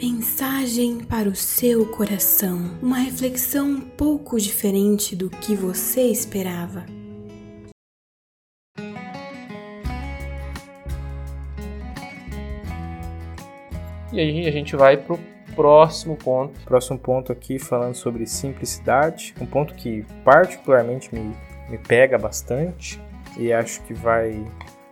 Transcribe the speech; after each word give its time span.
Mensagem 0.00 1.00
para 1.00 1.28
o 1.28 1.34
seu 1.34 1.84
coração. 1.90 2.78
Uma 2.80 2.98
reflexão 2.98 3.68
um 3.68 3.80
pouco 3.80 4.38
diferente 4.38 5.16
do 5.16 5.28
que 5.28 5.56
você 5.56 6.02
esperava. 6.02 6.86
E 14.12 14.20
aí 14.20 14.46
a 14.46 14.52
gente 14.52 14.76
vai 14.76 14.96
pro 14.96 15.18
próximo 15.56 16.16
ponto. 16.16 16.60
Próximo 16.60 16.96
ponto 16.96 17.32
aqui 17.32 17.58
falando 17.58 17.96
sobre 17.96 18.24
simplicidade, 18.24 19.34
um 19.40 19.46
ponto 19.46 19.74
que 19.74 20.06
particularmente 20.24 21.12
me, 21.12 21.34
me 21.68 21.76
pega 21.76 22.16
bastante 22.16 23.00
e 23.36 23.52
acho 23.52 23.82
que 23.82 23.94
vai 23.94 24.46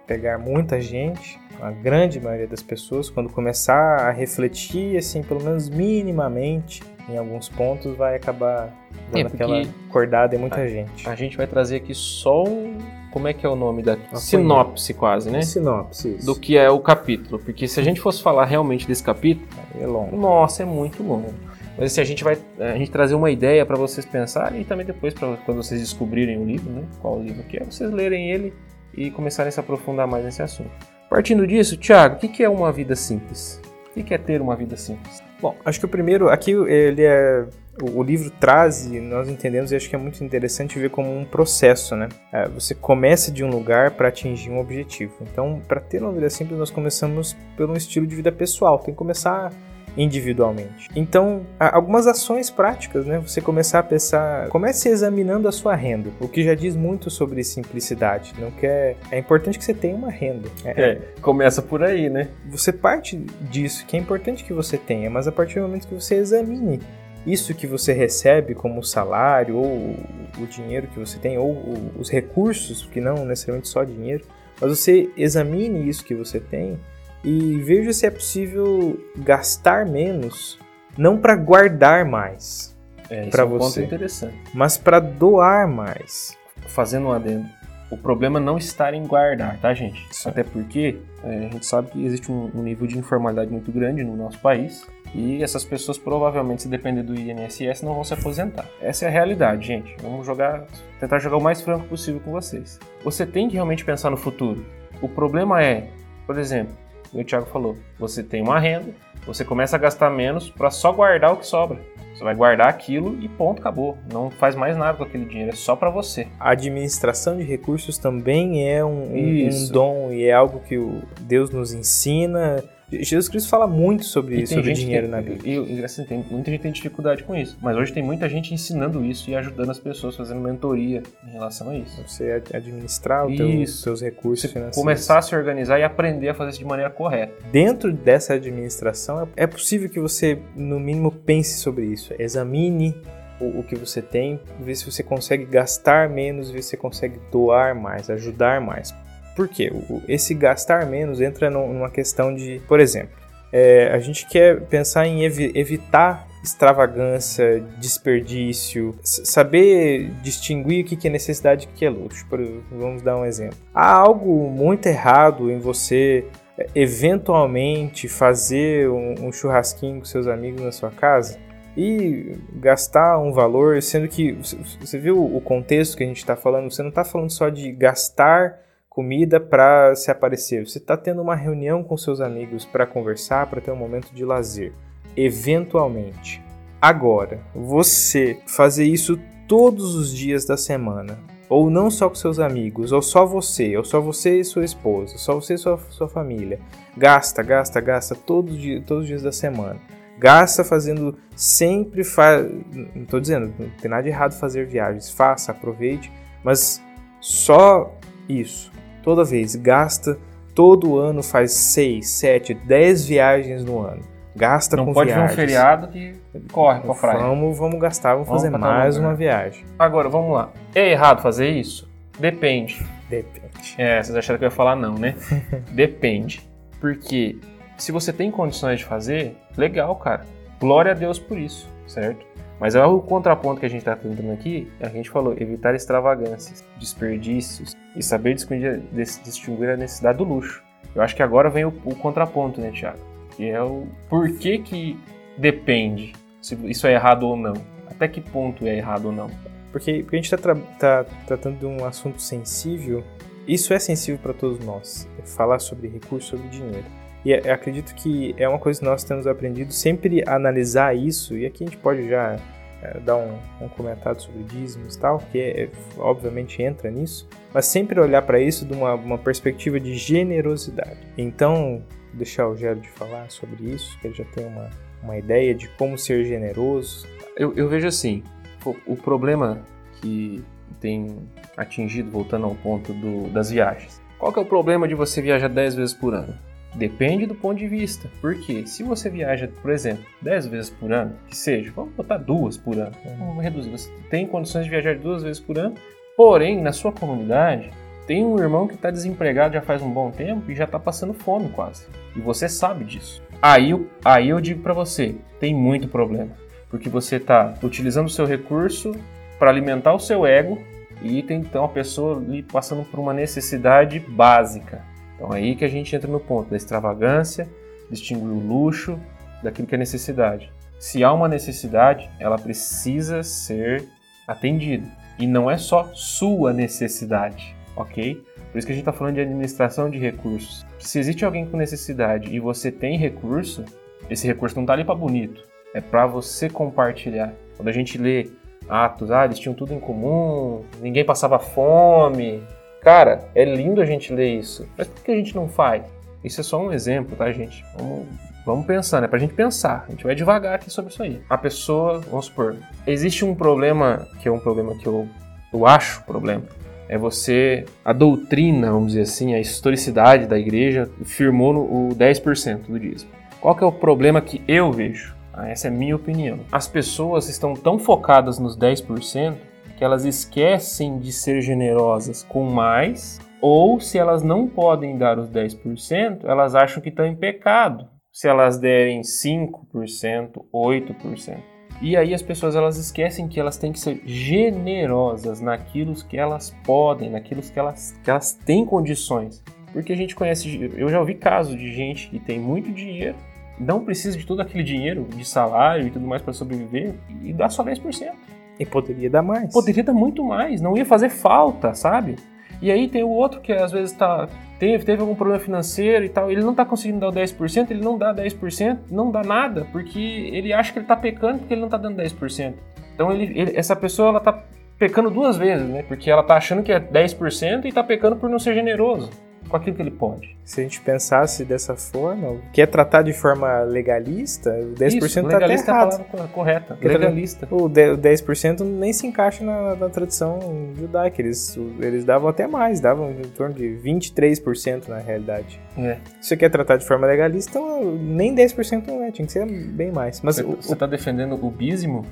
pegar 0.04 0.36
muita 0.36 0.80
gente 0.80 1.38
a 1.61 1.70
grande 1.70 2.20
maioria 2.20 2.46
das 2.46 2.62
pessoas, 2.62 3.09
quando 3.09 3.30
começar 3.30 4.00
a 4.00 4.11
refletir, 4.11 4.96
assim, 4.96 5.22
pelo 5.22 5.43
menos 5.43 5.68
minimamente, 5.68 6.82
em 7.08 7.17
alguns 7.17 7.49
pontos, 7.49 7.96
vai 7.96 8.17
acabar 8.17 8.75
dando 9.13 9.18
é 9.18 9.26
aquela 9.26 9.63
acordada 9.89 10.35
em 10.35 10.39
muita 10.39 10.57
a, 10.57 10.68
gente. 10.68 11.08
A 11.08 11.14
gente 11.14 11.36
vai 11.36 11.46
trazer 11.46 11.77
aqui 11.77 11.94
só 11.94 12.44
um. 12.44 12.77
Como 13.13 13.29
é 13.29 13.32
que 13.32 13.46
é 13.46 13.49
o 13.49 13.57
nome 13.57 13.82
da. 13.82 13.96
Sinopse, 14.14 14.93
quase, 14.93 15.30
né? 15.30 15.40
Sinopse, 15.43 16.16
isso. 16.16 16.27
Do 16.27 16.39
que 16.39 16.58
é 16.58 16.68
o 16.68 16.80
capítulo. 16.80 17.39
Porque 17.39 17.66
se 17.66 17.80
a 17.80 17.82
gente 17.82 18.00
fosse 18.00 18.22
falar 18.22 18.44
realmente 18.44 18.86
desse 18.86 19.02
capítulo. 19.02 19.46
É 19.80 19.86
longo. 19.86 20.16
Nossa, 20.16 20.63
é 20.63 20.66
muito 20.66 21.02
longo. 21.02 21.32
Mas 21.79 21.93
assim, 21.93 22.00
a 22.00 22.04
gente 22.04 22.25
vai 22.25 22.38
a 22.58 22.77
gente 22.77 22.91
trazer 22.91 23.14
uma 23.14 23.30
ideia 23.30 23.64
para 23.64 23.77
vocês 23.77 24.04
pensarem 24.04 24.63
e 24.63 24.64
também 24.64 24.85
depois, 24.85 25.14
para 25.14 25.36
quando 25.36 25.63
vocês 25.63 25.80
descobrirem 25.80 26.38
o 26.38 26.44
livro, 26.44 26.71
né? 26.71 26.82
Qual 27.00 27.18
o 27.18 27.22
livro 27.22 27.43
que 27.44 27.58
é, 27.58 27.64
vocês 27.64 27.91
lerem 27.91 28.30
ele 28.30 28.52
e 28.94 29.11
começarem 29.11 29.49
a 29.49 29.52
se 29.52 29.61
aprofundar 29.61 30.07
mais 30.07 30.25
nesse 30.25 30.43
assunto. 30.43 30.96
Partindo 31.08 31.46
disso, 31.46 31.76
Tiago, 31.76 32.16
o 32.16 32.19
que 32.19 32.42
é 32.42 32.48
uma 32.48 32.72
vida 32.72 32.96
simples? 32.96 33.60
O 33.96 34.02
que 34.02 34.12
é 34.12 34.19
ter 34.19 34.41
uma 34.41 34.56
vida 34.56 34.77
simples? 34.77 35.22
Bom, 35.41 35.55
acho 35.64 35.78
que 35.78 35.86
o 35.86 35.88
primeiro, 35.88 36.28
aqui 36.28 36.50
ele 36.50 37.02
é 37.02 37.46
o, 37.82 38.02
livro 38.02 38.30
traz 38.30 38.86
e 38.86 39.00
nós 39.00 39.28
entendemos 39.28 39.70
e 39.70 39.76
acho 39.76 39.88
que 39.88 39.94
é 39.94 39.98
muito 39.98 40.22
interessante 40.24 40.78
ver 40.78 40.90
como 40.90 41.14
um 41.14 41.24
processo, 41.24 41.94
né? 41.94 42.08
É, 42.32 42.48
você 42.48 42.74
começa 42.74 43.30
de 43.30 43.44
um 43.44 43.50
lugar 43.50 43.92
para 43.92 44.08
atingir 44.08 44.50
um 44.50 44.58
objetivo. 44.58 45.14
Então, 45.20 45.60
para 45.66 45.80
ter 45.80 46.02
uma 46.02 46.12
vida 46.12 46.30
simples, 46.30 46.58
nós 46.58 46.70
começamos 46.70 47.36
pelo 47.56 47.76
estilo 47.76 48.06
de 48.06 48.16
vida 48.16 48.32
pessoal. 48.32 48.78
Tem 48.78 48.94
que 48.94 48.98
começar 48.98 49.52
individualmente. 49.97 50.89
Então, 50.94 51.47
algumas 51.58 52.06
ações 52.06 52.50
práticas, 52.50 53.06
né? 53.06 53.19
Você 53.19 53.41
começar 53.41 53.78
a 53.78 53.83
pensar, 53.83 54.48
comece 54.48 54.88
examinando 54.88 55.48
a 55.48 55.53
sua 55.53 55.75
renda, 55.75 56.11
o 56.20 56.28
que 56.28 56.42
já 56.42 56.55
diz 56.55 56.77
muito 56.77 57.11
sobre 57.11 57.42
simplicidade. 57.42 58.34
Não 58.38 58.50
quer, 58.50 58.97
é 59.11 59.19
importante 59.19 59.58
que 59.58 59.64
você 59.64 59.75
tenha 59.75 59.97
uma 59.97 60.11
renda. 60.11 60.48
É, 60.64 60.83
é, 60.83 60.98
começa 61.20 61.62
por 61.62 61.83
aí, 61.83 62.11
né? 62.11 62.28
Você 62.50 62.72
parte 62.72 63.16
disso, 63.50 63.86
que 63.86 63.97
é 63.97 64.00
importante 64.00 64.44
que 64.44 64.53
você 64.53 64.77
tenha, 64.77 65.08
mas 65.08 65.27
a 65.27 65.33
partir 65.33 65.56
do 65.56 65.62
momento 65.62 65.88
que 65.88 65.94
você 65.94 66.16
examine 66.16 66.81
isso 67.27 67.55
que 67.55 67.66
você 67.66 67.92
recebe 67.92 68.55
como 68.55 68.84
salário 68.84 69.56
ou 69.56 69.97
o 70.38 70.47
dinheiro 70.47 70.86
que 70.86 70.98
você 70.98 71.19
tem 71.19 71.36
ou 71.36 71.75
os 71.98 72.08
recursos, 72.08 72.86
que 72.86 73.00
não 73.00 73.25
necessariamente 73.25 73.69
só 73.69 73.83
dinheiro, 73.83 74.25
mas 74.60 74.70
você 74.70 75.10
examine 75.16 75.88
isso 75.88 76.05
que 76.05 76.14
você 76.14 76.38
tem 76.38 76.78
e 77.27 77.58
veja 77.58 77.92
se 77.92 78.06
é 78.06 78.10
possível 78.10 79.05
gastar 79.16 79.84
menos, 79.84 80.60
não 80.96 81.19
para 81.19 81.34
guardar 81.34 82.05
mais 82.05 82.77
é, 83.10 83.27
para 83.27 83.42
é 83.42 83.44
um 83.44 83.58
você, 83.58 83.80
ponto 83.80 83.94
interessante. 83.94 84.36
mas 84.55 84.78
para 84.78 85.00
doar 85.00 85.66
mais. 85.66 86.38
Fazendo 86.69 87.08
um 87.08 87.12
adendo, 87.12 87.47
o 87.91 87.97
problema 87.97 88.38
não 88.41 88.58
está 88.58 88.94
em 88.94 89.04
guardar, 89.06 89.58
tá, 89.60 89.74
gente? 89.74 90.06
Sim. 90.10 90.28
Até 90.28 90.44
porque 90.44 90.98
é, 91.24 91.47
a 91.47 91.50
gente 91.50 91.66
sabe 91.66 91.91
que 91.91 92.04
existe 92.04 92.30
um, 92.30 92.50
um, 92.54 92.62
nível 92.62 92.86
de 92.86 92.98
informalidade 92.98 93.50
muito 93.50 93.72
grande 93.72 94.04
no 94.04 94.16
nosso 94.16 94.38
país 94.38 94.86
e 95.14 95.42
essas 95.42 95.64
pessoas 95.64 95.98
provavelmente, 95.98 96.62
se 96.62 96.69
depender 96.69 97.02
do 97.02 97.14
INSS, 97.14 97.82
não 97.82 97.94
vão 97.94 98.04
se 98.04 98.14
aposentar. 98.14 98.66
Essa 98.80 99.04
é 99.04 99.08
a 99.08 99.10
realidade, 99.10 99.66
gente. 99.66 99.97
Vamos 100.00 100.27
jogar, 100.27 100.64
tentar 101.00 101.19
jogar 101.19 101.36
o 101.36 101.42
mais 101.42 101.60
franco 101.60 101.87
possível 101.87 102.20
com 102.20 102.31
vocês. 102.31 102.78
Você 103.03 103.26
tem 103.26 103.48
que 103.48 103.54
realmente 103.54 103.84
pensar 103.84 104.10
no 104.10 104.16
futuro. 104.16 104.64
O 105.00 105.08
problema 105.08 105.62
é, 105.62 105.88
por 106.26 106.38
exemplo, 106.38 106.75
o 107.12 107.25
Thiago 107.25 107.47
falou, 107.47 107.77
você 107.99 108.22
tem 108.22 108.43
uma 108.43 108.59
renda, 108.59 108.94
você 109.27 109.44
começa 109.44 109.77
a 109.77 109.78
gastar 109.78 110.11
menos 110.11 110.50
para 110.50 110.71
só 110.71 110.93
guardar 110.93 111.33
o 111.33 111.37
que 111.37 111.47
sobra. 111.47 111.78
Você 112.15 112.25
vai 112.25 112.34
guardar 112.34 112.69
aquilo 112.69 113.19
e 113.21 113.28
ponto, 113.28 113.61
acabou. 113.61 113.99
Não 114.11 114.31
faz 114.31 114.55
mais 114.55 114.75
nada 114.75 114.97
com 114.97 115.05
aquele 115.05 115.27
dinheiro, 115.27 115.50
é 115.50 115.55
só 115.55 115.77
para 115.77 115.91
você. 115.91 116.27
A 116.41 116.53
administração 116.53 117.37
de 117.37 117.43
recursos 117.43 117.99
também 117.99 118.67
é 118.67 118.83
um, 118.83 119.12
um, 119.12 119.49
um, 119.49 119.69
dom 119.71 120.11
e 120.11 120.25
é 120.25 120.33
algo 120.33 120.61
que 120.61 120.78
o 120.78 121.03
Deus 121.21 121.50
nos 121.50 121.75
ensina 121.75 122.65
Jesus 122.91 123.28
Cristo 123.28 123.48
fala 123.48 123.66
muito 123.66 124.04
sobre, 124.04 124.42
isso, 124.42 124.54
sobre 124.54 124.72
dinheiro 124.72 125.08
na 125.08 125.20
Bíblia. 125.20 125.60
E, 125.60 126.04
tem, 126.04 126.24
muita 126.30 126.50
gente 126.50 126.60
tem 126.60 126.72
dificuldade 126.72 127.24
com 127.24 127.34
isso. 127.34 127.58
Mas 127.60 127.76
hoje 127.76 127.92
tem 127.92 128.02
muita 128.02 128.28
gente 128.28 128.54
ensinando 128.54 129.04
isso 129.04 129.28
e 129.28 129.34
ajudando 129.34 129.70
as 129.70 129.78
pessoas, 129.78 130.16
fazendo 130.16 130.41
mentoria 130.41 131.02
em 131.26 131.32
relação 131.32 131.70
a 131.70 131.76
isso. 131.76 132.00
Você 132.06 132.42
administrar 132.52 133.26
os 133.26 133.80
seus 133.80 134.00
recursos 134.00 134.42
Você 134.42 134.52
financeiros. 134.52 134.76
Começar 134.76 135.19
a 135.19 135.22
se 135.22 135.34
organizar 135.34 135.80
e 135.80 135.82
aprender 135.82 136.28
a 136.28 136.34
fazer 136.34 136.50
isso 136.50 136.58
de 136.60 136.64
maneira 136.64 136.91
correta. 136.91 137.34
Dentro 137.50 137.92
dessa 137.92 138.34
administração, 138.34 139.28
é 139.36 139.46
possível 139.46 139.88
que 139.88 139.98
você, 139.98 140.38
no 140.54 140.78
mínimo, 140.78 141.10
pense 141.10 141.58
sobre 141.58 141.86
isso. 141.86 142.14
Examine 142.19 142.94
o, 143.41 143.60
o, 143.60 143.62
que 143.62 143.75
você 143.75 144.00
tem, 144.00 144.41
ver 144.60 144.75
se 144.76 144.91
você 144.91 145.02
consegue 145.02 145.44
gastar 145.44 146.08
menos, 146.08 146.50
ver 146.50 146.62
se 146.62 146.70
você 146.70 146.76
consegue 146.76 147.19
doar 147.30 147.75
mais, 147.75 148.08
ajudar 148.08 148.60
mais. 148.60 148.94
Por 149.36 149.47
quê? 149.47 149.70
Esse 150.08 150.34
gastar 150.34 150.86
menos 150.86 151.20
entra 151.20 151.50
numa 151.50 151.91
questão 151.91 152.34
de, 152.34 152.60
por 152.66 152.80
exemplo, 152.80 153.14
é, 153.52 153.91
a 153.92 153.98
gente 154.00 154.26
quer 154.26 154.62
pensar 154.62 155.06
em 155.06 155.24
evi 155.24 155.52
evitar 155.54 156.26
extravagância, 156.42 157.60
desperdício, 157.78 158.96
saber 159.02 160.10
distinguir 160.22 160.84
o 160.84 160.88
que 160.88 161.06
é 161.06 161.10
necessidade 161.10 161.66
e 161.66 161.69
o 161.69 161.72
que 161.75 161.84
é 161.84 161.91
luxo. 161.91 162.26
Vamos 162.70 163.02
dar 163.02 163.16
um 163.16 163.25
exemplo. 163.25 163.58
Há 163.75 163.92
algo 163.94 164.48
muito 164.48 164.86
errado 164.86 165.50
em 165.50 165.58
você 165.58 166.25
é, 166.56 166.66
eventualmente 166.75 168.08
fazer 168.08 168.88
um, 168.88 169.26
um 169.26 169.32
churrasquinho 169.32 169.98
com 169.98 170.04
seus 170.04 170.26
amigos 170.26 170.62
na 170.62 170.72
sua 170.72 170.91
casa? 170.91 171.38
e 171.76 172.38
gastar 172.54 173.19
um 173.19 173.32
valor, 173.32 173.82
sendo 173.82 174.08
que 174.08 174.32
você 174.80 174.98
viu 174.98 175.22
o 175.22 175.41
contexto 175.42 175.94
que 175.94 176.02
a 176.02 176.06
gente 176.06 176.16
está 176.16 176.34
falando, 176.34 176.70
você 176.70 176.82
não 176.82 176.88
está 176.88 177.04
falando 177.04 177.30
só 177.30 177.50
de 177.50 177.70
gastar 177.70 178.58
comida 178.96 179.38
para 179.38 179.94
se 179.94 180.10
aparecer. 180.10 180.66
Você 180.66 180.78
está 180.78 180.96
tendo 180.96 181.20
uma 181.20 181.34
reunião 181.34 181.84
com 181.84 181.98
seus 181.98 182.18
amigos 182.18 182.64
para 182.64 182.86
conversar, 182.86 183.46
para 183.46 183.60
ter 183.60 183.70
um 183.70 183.76
momento 183.76 184.08
de 184.14 184.24
lazer. 184.24 184.72
Eventualmente. 185.14 186.42
Agora, 186.80 187.40
você 187.54 188.38
fazer 188.46 188.86
isso 188.86 189.20
todos 189.46 189.94
os 189.94 190.10
dias 190.10 190.46
da 190.46 190.56
semana, 190.56 191.18
ou 191.46 191.68
não 191.68 191.90
só 191.90 192.08
com 192.08 192.14
seus 192.14 192.38
amigos, 192.38 192.90
ou 192.90 193.02
só 193.02 193.26
você, 193.26 193.76
ou 193.76 193.84
só 193.84 194.00
você 194.00 194.40
e 194.40 194.44
sua 194.44 194.64
esposa, 194.64 195.18
só 195.18 195.34
você 195.34 195.54
e 195.54 195.58
sua, 195.58 195.78
sua 195.90 196.08
família. 196.08 196.58
Gasta, 196.96 197.42
gasta, 197.42 197.78
gasta 197.82 198.14
todos, 198.14 198.56
dia, 198.56 198.80
todos 198.80 199.02
os 199.02 199.08
dias 199.08 199.22
da 199.22 199.30
semana. 199.30 199.78
Gasta 200.18 200.64
fazendo 200.64 201.18
sempre. 201.34 202.02
Fa... 202.02 202.38
Não 202.40 203.02
estou 203.02 203.20
dizendo, 203.20 203.52
não 203.58 203.68
tem 203.78 203.90
nada 203.90 204.04
de 204.04 204.08
errado 204.08 204.32
fazer 204.32 204.66
viagens. 204.66 205.10
Faça, 205.10 205.52
aproveite, 205.52 206.10
mas 206.42 206.82
só 207.20 207.94
isso 208.26 208.74
toda 209.06 209.22
vez, 209.22 209.55
gasta 209.55 210.19
todo 210.53 210.99
ano, 210.99 211.22
faz 211.22 211.53
6, 211.53 212.09
7, 212.09 212.55
10 212.55 213.06
viagens 213.06 213.65
no 213.65 213.81
ano. 213.81 214.03
Gasta 214.34 214.77
Não 214.77 214.87
com 214.87 214.93
pode 214.93 215.11
viagens. 215.12 215.28
ver 215.28 215.33
um 215.33 215.47
feriado 215.47 215.89
que 215.89 216.15
corre 216.53 216.81
pra 216.81 216.93
praia. 216.93 217.21
Vamos, 217.21 217.56
vamos 217.56 217.81
gastar, 217.81 218.15
vamos, 218.15 218.27
vamos 218.27 218.43
fazer 218.43 218.59
mais 218.59 218.99
uma 218.99 219.15
viagem. 219.15 219.65
Agora, 219.78 220.09
vamos 220.09 220.34
lá. 220.34 220.50
É 220.75 220.91
errado 220.91 221.22
fazer 221.22 221.49
isso? 221.50 221.89
Depende. 222.19 222.84
Depende. 223.09 223.75
É, 223.78 224.03
vocês 224.03 224.17
acharam 224.17 224.39
que 224.39 224.44
eu 224.44 224.49
ia 224.49 224.50
falar 224.50 224.75
não, 224.75 224.97
né? 224.97 225.15
Depende. 225.71 226.43
Porque 226.81 227.38
se 227.78 227.93
você 227.93 228.12
tem 228.12 228.31
condições 228.33 228.81
de 228.81 228.84
fazer, 228.84 229.37
legal, 229.56 229.94
cara. 229.94 230.25
Glória 230.59 230.91
a 230.91 230.94
Deus 230.94 231.19
por 231.20 231.38
isso, 231.38 231.69
certo? 231.87 232.26
Mas 232.58 232.75
é 232.75 232.85
o 232.85 233.00
contraponto 233.00 233.61
que 233.61 233.67
a 233.67 233.69
gente 233.69 233.81
está 233.81 233.94
tentando 233.94 234.32
aqui, 234.32 234.70
a 234.81 234.88
gente 234.88 235.11
falou, 235.11 235.35
evitar 235.38 235.75
extravagâncias, 235.75 236.64
desperdícios 236.79 237.76
e 237.94 238.03
saber 238.03 238.35
distinguir 238.35 239.69
a 239.70 239.76
necessidade 239.76 240.19
do 240.19 240.25
luxo. 240.25 240.62
Eu 240.94 241.03
acho 241.03 241.14
que 241.14 241.23
agora 241.23 241.50
vem 241.50 241.64
o, 241.64 241.69
o 241.85 241.94
contraponto, 241.94 242.61
né, 242.61 242.70
Tiago? 242.70 242.99
Que 243.37 243.50
é 243.50 243.62
o 243.62 243.87
porquê 244.08 244.58
que 244.58 244.99
depende 245.37 246.14
se 246.41 246.55
isso 246.67 246.87
é 246.87 246.94
errado 246.94 247.25
ou 247.25 247.37
não. 247.37 247.55
Até 247.91 248.08
que 248.08 248.20
ponto 248.20 248.67
é 248.67 248.76
errado 248.76 249.06
ou 249.06 249.12
não. 249.12 249.31
Porque, 249.70 250.00
porque 250.00 250.17
a 250.17 250.19
gente 250.19 250.35
está 250.35 250.55
tá 250.79 251.05
tratando 251.26 251.59
de 251.59 251.67
um 251.67 251.85
assunto 251.85 252.23
sensível, 252.23 253.05
isso 253.47 253.75
é 253.75 253.79
sensível 253.79 254.19
para 254.23 254.32
todos 254.32 254.64
nós, 254.64 255.06
é 255.19 255.26
falar 255.26 255.59
sobre 255.59 255.88
recursos, 255.88 256.31
sobre 256.31 256.49
dinheiro. 256.49 256.85
E 257.26 257.34
acredito 257.34 257.93
que 257.96 258.37
é 258.38 258.49
uma 258.49 258.61
coisa 258.61 258.78
que 258.78 258.87
nós 258.87 259.02
temos 259.02 259.26
aprendido 259.26 259.73
sempre 259.73 260.23
analisar 260.28 260.96
isso, 260.96 261.37
e 261.37 261.44
aqui 261.44 261.64
a 261.64 261.67
gente 261.67 261.76
pode 261.76 262.08
já 262.08 262.37
é, 262.81 263.00
dar 263.00 263.17
um, 263.17 263.37
um, 263.61 263.69
comentário 263.69 264.20
sobre 264.20 264.44
dízimos 264.44 264.94
e 264.94 265.00
tal, 265.00 265.19
que 265.19 265.40
é, 265.40 265.69
obviamente 265.99 266.62
entra 266.62 266.88
nisso, 266.88 267.28
mas 267.52 267.67
sempre 267.67 267.99
olhar 267.99 268.23
para 268.23 268.38
isso 268.38 268.64
de 268.64 268.73
uma, 268.73 268.94
uma 268.94 269.19
perspectiva 269.19 269.81
de 269.81 269.94
generosidade. 269.94 271.00
Então, 271.19 271.82
deixar 272.12 272.46
o 272.46 272.56
Gero 272.56 272.78
de 272.78 272.88
falar 272.90 273.28
sobre 273.28 273.73
isso, 273.73 273.99
que 273.99 274.06
ele 274.06 274.14
já 274.14 274.25
tem 274.26 274.46
uma, 274.46 274.70
uma 275.02 275.19
ideia 275.19 275.52
de 275.52 275.67
como 275.70 275.99
ser 275.99 276.25
generoso. 276.26 277.08
Eu, 277.37 277.52
eu 277.56 277.69
vejo 277.69 277.88
assim, 277.88 278.23
o, 278.64 278.76
o 278.87 278.96
problema 278.96 279.62
que 280.00 280.44
tem 280.81 281.19
atingido, 281.56 282.08
voltando 282.08 282.46
ao 282.46 282.55
ponto 282.55 282.93
do, 282.93 283.28
das 283.31 283.50
viagens. 283.50 284.00
Qual 284.17 284.32
que 284.32 284.38
é 284.38 284.43
o 284.43 284.46
problema 284.46 284.87
de 284.87 284.94
você 284.94 285.20
viajar 285.20 285.49
10 285.49 285.75
vezes 285.75 285.93
por 285.93 286.14
ano? 286.14 286.46
Depende 286.76 287.25
do 287.25 287.34
ponto 287.34 287.58
de 287.58 287.67
vista. 287.67 288.11
Porque 288.20 288.67
se 288.67 288.82
você 288.82 289.08
viaja, 289.08 289.50
por 289.62 289.70
exemplo, 289.70 290.05
10 290.20 290.46
vezes 290.46 290.70
por 290.70 290.93
ano, 290.93 291.14
que 291.26 291.37
seja, 291.37 291.73
vamos 291.75 291.94
botar 291.94 292.19
duas 292.19 292.56
por 292.56 292.78
ano, 292.78 292.93
vamos 293.19 293.43
reduzir. 293.43 293.70
Você 293.70 293.90
tem 294.11 294.26
condições 294.26 294.64
de 294.64 294.70
viajar 294.70 294.96
duas 294.96 295.23
vezes 295.23 295.40
por 295.40 295.58
ano, 295.58 295.75
porém, 296.17 296.61
na 296.61 296.73
sua 296.73 296.93
comunidade, 296.93 297.70
tem 298.06 298.25
um 298.25 298.38
irmão 298.38 298.69
que 298.69 298.75
está 298.75 298.90
desempregado 298.90 299.55
já 299.55 299.62
faz 299.62 299.82
um 299.82 299.90
bom 299.90 300.11
tempo 300.11 300.50
e 300.50 300.55
já 300.55 300.64
está 300.64 300.78
passando 300.78 301.14
fome 301.14 301.49
quase. 301.49 301.87
E 302.14 302.20
você 302.20 302.49
sabe 302.49 302.84
disso. 302.84 303.23
Aí, 303.40 303.75
aí 304.05 304.28
eu 304.28 304.40
digo 304.40 304.62
para 304.62 304.75
você, 304.75 305.17
tem 305.40 305.55
muito 305.55 305.88
problema. 305.88 306.31
Porque 306.69 306.88
você 306.88 307.17
está 307.17 307.55
utilizando 307.62 308.06
o 308.06 308.11
seu 308.11 308.26
recurso 308.26 308.94
para 309.38 309.50
alimentar 309.50 309.94
o 309.94 309.99
seu 309.99 310.26
ego 310.26 310.61
e 311.02 311.23
tem 311.23 311.40
então 311.40 311.64
a 311.64 311.69
pessoa 311.69 312.19
ali 312.19 312.43
passando 312.43 312.84
por 312.84 313.00
uma 313.00 313.14
necessidade 313.14 313.99
básica. 313.99 314.82
Então 315.16 315.32
aí 315.32 315.56
que 315.56 315.64
a 315.64 315.68
gente 315.68 315.94
entra 315.96 316.10
no 316.10 316.20
ponto 316.20 316.50
da 316.50 316.56
extravagância, 316.56 317.48
distinguir 317.90 318.28
o 318.28 318.38
luxo 318.38 319.00
daquilo 319.42 319.66
que 319.66 319.74
é 319.74 319.78
necessidade. 319.78 320.52
Se 320.78 321.02
há 321.02 321.12
uma 321.12 321.28
necessidade, 321.28 322.08
ela 322.20 322.38
precisa 322.38 323.22
ser 323.22 323.88
atendida. 324.28 324.86
E 325.18 325.26
não 325.26 325.50
é 325.50 325.56
só 325.56 325.90
sua 325.94 326.52
necessidade, 326.52 327.56
ok? 327.74 328.22
Por 328.52 328.58
isso 328.58 328.66
que 328.66 328.72
a 328.72 328.76
gente 328.76 328.82
está 328.82 328.92
falando 328.92 329.14
de 329.14 329.20
administração 329.20 329.88
de 329.88 329.98
recursos. 329.98 330.66
Se 330.78 330.98
existe 330.98 331.24
alguém 331.24 331.46
com 331.46 331.56
necessidade 331.56 332.34
e 332.34 332.38
você 332.38 332.70
tem 332.70 332.98
recurso, 332.98 333.64
esse 334.10 334.26
recurso 334.26 334.56
não 334.56 334.64
está 334.64 334.74
ali 334.74 334.84
para 334.84 334.94
bonito, 334.94 335.42
é 335.74 335.80
para 335.80 336.06
você 336.06 336.50
compartilhar. 336.50 337.32
Quando 337.56 337.68
a 337.68 337.72
gente 337.72 337.96
lê 337.96 338.30
Atos, 338.68 339.10
ah, 339.10 339.24
eles 339.24 339.38
tinham 339.38 339.54
tudo 339.54 339.72
em 339.72 339.80
comum, 339.80 340.64
ninguém 340.80 341.04
passava 341.04 341.38
fome, 341.38 342.42
Cara, 342.87 343.25
é 343.35 343.44
lindo 343.44 343.81
a 343.81 343.85
gente 343.85 344.12
ler 344.12 344.38
isso, 344.38 344.65
mas 344.79 344.87
por 344.87 345.03
que 345.03 345.11
a 345.11 345.17
gente 345.17 345.35
não 345.35 345.49
faz? 345.49 345.83
Isso 346.23 346.41
é 346.41 346.44
só 346.44 346.65
um 346.65 346.73
exemplo, 346.73 347.17
tá, 347.17 347.33
gente? 347.33 347.65
Vamos, 347.77 348.06
vamos 348.47 348.65
pensar, 348.65 349.00
né? 349.00 349.09
Pra 349.09 349.19
gente 349.19 349.35
pensar. 349.35 349.85
A 349.88 349.91
gente 349.91 350.05
vai 350.05 350.15
devagar 350.15 350.55
aqui 350.55 350.71
sobre 350.71 350.93
isso 350.93 351.03
aí. 351.03 351.21
A 351.29 351.37
pessoa, 351.37 351.99
vamos 352.09 352.27
supor, 352.27 352.55
existe 352.87 353.25
um 353.25 353.35
problema, 353.35 354.06
que 354.21 354.29
é 354.29 354.31
um 354.31 354.38
problema 354.38 354.79
que 354.79 354.87
eu, 354.87 355.09
eu 355.53 355.67
acho 355.67 356.05
problema, 356.05 356.44
é 356.88 356.97
você, 356.97 357.65
a 357.85 357.93
doutrina, 357.93 358.71
vamos 358.71 358.93
dizer 358.93 359.03
assim, 359.03 359.35
a 359.35 359.41
historicidade 359.41 360.27
da 360.27 360.38
igreja 360.38 360.88
firmou 361.05 361.53
no 361.53 361.62
o 361.62 361.88
10% 361.88 362.69
do 362.69 362.79
dízimo. 362.79 363.11
Qual 363.41 363.56
que 363.56 363.65
é 363.65 363.67
o 363.67 363.73
problema 363.73 364.21
que 364.21 364.41
eu 364.47 364.71
vejo? 364.71 365.17
Ah, 365.35 365.49
essa 365.49 365.67
é 365.67 365.71
a 365.73 365.75
minha 365.75 365.97
opinião. 365.97 366.38
As 366.53 366.69
pessoas 366.69 367.29
estão 367.29 367.55
tão 367.55 367.81
focadas 367.81 368.38
nos 368.38 368.56
10% 368.56 369.35
que 369.76 369.84
elas 369.84 370.05
esquecem 370.05 370.99
de 370.99 371.12
ser 371.12 371.40
generosas 371.40 372.23
com 372.23 372.44
mais, 372.44 373.20
ou 373.40 373.78
se 373.78 373.99
elas 373.99 374.23
não 374.23 374.49
podem 374.49 374.96
dar 374.96 375.19
os 375.19 375.28
10%, 375.31 376.25
elas 376.25 376.55
acham 376.55 376.82
que 376.82 376.88
estão 376.88 377.05
em 377.06 377.14
pecado 377.14 377.88
se 378.11 378.26
elas 378.26 378.58
derem 378.58 379.02
5%, 379.02 380.43
8%. 380.52 381.37
E 381.82 381.94
aí 381.94 382.14
as 382.14 382.23
pessoas 382.23 382.56
elas 382.56 382.78
esquecem 382.78 383.28
que 383.28 383.38
elas 383.38 383.58
têm 383.58 383.70
que 383.70 383.78
ser 383.78 384.00
generosas 384.06 385.43
naquilo 385.43 385.94
que 385.94 386.17
elas 386.17 386.56
podem, 386.64 387.11
naquilo 387.11 387.43
que 387.43 387.58
elas, 387.58 387.93
que 388.02 388.11
elas 388.11 388.32
têm 388.32 388.64
condições. 388.64 389.44
Porque 389.70 389.93
a 389.93 389.96
gente 389.96 390.17
conhece, 390.17 390.70
eu 390.75 390.88
já 390.88 390.99
ouvi 390.99 391.14
casos 391.14 391.55
de 391.55 391.70
gente 391.75 392.08
que 392.08 392.19
tem 392.19 392.40
muito 392.40 392.73
dinheiro, 392.73 393.17
não 393.61 393.84
precisa 393.84 394.17
de 394.17 394.25
todo 394.25 394.40
aquele 394.40 394.64
dinheiro 394.64 395.06
de 395.14 395.25
salário 395.26 395.87
e 395.87 395.90
tudo 395.90 396.06
mais 396.06 396.23
para 396.23 396.32
sobreviver 396.32 396.94
e 397.23 397.34
dá 397.34 397.50
só 397.50 397.62
10%. 397.62 398.14
E 398.58 398.64
poderia 398.64 399.11
dar 399.11 399.23
mais. 399.23 399.53
Poderia 399.53 399.85
dar 399.85 399.93
muito 399.93 400.25
mais, 400.25 400.61
não 400.61 400.76
ia 400.76 400.85
fazer 400.85 401.08
falta, 401.08 401.75
sabe? 401.75 402.17
E 402.61 402.70
aí 402.70 402.88
tem 402.88 403.03
o 403.03 403.08
outro 403.08 403.41
que 403.41 403.53
às 403.53 403.70
vezes 403.70 403.93
tá, 403.93 404.29
teve, 404.58 404.85
teve 404.85 405.03
algum 405.03 405.14
problema 405.14 405.38
financeiro 405.38 406.05
e 406.05 406.08
tal, 406.08 406.31
ele 406.31 406.41
não 406.41 406.55
tá 406.55 406.64
conseguindo 406.64 407.00
dar 407.00 407.08
o 407.08 407.12
10%, 407.12 407.70
ele 407.70 407.82
não 407.82 407.99
dá 407.99 408.14
10%, 408.14 408.79
não 408.91 409.11
dá 409.11 409.23
nada, 409.23 409.67
porque 409.73 410.31
ele 410.32 410.53
acha 410.53 410.73
que 410.73 410.79
ele 410.79 410.87
tá 410.87 410.97
pecando 410.97 411.41
porque 411.41 411.53
ele 411.53 411.61
não 411.61 411.69
tá 411.69 411.76
dando 411.76 412.00
10%. 412.00 412.55
Então 412.94 413.12
ele, 413.12 413.38
ele, 413.38 413.53
essa 413.55 413.76
pessoa 413.76 414.08
ela 414.08 414.20
tá 414.20 414.43
pecando 414.79 415.11
duas 415.11 415.37
vezes, 415.37 415.69
né? 415.69 415.82
Porque 415.82 416.11
ela 416.11 416.23
tá 416.23 416.37
achando 416.37 416.62
que 416.62 416.73
é 416.73 416.81
10% 416.81 417.67
e 417.67 417.73
tá 417.73 417.85
pecando 417.85 418.17
por 418.17 418.31
não 418.31 418.38
ser 418.38 418.55
generoso 418.55 419.11
com 419.46 419.56
aquilo 419.56 419.76
que 419.76 419.82
ele 419.82 419.90
pode. 419.90 420.37
Se 420.44 420.60
a 420.60 420.62
gente 420.62 420.81
pensasse 420.81 421.44
dessa 421.44 421.75
forma, 421.75 422.37
que 422.52 422.62
é 422.62 422.66
tratar 422.66 423.02
de 423.02 423.12
forma 423.12 423.62
legalista, 423.62 424.50
o 424.50 424.75
10% 424.75 425.04
Isso, 425.04 425.22
tá 425.22 425.37
até 425.37 425.52
errado. 425.52 425.93
é 425.93 425.96
a 425.96 426.04
palavra 426.04 426.32
correta. 426.32 426.78
Legalista. 426.81 427.48
O 427.50 427.69
10% 427.69 428.60
nem 428.60 428.93
se 428.93 429.06
encaixa 429.06 429.44
na, 429.44 429.75
na, 429.75 429.88
tradição 429.88 430.38
judaica. 430.76 431.20
Eles, 431.20 431.58
eles 431.81 432.04
davam 432.04 432.28
até 432.28 432.46
mais, 432.46 432.78
davam 432.78 433.10
em 433.10 433.28
torno 433.31 433.54
de 433.54 433.78
23% 433.84 434.88
na 434.88 434.98
realidade. 434.98 435.60
É. 435.76 435.99
Se 436.20 436.28
você 436.28 436.37
quer 436.37 436.50
tratar 436.50 436.76
de 436.76 436.87
forma 436.87 437.06
legalista, 437.06 437.58
nem 438.00 438.34
10% 438.34 438.87
não 438.87 439.02
é, 439.02 439.10
tinha 439.10 439.26
que 439.26 439.32
ser 439.32 439.46
bem 439.46 439.90
mais. 439.90 440.20
Mas 440.20 440.38
você 440.38 440.72
está 440.72 440.87
defendendo 440.87 441.34
o 441.44 441.50
bísimo? 441.50 442.06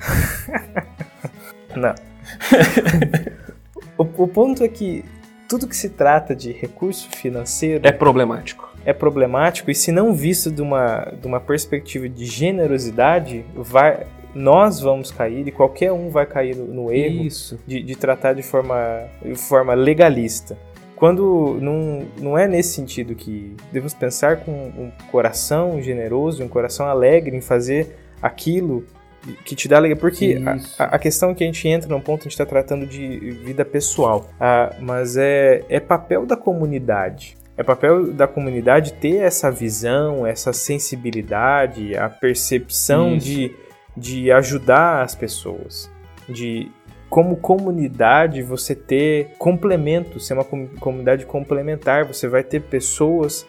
não. 1.76 1.94
o, 3.98 4.24
o 4.24 4.28
ponto 4.28 4.64
é 4.64 4.68
que 4.68 5.04
tudo 5.54 5.68
que 5.68 5.76
se 5.76 5.88
trata 5.88 6.34
de 6.34 6.50
recurso 6.50 7.08
financeiro 7.10 7.86
é 7.86 7.92
problemático. 7.92 8.68
É 8.84 8.92
problemático 8.92 9.70
e 9.70 9.74
se 9.74 9.92
não 9.92 10.12
visto 10.12 10.50
de 10.50 10.60
uma, 10.60 11.12
de 11.20 11.28
uma 11.28 11.38
perspectiva 11.38 12.08
de 12.08 12.26
generosidade, 12.26 13.44
vai, 13.54 14.04
nós 14.34 14.80
vamos 14.80 15.12
cair 15.12 15.46
e 15.46 15.52
qualquer 15.52 15.92
um 15.92 16.10
vai 16.10 16.26
cair 16.26 16.56
no, 16.56 16.66
no 16.66 16.92
erro 16.92 17.28
de, 17.64 17.84
de, 17.84 17.94
tratar 17.94 18.32
de 18.32 18.42
forma, 18.42 19.04
de 19.24 19.36
forma 19.36 19.74
legalista. 19.74 20.58
Quando 20.96 21.56
não, 21.60 22.04
não 22.20 22.36
é 22.36 22.48
nesse 22.48 22.74
sentido 22.74 23.14
que 23.14 23.54
devemos 23.72 23.94
pensar 23.94 24.38
com 24.38 24.50
um 24.50 24.90
coração 25.12 25.80
generoso, 25.80 26.42
um 26.42 26.48
coração 26.48 26.86
alegre 26.86 27.36
em 27.36 27.40
fazer 27.40 27.96
aquilo 28.20 28.84
que 29.44 29.54
te 29.54 29.68
dá 29.68 29.76
alegria. 29.76 29.96
Porque 29.96 30.38
a, 30.78 30.84
a, 30.84 30.98
questão 30.98 31.30
é 31.30 31.34
que 31.34 31.44
a 31.44 31.46
gente 31.46 31.66
entra 31.68 31.88
num 31.88 32.00
ponto, 32.00 32.20
a 32.20 32.24
gente 32.24 32.32
está 32.32 32.46
tratando 32.46 32.86
de 32.86 33.30
vida 33.44 33.64
pessoal, 33.64 34.28
ah, 34.40 34.74
mas 34.80 35.16
é, 35.16 35.64
é 35.68 35.80
papel 35.80 36.26
da 36.26 36.36
comunidade. 36.36 37.36
É 37.56 37.62
papel 37.62 38.12
da 38.12 38.26
comunidade 38.26 38.94
ter 38.94 39.22
essa 39.22 39.50
visão, 39.50 40.26
essa 40.26 40.52
sensibilidade, 40.52 41.96
a 41.96 42.08
percepção 42.08 43.16
de, 43.16 43.54
de 43.96 44.32
ajudar 44.32 45.02
as 45.02 45.14
pessoas. 45.14 45.90
De, 46.28 46.68
como 47.08 47.36
comunidade, 47.36 48.42
você 48.42 48.74
ter 48.74 49.34
complemento, 49.38 50.18
ser 50.18 50.34
uma 50.34 50.44
comunidade 50.44 51.24
complementar. 51.26 52.04
Você 52.06 52.26
vai 52.26 52.42
ter 52.42 52.60
pessoas 52.60 53.46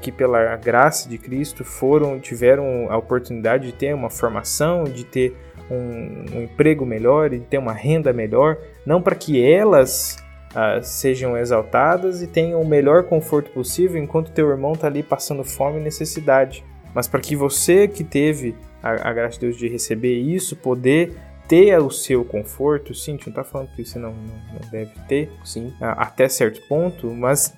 que 0.00 0.12
pela 0.12 0.54
graça 0.56 1.08
de 1.08 1.18
Cristo 1.18 1.64
foram 1.64 2.20
tiveram 2.20 2.86
a 2.90 2.96
oportunidade 2.96 3.66
de 3.66 3.72
ter 3.72 3.94
uma 3.94 4.10
formação, 4.10 4.84
de 4.84 5.04
ter 5.04 5.36
um, 5.70 6.36
um 6.36 6.42
emprego 6.42 6.84
melhor, 6.84 7.30
de 7.30 7.40
ter 7.40 7.58
uma 7.58 7.72
renda 7.72 8.12
melhor, 8.12 8.56
não 8.86 9.00
para 9.00 9.14
que 9.14 9.42
elas 9.42 10.22
ah, 10.54 10.80
sejam 10.82 11.36
exaltadas 11.36 12.22
e 12.22 12.26
tenham 12.26 12.60
o 12.60 12.66
melhor 12.66 13.04
conforto 13.04 13.50
possível 13.50 14.02
enquanto 14.02 14.32
teu 14.32 14.50
irmão 14.50 14.72
está 14.72 14.86
ali 14.86 15.02
passando 15.02 15.42
fome 15.42 15.80
e 15.80 15.82
necessidade, 15.82 16.62
mas 16.94 17.08
para 17.08 17.20
que 17.20 17.34
você 17.34 17.88
que 17.88 18.04
teve 18.04 18.54
a, 18.82 19.08
a, 19.08 19.12
graça 19.12 19.34
de 19.34 19.46
Deus 19.46 19.56
de 19.56 19.68
receber 19.68 20.18
isso, 20.18 20.54
poder 20.54 21.16
ter 21.48 21.78
o 21.78 21.90
seu 21.90 22.24
conforto, 22.24 22.94
sim, 22.94 23.12
não 23.12 23.28
está 23.28 23.42
falando 23.42 23.68
que 23.74 23.84
você 23.84 23.98
não, 23.98 24.12
não, 24.12 24.36
não 24.52 24.70
deve 24.70 24.92
ter, 25.08 25.30
sim, 25.44 25.72
ah, 25.80 25.92
até 26.02 26.28
certo 26.28 26.60
ponto, 26.68 27.08
mas 27.08 27.54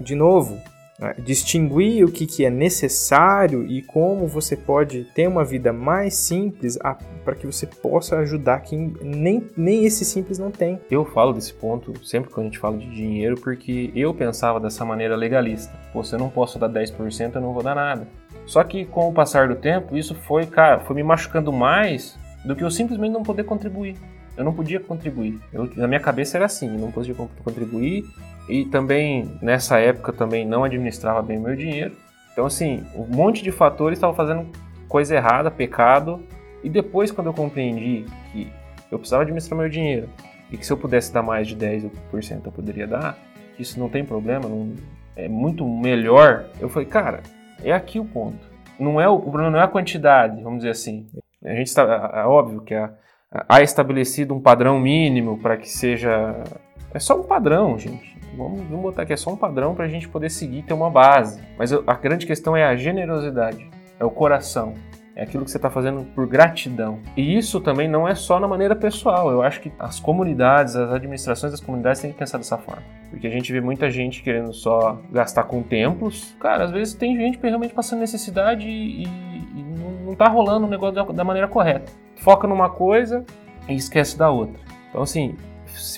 de 0.00 0.14
novo, 0.14 0.58
né? 1.02 1.14
distinguir 1.18 2.04
o 2.04 2.10
que, 2.10 2.26
que 2.26 2.44
é 2.44 2.50
necessário 2.50 3.66
e 3.66 3.82
como 3.82 4.26
você 4.26 4.56
pode 4.56 5.04
ter 5.14 5.26
uma 5.26 5.44
vida 5.44 5.72
mais 5.72 6.14
simples 6.14 6.78
para 7.24 7.34
que 7.34 7.46
você 7.46 7.66
possa 7.66 8.18
ajudar 8.18 8.60
quem 8.60 8.94
nem, 9.02 9.46
nem 9.56 9.84
esse 9.84 10.04
simples 10.04 10.38
não 10.38 10.50
tem. 10.50 10.80
Eu 10.90 11.04
falo 11.04 11.32
desse 11.32 11.52
ponto 11.52 11.92
sempre 12.04 12.30
quando 12.30 12.46
a 12.46 12.48
gente 12.48 12.58
fala 12.58 12.78
de 12.78 12.88
dinheiro 12.88 13.34
porque 13.40 13.90
eu 13.94 14.14
pensava 14.14 14.60
dessa 14.60 14.84
maneira 14.84 15.16
legalista. 15.16 15.76
Pô, 15.92 16.04
se 16.04 16.14
eu 16.14 16.18
não 16.18 16.30
posso 16.30 16.58
dar 16.58 16.68
10%, 16.68 17.34
eu 17.34 17.40
não 17.40 17.52
vou 17.52 17.62
dar 17.62 17.74
nada. 17.74 18.06
Só 18.46 18.62
que 18.62 18.84
com 18.84 19.08
o 19.08 19.12
passar 19.12 19.48
do 19.48 19.56
tempo, 19.56 19.96
isso 19.96 20.14
foi, 20.14 20.46
cara, 20.46 20.80
foi 20.80 20.96
me 20.96 21.02
machucando 21.02 21.52
mais 21.52 22.18
do 22.44 22.56
que 22.56 22.64
eu 22.64 22.70
simplesmente 22.70 23.12
não 23.12 23.22
poder 23.22 23.44
contribuir. 23.44 23.96
Eu 24.36 24.44
não 24.44 24.52
podia 24.52 24.80
contribuir. 24.80 25.38
Eu, 25.52 25.70
na 25.76 25.86
minha 25.86 26.00
cabeça 26.00 26.38
era 26.38 26.46
assim, 26.46 26.66
eu 26.66 26.80
não 26.80 26.90
podia 26.90 27.14
contribuir 27.14 28.04
e 28.48 28.64
também 28.64 29.30
nessa 29.40 29.78
época 29.78 30.12
também 30.12 30.46
não 30.46 30.64
administrava 30.64 31.22
bem 31.22 31.38
o 31.38 31.42
meu 31.42 31.56
dinheiro. 31.56 31.96
Então 32.32 32.46
assim, 32.46 32.84
um 32.94 33.06
monte 33.06 33.42
de 33.42 33.52
fatores 33.52 33.98
estavam 33.98 34.14
fazendo 34.16 34.46
coisa 34.88 35.14
errada, 35.14 35.50
pecado. 35.50 36.22
E 36.62 36.68
depois 36.68 37.10
quando 37.10 37.26
eu 37.28 37.34
compreendi 37.34 38.04
que 38.32 38.50
eu 38.90 38.98
precisava 38.98 39.22
administrar 39.22 39.58
meu 39.58 39.68
dinheiro 39.68 40.08
e 40.50 40.56
que 40.56 40.64
se 40.64 40.72
eu 40.72 40.76
pudesse 40.76 41.12
dar 41.12 41.22
mais 41.22 41.48
de 41.48 41.56
10% 41.56 41.90
eu 42.44 42.52
poderia 42.52 42.86
dar, 42.86 43.18
isso 43.58 43.80
não 43.80 43.88
tem 43.88 44.04
problema, 44.04 44.48
não, 44.48 44.74
é 45.16 45.28
muito 45.28 45.66
melhor. 45.66 46.46
Eu 46.60 46.68
falei, 46.68 46.88
cara, 46.88 47.22
É 47.64 47.72
aqui 47.72 48.00
o 48.00 48.04
ponto. 48.04 48.50
Não 48.78 49.00
é 49.00 49.08
o, 49.08 49.14
o 49.14 49.20
problema 49.20 49.50
não 49.50 49.58
é 49.60 49.62
a 49.62 49.68
quantidade, 49.68 50.42
vamos 50.42 50.58
dizer 50.58 50.70
assim. 50.70 51.06
A 51.44 51.54
gente 51.54 51.68
está, 51.68 52.10
é 52.14 52.24
óbvio 52.24 52.60
que 52.60 52.74
há, 52.74 52.92
há 53.48 53.62
estabelecido 53.62 54.34
um 54.34 54.40
padrão 54.40 54.80
mínimo 54.80 55.38
para 55.38 55.56
que 55.56 55.68
seja. 55.68 56.42
É 56.92 56.98
só 56.98 57.18
um 57.18 57.22
padrão, 57.22 57.78
gente. 57.78 58.11
Vamos, 58.36 58.62
vamos 58.62 58.82
botar 58.82 59.02
aqui, 59.02 59.12
é 59.12 59.16
só 59.16 59.30
um 59.30 59.36
padrão 59.36 59.74
para 59.74 59.84
a 59.84 59.88
gente 59.88 60.08
poder 60.08 60.30
seguir 60.30 60.62
ter 60.62 60.74
uma 60.74 60.90
base. 60.90 61.40
Mas 61.58 61.72
a 61.72 61.94
grande 61.94 62.26
questão 62.26 62.56
é 62.56 62.64
a 62.64 62.74
generosidade, 62.76 63.68
é 63.98 64.04
o 64.04 64.10
coração. 64.10 64.74
É 65.14 65.24
aquilo 65.24 65.44
que 65.44 65.50
você 65.50 65.58
está 65.58 65.68
fazendo 65.68 66.04
por 66.14 66.26
gratidão. 66.26 67.00
E 67.14 67.36
isso 67.36 67.60
também 67.60 67.86
não 67.86 68.08
é 68.08 68.14
só 68.14 68.40
na 68.40 68.48
maneira 68.48 68.74
pessoal. 68.74 69.30
Eu 69.30 69.42
acho 69.42 69.60
que 69.60 69.70
as 69.78 70.00
comunidades, 70.00 70.74
as 70.74 70.90
administrações 70.90 71.52
das 71.52 71.60
comunidades 71.60 72.00
têm 72.00 72.12
que 72.12 72.18
pensar 72.18 72.38
dessa 72.38 72.56
forma. 72.56 72.82
Porque 73.10 73.26
a 73.26 73.30
gente 73.30 73.52
vê 73.52 73.60
muita 73.60 73.90
gente 73.90 74.22
querendo 74.22 74.54
só 74.54 74.98
gastar 75.10 75.44
com 75.44 75.62
templos. 75.62 76.34
Cara, 76.40 76.64
às 76.64 76.70
vezes 76.70 76.94
tem 76.94 77.14
gente 77.14 77.38
realmente 77.42 77.74
passando 77.74 78.00
necessidade 78.00 78.66
e, 78.66 79.02
e 79.02 79.62
não 80.04 80.12
está 80.14 80.28
rolando 80.28 80.66
o 80.66 80.70
negócio 80.70 80.94
da, 80.94 81.04
da 81.04 81.24
maneira 81.24 81.46
correta. 81.46 81.92
Foca 82.16 82.48
numa 82.48 82.70
coisa 82.70 83.22
e 83.68 83.74
esquece 83.74 84.16
da 84.16 84.30
outra. 84.30 84.62
Então, 84.88 85.02
assim, 85.02 85.36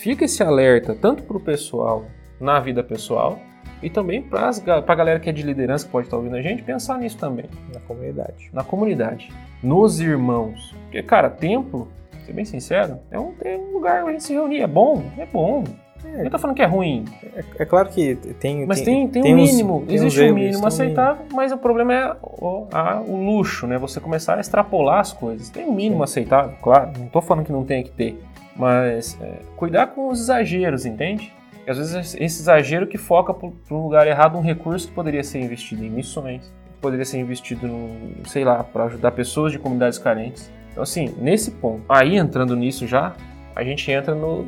fica 0.00 0.24
esse 0.24 0.42
alerta 0.42 0.92
tanto 0.92 1.22
para 1.22 1.36
o 1.36 1.40
pessoal 1.40 2.04
na 2.40 2.60
vida 2.60 2.82
pessoal 2.82 3.38
e 3.82 3.90
também 3.90 4.22
para 4.22 4.50
a 4.86 4.94
galera 4.94 5.20
que 5.20 5.28
é 5.28 5.32
de 5.32 5.42
liderança, 5.42 5.84
que 5.84 5.92
pode 5.92 6.06
estar 6.06 6.16
ouvindo 6.16 6.36
a 6.36 6.42
gente, 6.42 6.62
pensar 6.62 6.98
nisso 6.98 7.18
também. 7.18 7.46
Na 7.72 7.80
comunidade. 7.80 8.50
Na 8.52 8.64
comunidade. 8.64 9.32
Nos 9.62 10.00
irmãos. 10.00 10.74
Porque, 10.84 11.02
cara, 11.02 11.28
templo, 11.28 11.88
ser 12.24 12.32
bem 12.32 12.44
sincero, 12.44 12.98
é 13.10 13.18
um, 13.18 13.34
é 13.44 13.56
um 13.56 13.72
lugar 13.72 14.02
onde 14.02 14.10
a 14.10 14.12
gente 14.12 14.24
se 14.24 14.32
reunir. 14.32 14.60
É 14.60 14.66
bom, 14.66 15.02
é 15.18 15.26
bom. 15.26 15.64
É, 16.04 16.28
tô 16.28 16.38
falando 16.38 16.56
que 16.56 16.62
é 16.62 16.66
ruim. 16.66 17.04
É, 17.34 17.62
é 17.62 17.64
claro 17.64 17.88
que 17.88 18.14
tem. 18.38 18.66
Mas 18.66 18.82
tem, 18.82 19.08
tem, 19.08 19.22
tem 19.22 19.32
um 19.34 19.36
mínimo. 19.36 19.78
Uns, 19.78 19.92
existe 19.92 20.22
um 20.22 20.34
mínimo 20.34 20.66
aceitável, 20.66 21.24
mas 21.32 21.50
o 21.50 21.58
problema 21.58 21.94
é 21.94 22.16
o, 22.22 22.66
a, 22.72 23.00
o 23.00 23.16
luxo, 23.16 23.66
né? 23.66 23.78
Você 23.78 24.00
começar 24.00 24.36
a 24.36 24.40
extrapolar 24.40 25.00
as 25.00 25.12
coisas. 25.12 25.48
Tem 25.48 25.66
um 25.66 25.72
mínimo 25.72 25.98
Sim. 25.98 26.04
aceitável, 26.04 26.56
claro. 26.62 26.90
Não 26.98 27.06
tô 27.08 27.20
falando 27.20 27.46
que 27.46 27.52
não 27.52 27.64
tem 27.64 27.82
que 27.82 27.90
ter. 27.90 28.22
Mas 28.54 29.18
é, 29.20 29.40
cuidar 29.56 29.88
com 29.88 30.08
os 30.08 30.20
exageros, 30.20 30.86
entende? 30.86 31.32
E 31.66 31.70
às 31.70 31.78
vezes 31.78 32.14
esse 32.14 32.42
exagero 32.42 32.86
que 32.86 32.98
foca 32.98 33.32
para 33.32 33.76
um 33.76 33.82
lugar 33.82 34.06
errado 34.06 34.36
um 34.36 34.42
recurso 34.42 34.88
que 34.88 34.94
poderia 34.94 35.22
ser 35.22 35.40
investido 35.40 35.84
em 35.84 35.90
missões, 35.90 36.52
poderia 36.80 37.04
ser 37.04 37.18
investido, 37.18 37.66
no, 37.66 38.28
sei 38.28 38.44
lá, 38.44 38.62
para 38.62 38.84
ajudar 38.84 39.12
pessoas 39.12 39.52
de 39.52 39.58
comunidades 39.58 39.98
carentes. 39.98 40.50
Então, 40.70 40.82
assim, 40.82 41.14
nesse 41.18 41.52
ponto, 41.52 41.82
aí 41.88 42.16
entrando 42.16 42.54
nisso 42.54 42.86
já, 42.86 43.14
a 43.56 43.64
gente 43.64 43.90
entra 43.90 44.14
no, 44.14 44.46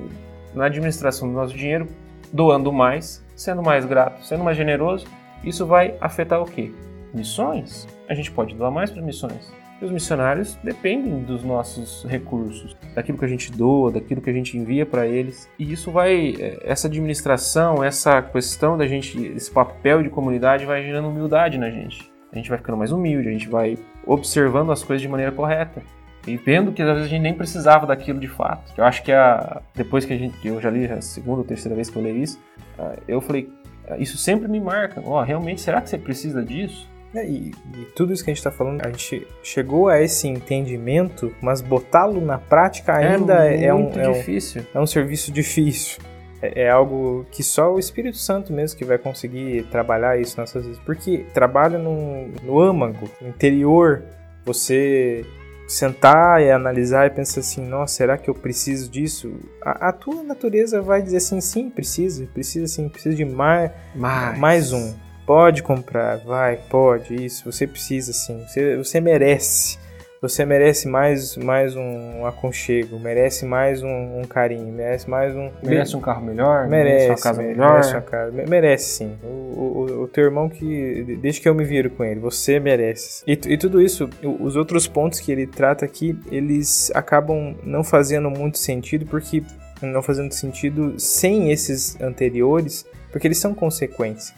na 0.55 0.67
administração 0.67 1.29
do 1.29 1.35
nosso 1.35 1.57
dinheiro, 1.57 1.89
doando 2.33 2.73
mais, 2.73 3.25
sendo 3.35 3.63
mais 3.63 3.87
grato, 3.87 4.25
sendo 4.25 4.45
mais 4.45 4.57
generoso. 4.57 5.07
Isso 5.43 5.65
vai 5.65 5.95
afetar 6.01 6.43
o 6.43 6.45
quê? 6.45 6.73
Missões? 7.15 7.87
A 8.09 8.15
gente 8.15 8.31
pode 8.31 8.55
doar 8.55 8.71
mais 8.71 8.91
para 8.91 9.01
missões. 9.01 9.51
E 9.81 9.85
os 9.85 9.91
missionários 9.91 10.59
dependem 10.63 11.23
dos 11.23 11.45
nossos 11.45 12.05
recursos, 12.09 12.75
daquilo 12.95 13.19
que 13.19 13.25
a 13.25 13.29
gente 13.29 13.53
doa, 13.53 13.93
daquilo 13.93 14.23
que 14.23 14.31
a 14.31 14.33
gente 14.33 14.57
envia 14.57 14.87
para 14.87 15.07
eles. 15.07 15.49
E 15.59 15.71
isso 15.71 15.91
vai, 15.91 16.35
é, 16.39 16.59
essa 16.63 16.89
administração, 16.89 17.85
essa 17.85 18.23
questão 18.23 18.79
da 18.79 18.87
gente, 18.87 19.19
esse 19.27 19.51
papel 19.51 20.03
de 20.03 20.09
comunidade 20.09 20.65
vai 20.65 20.83
gerando 20.83 21.09
humildade 21.09 21.59
na 21.59 21.71
gente. 21.71 22.11
A 22.33 22.37
gente 22.37 22.49
vai 22.49 22.59
ficando 22.59 22.79
mais 22.79 22.91
humilde, 22.91 23.29
a 23.29 23.33
gente 23.33 23.49
vai 23.49 23.79
observando 24.07 24.73
as 24.73 24.83
coisas 24.83 25.03
de 25.03 25.09
maneira 25.09 25.33
correta. 25.33 25.83
E 26.27 26.37
vendo 26.37 26.73
que 26.73 26.83
às 26.83 26.89
vezes 26.89 27.05
a 27.05 27.09
gente 27.09 27.23
nem 27.23 27.35
precisava 27.35 27.87
daquilo 27.87 28.19
de 28.19 28.27
fato. 28.27 28.73
Eu 28.77 28.85
acho 28.85 29.03
que 29.03 29.13
a, 29.13 29.63
depois 29.75 30.05
que 30.05 30.13
a 30.13 30.17
gente, 30.17 30.47
eu 30.47 30.61
já 30.61 30.71
li 30.71 30.87
a 30.87 31.01
segunda 31.01 31.39
ou 31.39 31.45
terceira 31.45 31.77
vez 31.77 31.89
que 31.89 31.97
eu 31.97 32.03
leio 32.03 32.17
isso, 32.17 32.41
ah, 32.79 32.97
eu 33.07 33.21
falei, 33.21 33.49
ah, 33.89 33.97
isso 33.97 34.19
sempre 34.19 34.49
me 34.49 34.59
marca. 34.59 35.01
Ó, 35.05 35.21
oh, 35.21 35.23
realmente, 35.23 35.61
será 35.61 35.81
que 35.81 35.89
você 35.89 35.97
precisa 35.97 36.43
disso? 36.43 36.89
É, 37.15 37.27
e, 37.27 37.53
e, 37.75 37.85
tudo 37.95 38.13
isso 38.13 38.23
que 38.23 38.31
a 38.31 38.35
gente 38.35 38.39
está 38.39 38.51
falando, 38.51 38.85
a 38.85 38.89
gente 38.89 39.27
chegou 39.43 39.89
a 39.89 40.01
esse 40.01 40.29
entendimento, 40.29 41.35
mas 41.41 41.61
botá-lo 41.61 42.21
na 42.21 42.39
prática 42.39 43.01
é 43.01 43.15
ainda 43.15 43.47
é, 43.47 43.65
é 43.67 43.75
um, 43.75 43.91
é 43.95 44.13
difícil. 44.13 44.63
Um, 44.75 44.79
é 44.79 44.83
um 44.83 44.87
serviço 44.87 45.33
difícil. 45.33 45.99
É, 46.43 46.65
é, 46.65 46.71
algo 46.71 47.27
que 47.31 47.43
só 47.43 47.73
o 47.73 47.79
Espírito 47.79 48.19
Santo 48.19 48.53
mesmo 48.53 48.79
que 48.79 48.85
vai 48.85 48.99
conseguir 48.99 49.65
trabalhar 49.71 50.21
isso 50.21 50.39
nessas 50.39 50.65
vezes. 50.67 50.81
Porque 50.85 51.25
trabalha 51.33 51.79
no, 51.79 52.29
no 52.43 52.61
âmago, 52.61 53.09
no 53.21 53.29
interior, 53.29 54.03
você 54.45 55.25
sentar 55.67 56.41
e 56.41 56.51
analisar 56.51 57.07
e 57.07 57.11
pensar 57.11 57.41
assim, 57.41 57.67
nossa, 57.67 57.95
será 57.95 58.17
que 58.17 58.31
eu 58.31 58.35
preciso 58.35 58.89
disso? 58.91 59.35
A, 59.61 59.89
a, 59.89 59.93
tua 59.93 60.23
natureza 60.23 60.81
vai 60.81 61.03
dizer 61.03 61.17
assim, 61.17 61.41
sim, 61.41 61.69
precisa, 61.69 62.27
precisa 62.33 62.67
sim, 62.69 62.89
precisa 62.89 63.17
de 63.17 63.25
mais, 63.25 63.73
mais, 63.95 64.39
mais 64.39 64.73
um. 64.73 64.95
Pode 65.27 65.61
comprar, 65.61 66.19
vai, 66.19 66.57
pode, 66.71 67.13
isso, 67.13 67.51
você 67.51 67.67
precisa 67.67 68.13
sim, 68.13 68.45
você, 68.47 68.77
você 68.77 69.01
merece. 69.01 69.77
Você 70.23 70.47
merece 70.47 70.89
mais, 70.89 71.37
mais 71.37 71.77
um 71.77 72.25
aconchego, 72.25 72.99
merece 72.99 73.45
mais 73.45 73.83
um, 73.83 74.21
um 74.21 74.25
carinho, 74.25 74.73
merece 74.73 75.11
mais 75.11 75.37
um. 75.37 75.51
Merece 75.63 75.95
um 75.95 76.01
carro 76.01 76.25
melhor? 76.25 76.67
Merece, 76.69 76.95
merece 76.95 77.11
uma 77.11 77.17
casa 77.19 77.43
melhor? 77.43 77.71
Merece, 77.73 77.93
uma 77.93 78.01
casa, 78.01 78.33
merece 78.49 78.85
sim. 78.85 79.19
O, 79.23 79.27
o, 79.27 80.03
o, 80.05 80.09
teu 80.09 80.25
irmão 80.25 80.49
que. 80.49 81.19
Desde 81.21 81.41
que 81.41 81.49
eu 81.49 81.55
me 81.55 81.65
viro 81.65 81.91
com 81.91 82.03
ele, 82.03 82.19
você 82.19 82.59
merece. 82.59 83.23
E, 83.27 83.33
e 83.33 83.59
tudo 83.59 83.81
isso, 83.83 84.09
os 84.41 84.57
outros 84.57 84.87
pontos 84.87 85.21
que 85.21 85.31
ele 85.31 85.47
trata 85.47 85.85
aqui, 85.85 86.19
eles 86.31 86.91
acabam 86.95 87.55
não 87.63 87.85
fazendo 87.85 88.31
muito 88.31 88.59
sentido, 88.59 89.05
porque. 89.07 89.43
Não 89.83 90.01
fazendo 90.01 90.33
sentido 90.33 90.99
sem 90.99 91.53
esses 91.53 92.01
anteriores, 92.01 92.87
porque 93.13 93.27
eles 93.27 93.37
são 93.37 93.55
consequências. 93.55 94.33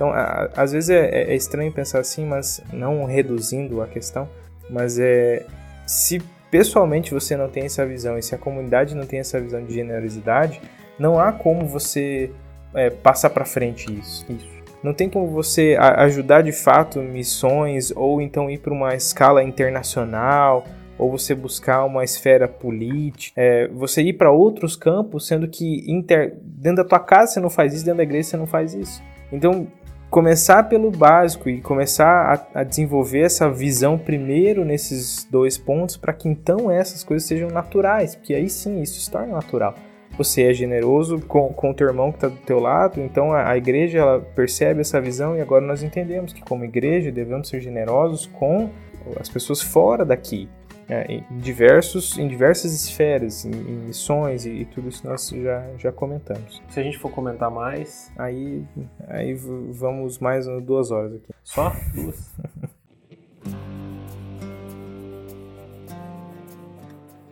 Então, 0.00 0.14
às 0.56 0.72
vezes 0.72 0.88
é, 0.88 1.30
é, 1.30 1.36
estranho 1.36 1.70
pensar 1.70 2.00
assim, 2.00 2.24
mas 2.24 2.62
não 2.72 3.04
reduzindo 3.04 3.82
a 3.82 3.86
questão, 3.86 4.26
mas 4.70 4.98
é 4.98 5.44
se 5.86 6.22
pessoalmente 6.50 7.12
você 7.12 7.36
não 7.36 7.50
tem 7.50 7.64
essa 7.64 7.84
visão 7.84 8.16
e 8.16 8.22
se 8.22 8.34
a 8.34 8.38
comunidade 8.38 8.94
não 8.94 9.04
tem 9.04 9.20
essa 9.20 9.38
visão 9.38 9.62
de 9.62 9.74
generosidade, 9.74 10.58
não 10.98 11.20
há 11.20 11.30
como 11.32 11.66
você 11.66 12.30
é, 12.72 12.88
passar 12.88 13.28
para 13.28 13.44
frente 13.44 13.92
isso. 13.92 14.24
isso. 14.30 14.48
Não 14.82 14.94
tem 14.94 15.06
como 15.06 15.26
você 15.26 15.76
ajudar 15.78 16.40
de 16.40 16.52
fato 16.52 17.00
missões 17.00 17.92
ou 17.94 18.22
então 18.22 18.48
ir 18.48 18.56
para 18.56 18.72
uma 18.72 18.94
escala 18.94 19.44
internacional 19.44 20.64
ou 20.96 21.10
você 21.10 21.34
buscar 21.34 21.84
uma 21.84 22.02
esfera 22.04 22.48
política, 22.48 23.38
é, 23.38 23.68
você 23.68 24.00
ir 24.00 24.14
para 24.14 24.32
outros 24.32 24.76
campos, 24.76 25.26
sendo 25.26 25.46
que 25.46 25.84
inter... 25.86 26.38
dentro 26.42 26.82
da 26.82 26.88
tua 26.88 27.00
casa 27.00 27.32
você 27.32 27.40
não 27.40 27.50
faz 27.50 27.74
isso, 27.74 27.84
dentro 27.84 27.98
da 27.98 28.02
igreja 28.02 28.30
você 28.30 28.36
não 28.38 28.46
faz 28.46 28.72
isso. 28.72 29.02
Então, 29.32 29.68
começar 30.10 30.64
pelo 30.64 30.90
básico 30.90 31.48
e 31.48 31.60
começar 31.60 32.48
a, 32.54 32.60
a 32.60 32.64
desenvolver 32.64 33.20
essa 33.20 33.48
visão 33.48 33.96
primeiro 33.96 34.64
nesses 34.64 35.24
dois 35.30 35.56
pontos 35.56 35.96
para 35.96 36.12
que 36.12 36.28
então 36.28 36.70
essas 36.70 37.04
coisas 37.04 37.26
sejam 37.26 37.48
naturais, 37.48 38.16
porque 38.16 38.34
aí 38.34 38.50
sim 38.50 38.82
isso 38.82 39.00
se 39.00 39.10
torna 39.10 39.32
natural. 39.34 39.74
Você 40.18 40.42
é 40.42 40.52
generoso 40.52 41.20
com, 41.20 41.48
com 41.52 41.70
o 41.70 41.74
teu 41.74 41.86
irmão 41.86 42.10
que 42.10 42.18
está 42.18 42.28
do 42.28 42.36
teu 42.38 42.58
lado, 42.58 43.00
então 43.00 43.32
a, 43.32 43.50
a 43.50 43.56
igreja 43.56 44.00
ela 44.00 44.20
percebe 44.20 44.80
essa 44.80 45.00
visão 45.00 45.36
e 45.36 45.40
agora 45.40 45.64
nós 45.64 45.82
entendemos 45.82 46.32
que 46.32 46.42
como 46.42 46.64
igreja 46.64 47.12
devemos 47.12 47.48
ser 47.48 47.60
generosos 47.60 48.26
com 48.26 48.68
as 49.18 49.28
pessoas 49.28 49.62
fora 49.62 50.04
daqui 50.04 50.48
é, 50.90 51.06
em, 51.12 51.24
diversos, 51.38 52.18
em 52.18 52.26
diversas 52.26 52.74
esferas, 52.74 53.44
em, 53.44 53.52
em 53.52 53.86
missões 53.86 54.44
e, 54.44 54.50
e, 54.50 54.64
tudo 54.64 54.88
isso 54.88 55.06
nós 55.06 55.28
já, 55.28 55.64
já 55.78 55.92
comentamos. 55.92 56.60
Se 56.68 56.80
a 56.80 56.82
gente 56.82 56.98
for 56.98 57.12
comentar 57.12 57.48
mais, 57.48 58.12
aí, 58.18 58.64
aí 59.06 59.34
vamos 59.34 60.18
mais 60.18 60.46
duas 60.62 60.90
horas 60.90 61.14
aqui. 61.14 61.32
Só 61.44 61.72
duas? 61.94 62.34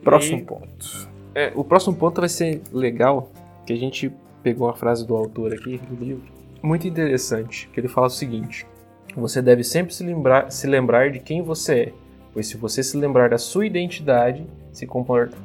próximo 0.04 0.44
ponto. 0.44 1.08
É, 1.34 1.52
o 1.54 1.64
próximo 1.64 1.96
ponto 1.96 2.20
vai 2.20 2.28
ser 2.28 2.62
legal, 2.72 3.30
que 3.66 3.72
a 3.72 3.76
gente 3.76 4.12
pegou 4.42 4.68
a 4.68 4.74
frase 4.74 5.04
do 5.04 5.16
autor 5.16 5.52
aqui 5.52 5.78
do 5.78 6.04
livro. 6.04 6.32
Muito 6.62 6.86
interessante, 6.86 7.68
que 7.72 7.80
ele 7.80 7.88
fala 7.88 8.06
o 8.06 8.10
seguinte: 8.10 8.64
você 9.16 9.42
deve 9.42 9.64
sempre 9.64 9.92
se 9.92 10.04
lembrar, 10.04 10.50
se 10.50 10.66
lembrar 10.66 11.10
de 11.10 11.18
quem 11.18 11.42
você 11.42 11.80
é 11.80 11.92
pois 12.38 12.46
se 12.46 12.56
você 12.56 12.84
se 12.84 12.96
lembrar 12.96 13.30
da 13.30 13.36
sua 13.36 13.66
identidade, 13.66 14.46
se, 14.70 14.86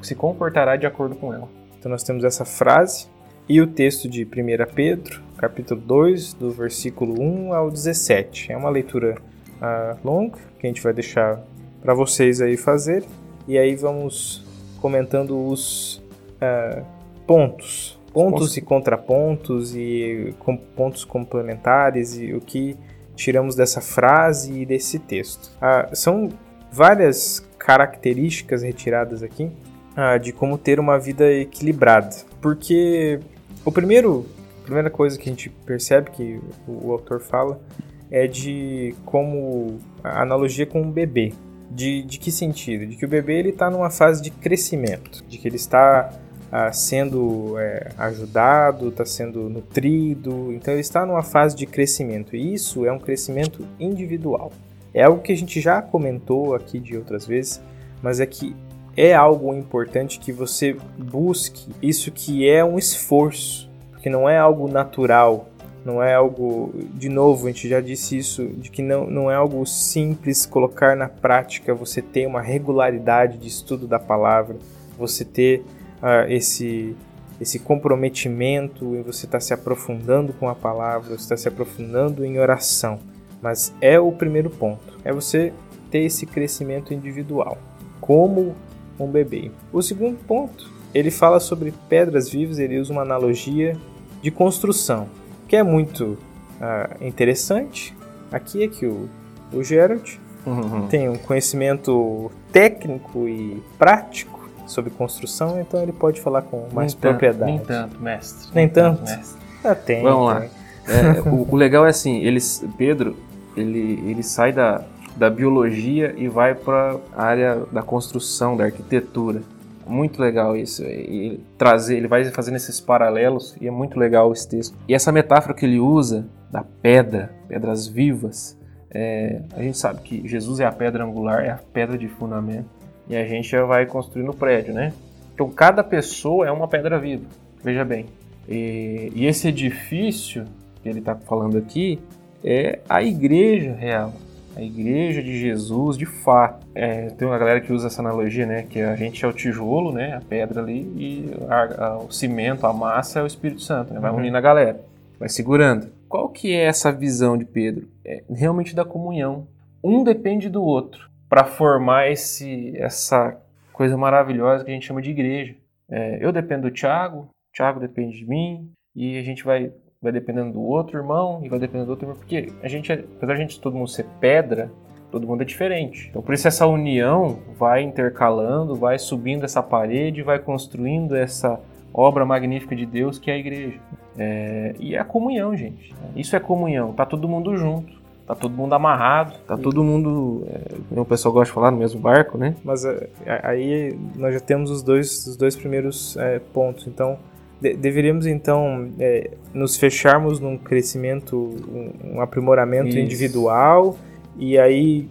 se 0.04 0.14
comportará 0.14 0.76
de 0.76 0.86
acordo 0.86 1.16
com 1.16 1.34
ela. 1.34 1.50
Então 1.80 1.92
nós 1.92 2.04
temos 2.04 2.24
essa 2.24 2.46
frase 2.46 3.08
e 3.50 3.60
o 3.60 3.66
texto 3.66 4.08
de 4.08 4.24
1 4.24 4.28
Pedro, 4.76 5.20
capítulo 5.36 5.82
2, 5.82 6.36
do 6.36 6.52
versículo 6.52 7.20
1 7.20 7.52
ao 7.52 7.72
17. 7.72 8.52
É 8.52 8.56
uma 8.56 8.70
leitura 8.70 9.16
uh, 9.56 10.08
longa 10.08 10.38
que 10.60 10.68
a 10.68 10.70
gente 10.70 10.84
vai 10.84 10.94
deixar 10.94 11.42
para 11.82 11.96
vocês 11.96 12.40
aí 12.42 12.56
fazer 12.56 13.04
e 13.48 13.58
aí 13.58 13.76
vamos 13.76 14.46
comentando 14.80 15.48
os 15.48 15.96
uh, 15.96 16.86
pontos, 17.26 18.00
pontos 18.14 18.56
e 18.56 18.62
contrapontos 18.62 19.76
e 19.76 20.36
com, 20.38 20.56
pontos 20.56 21.04
complementares 21.04 22.20
e 22.20 22.36
o 22.36 22.40
que 22.40 22.78
tiramos 23.16 23.56
dessa 23.56 23.82
frase 23.82 24.62
e 24.62 24.64
desse 24.64 25.00
texto. 25.00 25.48
Uh, 25.58 25.96
são 25.96 26.30
várias 26.74 27.48
características 27.60 28.64
retiradas 28.64 29.22
aqui 29.22 29.52
ah, 29.96 30.18
de 30.18 30.34
como 30.34 30.58
ter 30.58 30.80
uma 30.80 30.98
vida 30.98 31.32
equilibrada. 31.32 32.16
Porque 32.42 33.20
o 33.64 33.72
primeiro, 33.72 34.26
a 34.62 34.66
primeira 34.66 34.90
coisa 34.90 35.18
que 35.18 35.30
a 35.30 35.32
gente 35.32 35.50
percebe 35.50 36.10
que 36.12 36.42
o, 36.68 36.88
o 36.88 36.92
autor 36.92 37.22
fala 37.22 37.62
é 38.10 38.28
de 38.28 38.96
como 39.06 39.78
a 40.04 40.22
analogia 40.22 40.66
com 40.66 40.82
um 40.82 40.92
bebê. 40.92 41.34
De, 41.70 42.04
de 42.04 42.20
que 42.20 42.32
sentido? 42.32 42.86
De 42.86 42.96
que 42.96 43.06
o 43.06 43.08
bebê 43.08 43.40
ele 43.40 43.50
está 43.50 43.70
numa 43.70 43.90
fase 43.90 44.22
de 44.22 44.30
crescimento, 44.30 45.24
de 45.28 45.40
que 45.40 45.48
ele 45.48 45.56
está 45.56 46.12
ah, 46.52 46.72
sendo 46.72 47.58
é, 47.58 47.90
ajudado, 47.98 48.90
está 48.90 49.04
sendo 49.06 49.50
nutrido, 49.50 50.54
então 50.54 50.72
ele 50.72 50.82
está 50.82 51.04
numa 51.04 51.24
fase 51.24 51.56
de 51.56 51.66
crescimento. 51.66 52.36
E 52.36 52.54
isso 52.54 52.86
é 52.86 52.92
um 52.92 53.00
crescimento 53.00 53.66
individual. 53.80 54.52
É 54.94 55.04
algo 55.04 55.22
que 55.22 55.32
a 55.32 55.38
gente 55.38 55.60
já 55.60 55.82
comentou 55.82 56.54
aqui 56.54 56.80
de 56.80 56.96
outras 56.96 57.26
vezes, 57.26 57.62
mas 58.02 58.20
é 58.20 58.26
que 58.26 58.56
é 58.96 59.14
algo 59.14 59.54
importante 59.54 60.20
que 60.20 60.32
você 60.32 60.78
busque 60.98 61.72
isso 61.82 62.12
que 62.12 62.48
é 62.48 62.64
um 62.64 62.78
esforço, 62.78 63.70
porque 63.92 64.10
não 64.10 64.30
é 64.30 64.38
algo 64.38 64.68
natural, 64.68 65.50
não 65.84 66.02
é 66.02 66.14
algo, 66.14 66.74
de 66.94 67.10
novo, 67.10 67.48
a 67.48 67.52
gente 67.52 67.68
já 67.68 67.82
disse 67.82 68.18
isso, 68.18 68.46
de 68.46 68.70
que 68.70 68.82
não, 68.82 69.06
não 69.06 69.32
é 69.32 69.36
algo 69.36 69.66
simples 69.66 70.46
colocar 70.46 70.96
na 70.96 71.10
prática, 71.10 71.74
você 71.74 72.02
ter 72.02 72.26
uma 72.28 72.42
regularidade 72.42 73.38
de 73.38 73.48
estudo 73.48 73.88
da 73.88 74.00
palavra, 74.00 74.58
você 74.98 75.26
ter 75.26 75.66
uh, 76.02 76.30
esse, 76.30 76.96
esse 77.42 77.60
comprometimento 77.60 78.96
em 78.96 79.02
você 79.02 79.26
estar 79.26 79.40
tá 79.40 79.42
se 79.42 79.54
aprofundando 79.54 80.34
com 80.34 80.48
a 80.48 80.56
palavra, 80.56 81.18
você 81.18 81.24
está 81.24 81.36
se 81.36 81.48
aprofundando 81.48 82.24
em 82.24 82.40
oração. 82.40 83.00
Mas 83.44 83.74
é 83.82 84.00
o 84.00 84.12
primeiro 84.12 84.50
ponto, 84.50 85.00
é 85.04 85.12
você 85.12 85.54
ter 85.92 86.00
esse 86.00 86.26
crescimento 86.26 86.94
individual, 86.94 87.58
como 88.00 88.56
um 88.98 89.08
bebê. 89.08 89.52
O 89.72 89.82
segundo 89.82 90.18
ponto, 90.26 90.72
ele 90.94 91.12
fala 91.12 91.40
sobre 91.40 91.74
pedras 91.90 92.30
vivas, 92.30 92.58
ele 92.58 92.80
usa 92.80 92.92
uma 92.92 93.02
analogia 93.02 93.78
de 94.22 94.32
construção 94.32 95.08
que 95.54 95.58
é 95.58 95.62
muito 95.62 96.18
uh, 96.60 97.06
interessante 97.06 97.96
aqui 98.32 98.64
é 98.64 98.68
que 98.68 98.88
o, 98.88 99.08
o 99.54 99.64
Gerald 99.64 100.20
uhum. 100.46 100.88
tem 100.88 101.08
um 101.08 101.16
conhecimento 101.16 102.32
técnico 102.52 103.28
e 103.28 103.62
prático 103.78 104.50
sobre 104.66 104.90
construção, 104.90 105.62
então 105.62 105.80
ele 105.84 105.92
pode 105.92 106.20
falar 106.20 106.42
com 106.42 106.68
mais 106.74 106.94
nem 106.96 107.02
propriedade. 107.02 107.52
nem 107.52 107.60
tanto, 107.60 108.02
mestre. 108.02 108.48
Nem, 108.56 108.66
nem 108.66 108.74
tanto? 108.74 108.98
tanto 109.04 109.12
mestre. 109.12 109.42
Ah, 109.64 109.76
tem. 109.76 110.02
Vamos 110.02 110.26
lá. 110.26 110.46
É, 110.88 111.22
o, 111.30 111.48
o, 111.52 111.56
legal 111.56 111.86
é 111.86 111.90
assim, 111.90 112.24
eles, 112.24 112.66
Pedro, 112.76 113.16
ele, 113.56 114.04
ele 114.10 114.24
sai 114.24 114.52
da, 114.52 114.84
da 115.16 115.30
biologia 115.30 116.14
e 116.18 116.28
vai 116.28 116.56
para 116.56 116.98
a 117.16 117.24
área 117.24 117.66
da 117.72 117.82
construção, 117.82 118.58
da 118.58 118.66
arquitetura. 118.66 119.42
Muito 119.86 120.22
legal 120.22 120.56
isso. 120.56 120.84
E 120.84 121.40
trazer, 121.58 121.98
ele 121.98 122.08
vai 122.08 122.24
fazendo 122.26 122.56
esses 122.56 122.80
paralelos 122.80 123.56
e 123.60 123.68
é 123.68 123.72
muito 123.72 124.00
legal 124.00 124.32
esse 124.32 124.48
texto. 124.48 124.78
E 124.88 124.94
essa 124.94 125.12
metáfora 125.12 125.54
que 125.54 125.66
ele 125.66 125.80
usa 125.80 126.26
da 126.52 126.64
pedra, 126.64 127.34
pedras 127.48 127.88
vivas, 127.88 128.58
é, 128.90 129.42
a 129.56 129.62
gente 129.62 129.78
sabe 129.78 130.02
que 130.02 130.28
Jesus 130.28 130.60
é 130.60 130.66
a 130.66 130.72
pedra 130.72 131.04
angular, 131.04 131.44
é 131.44 131.50
a 131.50 131.60
pedra 131.74 131.98
de 131.98 132.08
fundamento. 132.08 132.70
E 133.10 133.16
a 133.16 133.26
gente 133.26 133.50
já 133.50 133.66
vai 133.66 133.86
construindo 133.86 134.30
o 134.30 134.36
prédio, 134.36 134.74
né? 134.74 134.94
Então 135.34 135.50
cada 135.50 135.84
pessoa 135.84 136.48
é 136.48 136.52
uma 136.52 136.68
pedra 136.68 136.98
viva. 136.98 137.26
Veja 137.62 137.84
bem. 137.84 138.06
E, 138.48 139.12
e 139.16 139.26
esse 139.26 139.48
edifício 139.48 140.46
que 140.82 140.90
ele 140.90 141.00
está 141.00 141.16
falando 141.16 141.58
aqui 141.58 142.00
é 142.44 142.80
a 142.90 143.02
igreja 143.02 143.74
real 143.74 144.14
a 144.56 144.62
igreja 144.62 145.22
de 145.22 145.40
Jesus 145.40 145.98
de 145.98 146.06
fato. 146.06 146.66
É, 146.76 147.10
tem 147.10 147.28
uma 147.28 147.38
galera 147.38 147.62
que 147.62 147.74
usa 147.74 147.88
essa 147.88 148.02
analogia, 148.02 148.46
né? 148.46 148.64
Que 148.64 148.82
a 148.82 148.96
gente 148.96 149.24
é 149.24 149.28
o 149.28 149.34
tijolo, 149.34 149.92
né? 149.92 150.14
A 150.16 150.22
pedra 150.22 150.62
ali 150.62 150.82
e 150.96 151.32
a, 151.50 151.86
a, 151.86 151.98
o 151.98 152.12
cimento, 152.12 152.66
a 152.66 152.74
massa 152.74 153.20
é 153.20 153.24
o 153.24 153.28
Espírito 153.28 153.62
Santo, 153.62 153.94
né? 153.94 154.00
Vai 154.00 154.12
uhum. 154.12 154.18
unindo 154.18 154.38
a 154.38 154.42
galera, 154.42 154.80
vai 155.20 155.30
segurando. 155.30 155.92
Qual 156.08 156.30
que 156.30 156.54
é 156.54 156.66
essa 156.66 156.92
visão 156.92 157.38
de 157.38 157.46
Pedro? 157.46 157.88
É 158.06 158.24
realmente 158.30 158.76
da 158.76 158.86
comunhão. 158.86 159.48
Um 159.84 160.04
depende 160.04 160.50
do 160.50 160.64
outro 160.64 161.10
para 161.28 161.44
formar 161.44 162.12
esse, 162.12 162.78
essa 162.78 163.36
coisa 163.72 163.98
maravilhosa 163.98 164.64
que 164.64 164.70
a 164.70 164.74
gente 164.74 164.86
chama 164.86 165.02
de 165.02 165.10
igreja. 165.10 165.56
É, 165.90 166.24
eu 166.24 166.32
dependo 166.32 166.70
do 166.70 166.72
Tiago, 166.72 167.28
Tiago 167.52 167.80
depende 167.80 168.18
de 168.18 168.26
mim, 168.28 168.72
e 168.96 169.18
a 169.18 169.24
gente 169.24 169.44
vai 169.44 169.72
vai 170.04 170.12
dependendo 170.12 170.52
do 170.52 170.62
outro 170.62 170.98
irmão 170.98 171.40
e 171.42 171.48
vai 171.48 171.58
dependendo 171.58 171.86
do 171.86 171.92
outro 171.92 172.06
irmão, 172.06 172.18
porque 172.18 172.52
a 172.62 172.68
gente, 172.68 172.92
apesar 172.92 173.34
de 173.34 173.40
a 173.40 173.42
gente 173.42 173.60
todo 173.60 173.78
mundo 173.78 173.88
ser 173.88 174.06
pedra, 174.20 174.70
todo 175.10 175.26
mundo 175.26 175.42
é 175.42 175.46
diferente. 175.46 176.10
Então 176.10 176.22
por 176.22 176.34
isso 176.34 176.46
essa 176.46 176.68
união 176.68 177.40
vai 177.58 177.82
intercalando, 177.82 178.76
vai 178.76 179.00
subindo 179.00 179.46
essa 179.46 179.64
parede, 179.64 180.22
vai 180.22 180.40
construindo 180.40 181.16
essa 181.16 181.58
obra 181.94 182.26
magnífica 182.26 182.76
de 182.76 182.86
Deus 182.86 183.18
que 183.18 183.32
é 183.32 183.36
a 183.36 183.38
igreja. 183.38 183.80
É, 184.18 184.76
e 184.78 184.94
é 184.94 185.00
a 185.00 185.06
comunhão, 185.06 185.56
gente. 185.56 185.96
Isso 186.16 186.36
é 186.36 186.40
comunhão. 186.40 186.92
Tá 186.92 187.06
todo 187.06 187.28
mundo 187.28 187.56
junto. 187.56 188.04
Tá 188.26 188.36
todo 188.36 188.56
mundo 188.56 188.74
amarrado, 188.74 189.38
tá 189.46 189.58
todo 189.58 189.84
mundo, 189.84 190.48
é, 190.48 190.98
o 190.98 191.04
pessoal 191.04 191.34
gosta 191.34 191.48
de 191.48 191.54
falar, 191.54 191.72
no 191.72 191.78
mesmo 191.78 192.00
barco, 192.00 192.38
né? 192.38 192.56
Mas 192.64 192.86
é, 192.86 193.10
aí 193.26 194.00
nós 194.16 194.34
já 194.34 194.40
temos 194.40 194.72
os 194.72 194.82
dois, 194.82 195.28
os 195.28 195.36
dois 195.36 195.58
primeiros 195.58 196.16
é, 196.16 196.40
pontos. 196.40 196.88
Então, 196.88 197.20
de 197.64 197.74
deveríamos 197.74 198.28
então 198.28 198.90
é, 199.00 199.32
nos 199.54 199.78
fecharmos 199.78 200.40
num 200.40 200.58
crescimento, 200.58 201.38
um, 201.38 202.16
um 202.16 202.22
aprimoramento 202.22 202.90
Isso. 202.90 203.00
individual 203.00 203.98
e 204.38 204.58
aí 204.58 205.08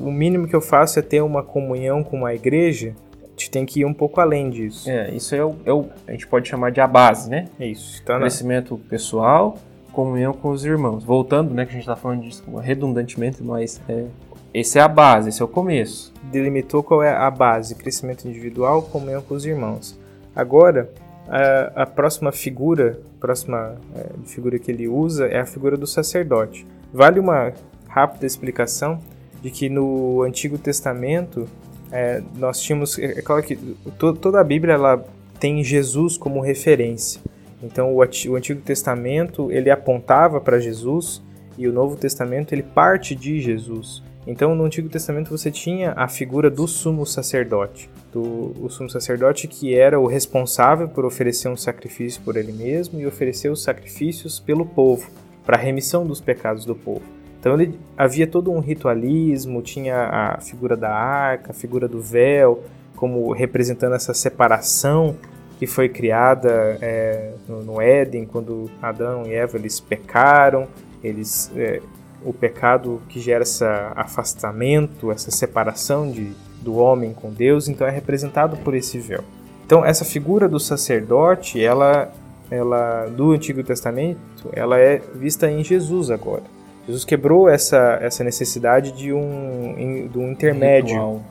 o 0.00 0.10
mínimo 0.10 0.46
que 0.46 0.54
eu 0.54 0.60
faço 0.60 0.98
é 0.98 1.02
ter 1.02 1.20
uma 1.20 1.42
comunhão 1.42 2.02
com 2.02 2.24
a 2.24 2.34
igreja. 2.34 2.94
A 3.22 3.26
gente 3.30 3.50
tem 3.50 3.66
que 3.66 3.80
ir 3.80 3.84
um 3.84 3.92
pouco 3.92 4.20
além 4.20 4.48
disso. 4.48 4.88
É, 4.88 5.10
isso 5.10 5.34
é 5.34 5.44
o, 5.44 5.56
é 5.64 5.72
o 5.72 5.86
a 6.06 6.12
gente 6.12 6.26
pode 6.26 6.48
chamar 6.48 6.70
de 6.70 6.80
a 6.80 6.86
base, 6.86 7.28
né? 7.28 7.48
É 7.58 7.66
isso. 7.66 8.00
Tá 8.04 8.18
crescimento 8.18 8.76
na... 8.76 8.88
pessoal, 8.88 9.58
comunhão 9.92 10.32
com 10.32 10.50
os 10.50 10.64
irmãos. 10.64 11.02
Voltando, 11.02 11.52
né, 11.52 11.64
que 11.64 11.70
a 11.70 11.74
gente 11.74 11.82
está 11.82 11.96
falando 11.96 12.22
disso 12.22 12.44
redundantemente, 12.58 13.42
mas 13.42 13.80
é, 13.88 14.04
esse 14.52 14.78
é 14.78 14.82
a 14.82 14.86
base, 14.86 15.30
esse 15.30 15.42
é 15.42 15.44
o 15.44 15.48
começo. 15.48 16.12
Delimitou 16.30 16.80
qual 16.80 17.02
é 17.02 17.12
a 17.12 17.28
base: 17.28 17.74
crescimento 17.74 18.28
individual, 18.28 18.82
comunhão 18.82 19.20
com 19.20 19.34
os 19.34 19.44
irmãos. 19.44 19.98
Agora, 20.34 20.90
a, 21.28 21.82
a 21.82 21.86
próxima 21.86 22.32
figura, 22.32 22.98
próxima 23.18 23.76
é, 23.94 24.26
figura 24.26 24.58
que 24.58 24.70
ele 24.70 24.88
usa 24.88 25.26
é 25.26 25.40
a 25.40 25.46
figura 25.46 25.76
do 25.76 25.86
sacerdote. 25.86 26.66
Vale 26.92 27.18
uma 27.18 27.52
rápida 27.88 28.26
explicação 28.26 29.00
de 29.42 29.50
que 29.50 29.68
no 29.68 30.22
Antigo 30.22 30.58
Testamento 30.58 31.48
é, 31.90 32.22
nós 32.36 32.60
tínhamos, 32.60 32.98
é, 32.98 33.18
é 33.18 33.22
claro 33.22 33.42
que 33.42 33.56
to, 33.98 34.14
toda 34.14 34.40
a 34.40 34.44
Bíblia 34.44 34.74
ela 34.74 35.04
tem 35.38 35.62
Jesus 35.62 36.16
como 36.16 36.40
referência. 36.40 37.20
Então 37.62 37.94
o, 37.94 37.98
o 37.98 38.36
Antigo 38.36 38.60
Testamento 38.60 39.50
ele 39.50 39.70
apontava 39.70 40.40
para 40.40 40.58
Jesus 40.58 41.22
e 41.56 41.68
o 41.68 41.72
Novo 41.72 41.96
Testamento 41.96 42.52
ele 42.52 42.62
parte 42.62 43.14
de 43.14 43.40
Jesus. 43.40 44.02
Então, 44.26 44.54
no 44.54 44.64
Antigo 44.64 44.88
Testamento 44.88 45.30
você 45.30 45.50
tinha 45.50 45.92
a 45.96 46.08
figura 46.08 46.50
do 46.50 46.66
sumo 46.66 47.04
sacerdote, 47.04 47.90
do 48.12 48.54
o 48.60 48.70
sumo 48.70 48.88
sacerdote 48.88 49.46
que 49.46 49.74
era 49.74 50.00
o 50.00 50.06
responsável 50.06 50.88
por 50.88 51.04
oferecer 51.04 51.48
um 51.48 51.56
sacrifício 51.56 52.22
por 52.22 52.36
ele 52.36 52.52
mesmo 52.52 52.98
e 52.98 53.06
oferecer 53.06 53.50
os 53.50 53.62
sacrifícios 53.62 54.40
pelo 54.40 54.64
povo, 54.64 55.10
para 55.44 55.56
a 55.56 55.60
remissão 55.60 56.06
dos 56.06 56.20
pecados 56.20 56.64
do 56.64 56.74
povo. 56.74 57.02
Então, 57.38 57.60
ele, 57.60 57.78
havia 57.98 58.26
todo 58.26 58.50
um 58.50 58.60
ritualismo, 58.60 59.60
tinha 59.60 59.96
a 59.96 60.40
figura 60.40 60.74
da 60.74 60.90
arca, 60.90 61.50
a 61.50 61.54
figura 61.54 61.86
do 61.86 62.00
véu, 62.00 62.64
como 62.96 63.30
representando 63.32 63.94
essa 63.94 64.14
separação 64.14 65.14
que 65.58 65.66
foi 65.66 65.90
criada 65.90 66.78
é, 66.80 67.32
no, 67.46 67.62
no, 67.62 67.80
Éden, 67.80 68.24
quando 68.24 68.70
Adão 68.80 69.26
e 69.26 69.34
Eva 69.34 69.58
eles 69.58 69.78
pecaram, 69.78 70.66
eles 71.02 71.52
é, 71.54 71.80
o 72.24 72.32
pecado 72.32 73.00
que 73.08 73.20
gera 73.20 73.42
esse 73.42 73.64
afastamento, 73.94 75.12
essa 75.12 75.30
separação 75.30 76.10
de, 76.10 76.32
do 76.60 76.76
homem 76.76 77.12
com 77.12 77.30
Deus, 77.30 77.68
então 77.68 77.86
é 77.86 77.90
representado 77.90 78.56
por 78.58 78.74
esse 78.74 78.98
véu. 78.98 79.22
Então 79.66 79.84
essa 79.84 80.04
figura 80.04 80.48
do 80.48 80.58
sacerdote, 80.58 81.62
ela, 81.62 82.10
ela 82.50 83.06
do 83.06 83.32
Antigo 83.32 83.62
Testamento, 83.62 84.48
ela 84.52 84.78
é 84.78 85.00
vista 85.14 85.50
em 85.50 85.62
Jesus 85.62 86.10
agora. 86.10 86.42
Jesus 86.86 87.04
quebrou 87.04 87.48
essa, 87.48 87.98
essa 88.00 88.22
necessidade 88.22 88.92
de 88.92 89.12
um, 89.12 90.08
de 90.10 90.18
um 90.18 90.30
intermédio, 90.30 90.94
ritual. 90.96 91.22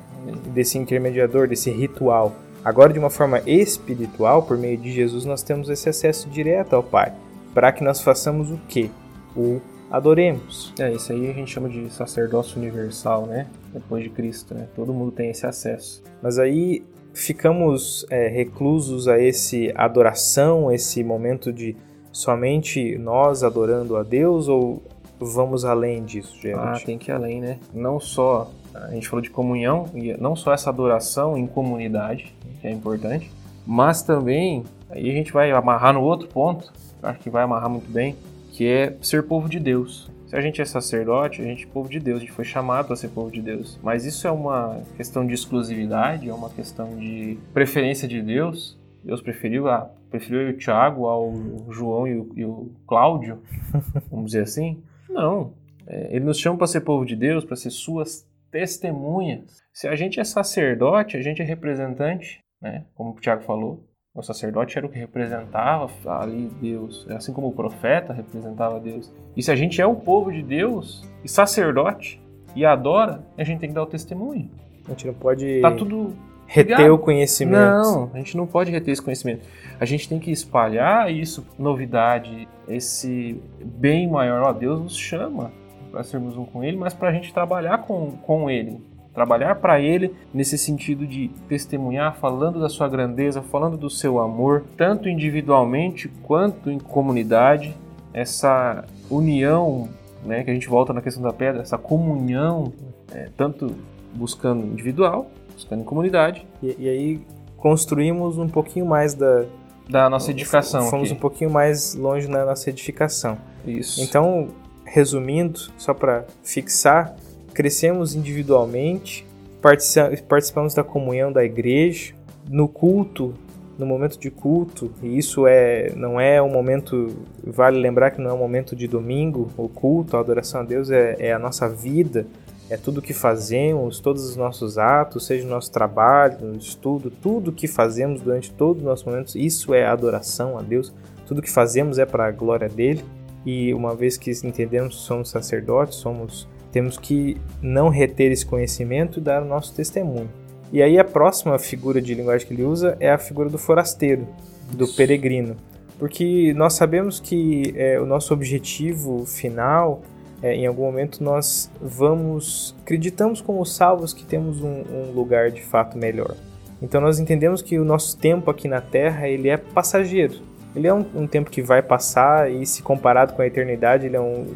desse 0.47 0.77
intermediador, 0.77 1.47
desse 1.47 1.69
ritual. 1.69 2.33
Agora, 2.65 2.91
de 2.91 2.97
uma 2.97 3.09
forma 3.09 3.41
espiritual, 3.45 4.43
por 4.43 4.57
meio 4.57 4.77
de 4.77 4.91
Jesus, 4.91 5.25
nós 5.25 5.43
temos 5.43 5.69
esse 5.69 5.89
acesso 5.89 6.29
direto 6.29 6.75
ao 6.75 6.81
Pai, 6.81 7.13
para 7.53 7.71
que 7.71 7.83
nós 7.83 8.01
façamos 8.01 8.49
o 8.49 8.59
quê? 8.67 8.89
O 9.35 9.59
adoremos. 9.93 10.73
É, 10.79 10.91
isso 10.91 11.13
aí 11.13 11.29
a 11.29 11.33
gente 11.33 11.51
chama 11.51 11.69
de 11.69 11.87
sacerdócio 11.93 12.59
universal, 12.59 13.27
né? 13.27 13.45
Depois 13.71 14.03
de 14.03 14.09
Cristo, 14.09 14.55
né? 14.55 14.67
Todo 14.75 14.91
mundo 14.91 15.11
tem 15.11 15.29
esse 15.29 15.45
acesso. 15.45 16.01
Mas 16.19 16.39
aí 16.39 16.83
ficamos 17.13 18.03
é, 18.09 18.27
reclusos 18.27 19.07
a 19.07 19.19
esse 19.19 19.71
adoração, 19.75 20.71
esse 20.71 21.03
momento 21.03 21.53
de 21.53 21.77
somente 22.11 22.97
nós 22.97 23.43
adorando 23.43 23.95
a 23.95 24.01
Deus 24.01 24.47
ou 24.47 24.81
vamos 25.19 25.63
além 25.63 26.03
disso, 26.03 26.35
gente? 26.41 26.55
Ah, 26.55 26.81
tem 26.83 26.97
que 26.97 27.11
ir 27.11 27.13
além, 27.13 27.39
né? 27.39 27.59
Não 27.71 27.99
só 27.99 28.49
a 28.73 28.89
gente 28.89 29.07
falou 29.07 29.21
de 29.21 29.29
comunhão, 29.29 29.85
e 29.93 30.11
não 30.17 30.35
só 30.35 30.51
essa 30.51 30.71
adoração 30.71 31.37
em 31.37 31.45
comunidade, 31.45 32.35
que 32.59 32.67
é 32.67 32.71
importante, 32.71 33.31
mas 33.67 34.01
também 34.01 34.63
aí 34.89 35.07
a 35.07 35.13
gente 35.13 35.31
vai 35.31 35.51
amarrar 35.51 35.93
no 35.93 36.01
outro 36.01 36.27
ponto, 36.27 36.73
acho 37.03 37.19
que 37.19 37.29
vai 37.29 37.43
amarrar 37.43 37.69
muito 37.69 37.91
bem, 37.91 38.15
que 38.53 38.67
é 38.67 38.95
ser 39.01 39.23
povo 39.23 39.49
de 39.49 39.59
Deus. 39.59 40.09
Se 40.27 40.35
a 40.35 40.41
gente 40.41 40.61
é 40.61 40.65
sacerdote, 40.65 41.41
a 41.41 41.43
gente 41.43 41.65
é 41.65 41.67
povo 41.67 41.89
de 41.89 41.99
Deus, 41.99 42.17
a 42.17 42.19
gente 42.21 42.31
foi 42.31 42.45
chamado 42.45 42.85
para 42.87 42.95
ser 42.95 43.09
povo 43.09 43.31
de 43.31 43.41
Deus. 43.41 43.79
Mas 43.81 44.05
isso 44.05 44.27
é 44.27 44.31
uma 44.31 44.81
questão 44.95 45.25
de 45.25 45.33
exclusividade, 45.33 46.29
é 46.29 46.33
uma 46.33 46.51
questão 46.51 46.95
de 46.97 47.37
preferência 47.51 48.07
de 48.07 48.21
Deus. 48.21 48.79
Deus 49.03 49.21
preferiu, 49.21 49.67
a, 49.67 49.89
preferiu 50.09 50.49
o 50.49 50.57
Tiago 50.57 51.07
ao 51.07 51.33
João 51.71 52.07
e 52.07 52.15
o, 52.15 52.31
e 52.35 52.45
o 52.45 52.71
Cláudio, 52.87 53.41
vamos 54.09 54.27
dizer 54.27 54.43
assim? 54.43 54.81
Não. 55.09 55.53
É, 55.87 56.15
ele 56.15 56.25
nos 56.25 56.37
chama 56.37 56.57
para 56.57 56.67
ser 56.67 56.81
povo 56.81 57.05
de 57.05 57.15
Deus, 57.15 57.43
para 57.43 57.55
ser 57.55 57.71
suas 57.71 58.25
testemunhas. 58.51 59.63
Se 59.73 59.87
a 59.87 59.95
gente 59.95 60.19
é 60.19 60.23
sacerdote, 60.23 61.17
a 61.17 61.21
gente 61.21 61.41
é 61.41 61.45
representante, 61.45 62.39
né? 62.61 62.85
Como 62.93 63.11
o 63.11 63.19
Tiago 63.19 63.43
falou, 63.43 63.83
o 64.15 64.21
sacerdote 64.21 64.77
era 64.77 64.85
o 64.85 64.89
que 64.89 64.99
representava 64.99 65.89
ali 66.19 66.51
Deus, 66.61 67.07
assim 67.09 67.33
como 67.33 67.47
o 67.47 67.51
profeta 67.51 68.13
representava 68.13 68.79
Deus. 68.79 69.11
E 69.35 69.41
se 69.41 69.51
a 69.51 69.55
gente 69.55 69.81
é 69.81 69.85
o 69.87 69.95
povo 69.95 70.31
de 70.31 70.43
Deus 70.43 71.03
e 71.23 71.27
sacerdote 71.29 72.21
e 72.55 72.63
adora, 72.63 73.23
a 73.37 73.43
gente 73.43 73.59
tem 73.59 73.69
que 73.69 73.75
dar 73.75 73.81
o 73.81 73.87
testemunho. 73.87 74.49
A 74.85 74.89
gente 74.91 75.07
não 75.07 75.13
pode 75.15 75.61
Tá 75.61 75.71
tudo 75.71 76.13
reter 76.45 76.77
ligado. 76.77 76.93
o 76.93 76.99
conhecimento. 76.99 77.57
Não, 77.57 78.11
a 78.13 78.17
gente 78.17 78.37
não 78.37 78.45
pode 78.45 78.69
reter 78.69 78.91
esse 78.91 79.01
conhecimento. 79.01 79.47
A 79.79 79.85
gente 79.85 80.07
tem 80.07 80.19
que 80.19 80.29
espalhar 80.29 81.11
isso, 81.11 81.43
novidade, 81.57 82.47
esse 82.67 83.41
bem 83.63 84.07
maior. 84.07 84.43
Ó, 84.43 84.53
Deus 84.53 84.79
nos 84.79 84.95
chama 84.95 85.51
para 85.91 86.03
sermos 86.03 86.37
um 86.37 86.45
com 86.45 86.63
Ele, 86.63 86.77
mas 86.77 86.93
para 86.93 87.09
a 87.09 87.11
gente 87.13 87.33
trabalhar 87.33 87.79
com, 87.79 88.11
com 88.11 88.47
Ele. 88.47 88.79
Trabalhar 89.13 89.55
para 89.55 89.79
Ele 89.79 90.13
nesse 90.33 90.57
sentido 90.57 91.05
de 91.05 91.29
testemunhar, 91.47 92.15
falando 92.15 92.59
da 92.59 92.69
sua 92.69 92.87
grandeza, 92.87 93.41
falando 93.41 93.77
do 93.77 93.89
seu 93.89 94.19
amor, 94.19 94.63
tanto 94.75 95.07
individualmente 95.07 96.07
quanto 96.23 96.71
em 96.71 96.79
comunidade. 96.79 97.75
Essa 98.13 98.85
união, 99.09 99.89
né, 100.25 100.43
que 100.43 100.49
a 100.49 100.53
gente 100.53 100.67
volta 100.67 100.93
na 100.93 101.01
questão 101.01 101.21
da 101.21 101.33
pedra, 101.33 101.61
essa 101.61 101.77
comunhão, 101.77 102.71
é, 103.11 103.29
tanto 103.37 103.75
buscando 104.13 104.65
individual, 104.65 105.29
buscando 105.53 105.81
em 105.81 105.85
comunidade, 105.85 106.47
E, 106.61 106.75
e 106.79 106.89
aí 106.89 107.21
construímos 107.57 108.37
um 108.37 108.47
pouquinho 108.47 108.85
mais 108.85 109.13
da 109.13 109.45
da 109.89 110.09
nossa 110.09 110.31
edificação. 110.31 110.89
Fomos 110.89 111.09
aqui. 111.09 111.17
um 111.17 111.19
pouquinho 111.19 111.49
mais 111.49 111.93
longe 111.93 112.27
na 112.27 112.45
nossa 112.45 112.69
edificação. 112.69 113.37
Isso. 113.65 114.01
Então, 114.01 114.49
resumindo, 114.85 115.59
só 115.77 115.93
para 115.93 116.25
fixar, 116.43 117.15
crescemos 117.53 118.15
individualmente, 118.15 119.25
partici- 119.61 120.23
participamos 120.27 120.73
da 120.73 120.83
comunhão 120.83 121.31
da 121.31 121.43
igreja, 121.43 122.13
no 122.49 122.67
culto, 122.67 123.33
no 123.77 123.85
momento 123.85 124.19
de 124.19 124.29
culto, 124.29 124.91
e 125.01 125.17
isso 125.17 125.47
é 125.47 125.91
não 125.95 126.19
é 126.19 126.41
um 126.41 126.49
momento, 126.49 127.15
vale 127.43 127.79
lembrar 127.79 128.11
que 128.11 128.21
não 128.21 128.29
é 128.29 128.33
um 128.33 128.37
momento 128.37 128.75
de 128.75 128.87
domingo, 128.87 129.49
o 129.57 129.67
culto, 129.67 130.15
a 130.15 130.19
adoração 130.19 130.61
a 130.61 130.63
Deus 130.63 130.91
é, 130.91 131.15
é 131.19 131.33
a 131.33 131.39
nossa 131.39 131.67
vida, 131.67 132.27
é 132.69 132.77
tudo 132.77 133.01
que 133.01 133.13
fazemos, 133.13 133.99
todos 133.99 134.27
os 134.27 134.35
nossos 134.35 134.77
atos, 134.77 135.25
seja 135.25 135.43
no 135.43 135.49
nosso 135.51 135.71
trabalho, 135.71 136.37
no 136.41 136.57
estudo, 136.57 137.11
tudo 137.11 137.51
que 137.51 137.67
fazemos 137.67 138.21
durante 138.21 138.51
todos 138.51 138.81
os 138.81 138.87
nossos 138.87 139.05
momentos, 139.05 139.35
isso 139.35 139.73
é 139.73 139.85
adoração 139.85 140.57
a 140.57 140.61
Deus, 140.61 140.93
tudo 141.25 141.41
que 141.41 141.49
fazemos 141.49 141.97
é 141.97 142.05
para 142.05 142.25
a 142.25 142.31
glória 142.31 142.69
dele. 142.69 143.03
E 143.45 143.73
uma 143.73 143.93
vez 143.93 144.15
que 144.15 144.31
entendemos 144.45 144.95
que 144.95 145.01
somos 145.01 145.29
sacerdotes, 145.29 145.95
somos 145.95 146.47
temos 146.73 146.97
que 146.97 147.37
não 147.61 147.87
reter 147.87 148.31
esse 148.31 148.45
conhecimento 148.45 149.19
e 149.19 149.21
dar 149.21 149.43
o 149.43 149.45
nosso 149.45 149.73
testemunho. 149.73 150.29
E 150.71 150.81
aí 150.81 150.97
a 150.97 151.03
próxima 151.05 151.59
figura 151.59 152.01
de 152.01 152.15
linguagem 152.15 152.47
que 152.47 152.53
ele 152.53 152.63
usa 152.63 152.97
é 152.99 153.11
a 153.11 153.17
figura 153.19 153.47
do 153.47 153.59
forasteiro, 153.59 154.27
do 154.71 154.85
Isso. 154.85 154.97
peregrino. 154.97 155.55
Porque 155.99 156.51
nós 156.55 156.73
sabemos 156.73 157.19
que 157.19 157.75
é, 157.77 157.99
o 158.01 158.07
nosso 158.07 158.33
objetivo 158.33 159.23
final, 159.27 160.01
é, 160.41 160.55
em 160.55 160.65
algum 160.65 160.81
momento 160.81 161.23
nós 161.23 161.69
vamos, 161.79 162.75
acreditamos 162.81 163.39
como 163.39 163.63
salvos 163.63 164.11
que 164.11 164.25
temos 164.25 164.59
um, 164.59 164.81
um 164.91 165.11
lugar 165.13 165.51
de 165.51 165.61
fato 165.61 165.95
melhor. 165.95 166.35
Então 166.81 166.99
nós 166.99 167.19
entendemos 167.19 167.61
que 167.61 167.77
o 167.77 167.85
nosso 167.85 168.17
tempo 168.17 168.49
aqui 168.49 168.67
na 168.67 168.81
Terra 168.81 169.29
ele 169.29 169.47
é 169.47 169.57
passageiro. 169.57 170.41
Ele 170.75 170.87
é 170.87 170.93
um, 170.93 171.05
um 171.13 171.27
tempo 171.27 171.51
que 171.51 171.61
vai 171.61 171.83
passar 171.83 172.51
e 172.51 172.65
se 172.65 172.81
comparado 172.81 173.33
com 173.33 173.43
a 173.43 173.45
eternidade, 173.47 174.07
ele 174.07 174.15
é 174.15 174.19
um, 174.19 174.47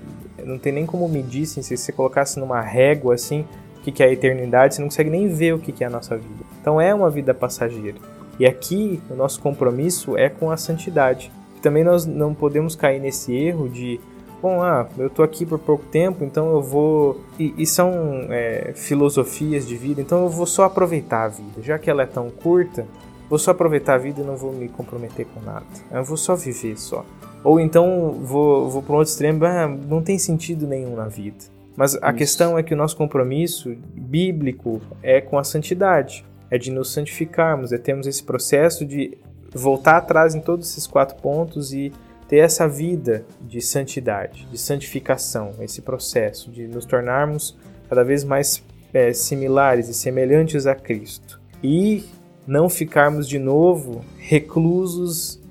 não 0.48 0.58
tem 0.58 0.72
nem 0.72 0.86
como 0.86 1.08
medir, 1.08 1.44
assim, 1.44 1.62
se 1.62 1.76
você 1.76 1.92
colocasse 1.92 2.40
numa 2.40 2.62
régua 2.62 3.14
assim, 3.14 3.46
o 3.78 3.82
que, 3.82 3.92
que 3.92 4.02
é 4.02 4.08
a 4.08 4.12
eternidade, 4.12 4.76
você 4.76 4.82
não 4.82 4.90
consegue 4.90 5.10
nem 5.10 5.28
ver 5.28 5.54
o 5.54 5.60
que, 5.60 5.72
que 5.72 5.84
é 5.84 5.88
a 5.88 5.90
nossa 5.90 6.16
vida. 6.16 6.44
Então 6.62 6.80
é 6.80 6.94
uma 6.94 7.10
vida 7.10 7.34
passageira. 7.34 7.98
E 8.40 8.46
aqui 8.46 9.02
o 9.10 9.16
nosso 9.16 9.40
compromisso 9.42 10.18
é 10.18 10.30
com 10.30 10.52
a 10.52 10.58
santidade. 10.58 11.32
Também 11.62 11.84
nós 11.84 12.06
não 12.06 12.34
podemos 12.34 12.76
cair 12.76 13.00
nesse 13.00 13.36
erro 13.36 13.68
de, 13.68 14.00
bom, 14.42 14.62
ah, 14.62 14.88
eu 14.98 15.10
tô 15.10 15.24
aqui 15.24 15.46
por 15.46 15.60
pouco 15.60 15.86
tempo, 15.86 16.24
então 16.24 16.52
eu 16.52 16.62
vou. 16.62 17.22
E, 17.40 17.54
e 17.58 17.66
são 17.66 17.92
é, 18.30 18.74
filosofias 18.76 19.68
de 19.68 19.76
vida, 19.76 20.02
então 20.02 20.24
eu 20.24 20.30
vou 20.30 20.46
só 20.46 20.66
aproveitar 20.66 21.24
a 21.24 21.28
vida. 21.28 21.62
Já 21.62 21.80
que 21.80 21.90
ela 21.90 22.04
é 22.04 22.06
tão 22.06 22.30
curta, 22.30 22.86
vou 23.30 23.40
só 23.40 23.52
aproveitar 23.52 23.96
a 23.96 23.98
vida 23.98 24.22
e 24.22 24.24
não 24.24 24.38
vou 24.38 24.54
me 24.54 24.68
comprometer 24.70 25.26
com 25.34 25.42
nada. 25.42 25.66
Eu 25.92 26.04
vou 26.04 26.18
só 26.18 26.36
viver 26.36 26.78
só. 26.78 27.04
Ou 27.48 27.62
então 27.62 28.12
vou, 28.12 28.70
vou 28.70 28.84
para 28.84 28.94
um 28.94 28.98
outro 28.98 29.10
extremo, 29.10 29.46
ah, 29.46 29.70
não 29.70 30.04
tem 30.04 30.20
sentido 30.20 30.68
nenhum 30.68 30.98
na 30.98 31.08
vida. 31.08 31.46
Mas 31.78 31.96
a 31.96 32.10
Isso. 32.10 32.18
questão 32.18 32.58
é 32.58 32.62
que 32.62 32.74
o 32.74 32.78
nosso 32.78 32.98
compromisso 32.98 33.74
bíblico 33.96 34.82
é 35.02 35.22
com 35.22 35.40
a 35.40 35.46
santidade, 35.46 36.26
é 36.52 36.58
de 36.58 36.70
nos 36.70 36.92
santificarmos, 36.92 37.72
é 37.72 37.78
termos 37.78 38.06
esse 38.06 38.22
processo 38.22 38.86
de 38.86 39.18
voltar 39.54 39.96
atrás 39.96 40.36
em 40.36 40.42
todos 40.42 40.70
esses 40.70 40.86
quatro 40.86 41.16
pontos 41.22 41.72
e 41.72 41.94
ter 42.28 42.40
essa 42.40 42.68
vida 42.68 43.24
de 43.40 43.62
santidade, 43.62 44.46
de 44.52 44.58
santificação, 44.58 45.52
esse 45.62 45.82
processo 45.82 46.52
de 46.52 46.68
nos 46.68 46.84
tornarmos 46.84 47.58
cada 47.88 48.04
vez 48.04 48.26
mais 48.26 48.62
é, 48.94 49.14
similares 49.14 49.88
e 49.88 49.94
semelhantes 49.94 50.68
a 50.68 50.76
Cristo. 50.76 51.40
E 51.64 52.04
não 52.46 52.68
ficarmos 52.68 53.26
de 53.26 53.40
novo 53.40 54.04
reclusos 54.18 55.42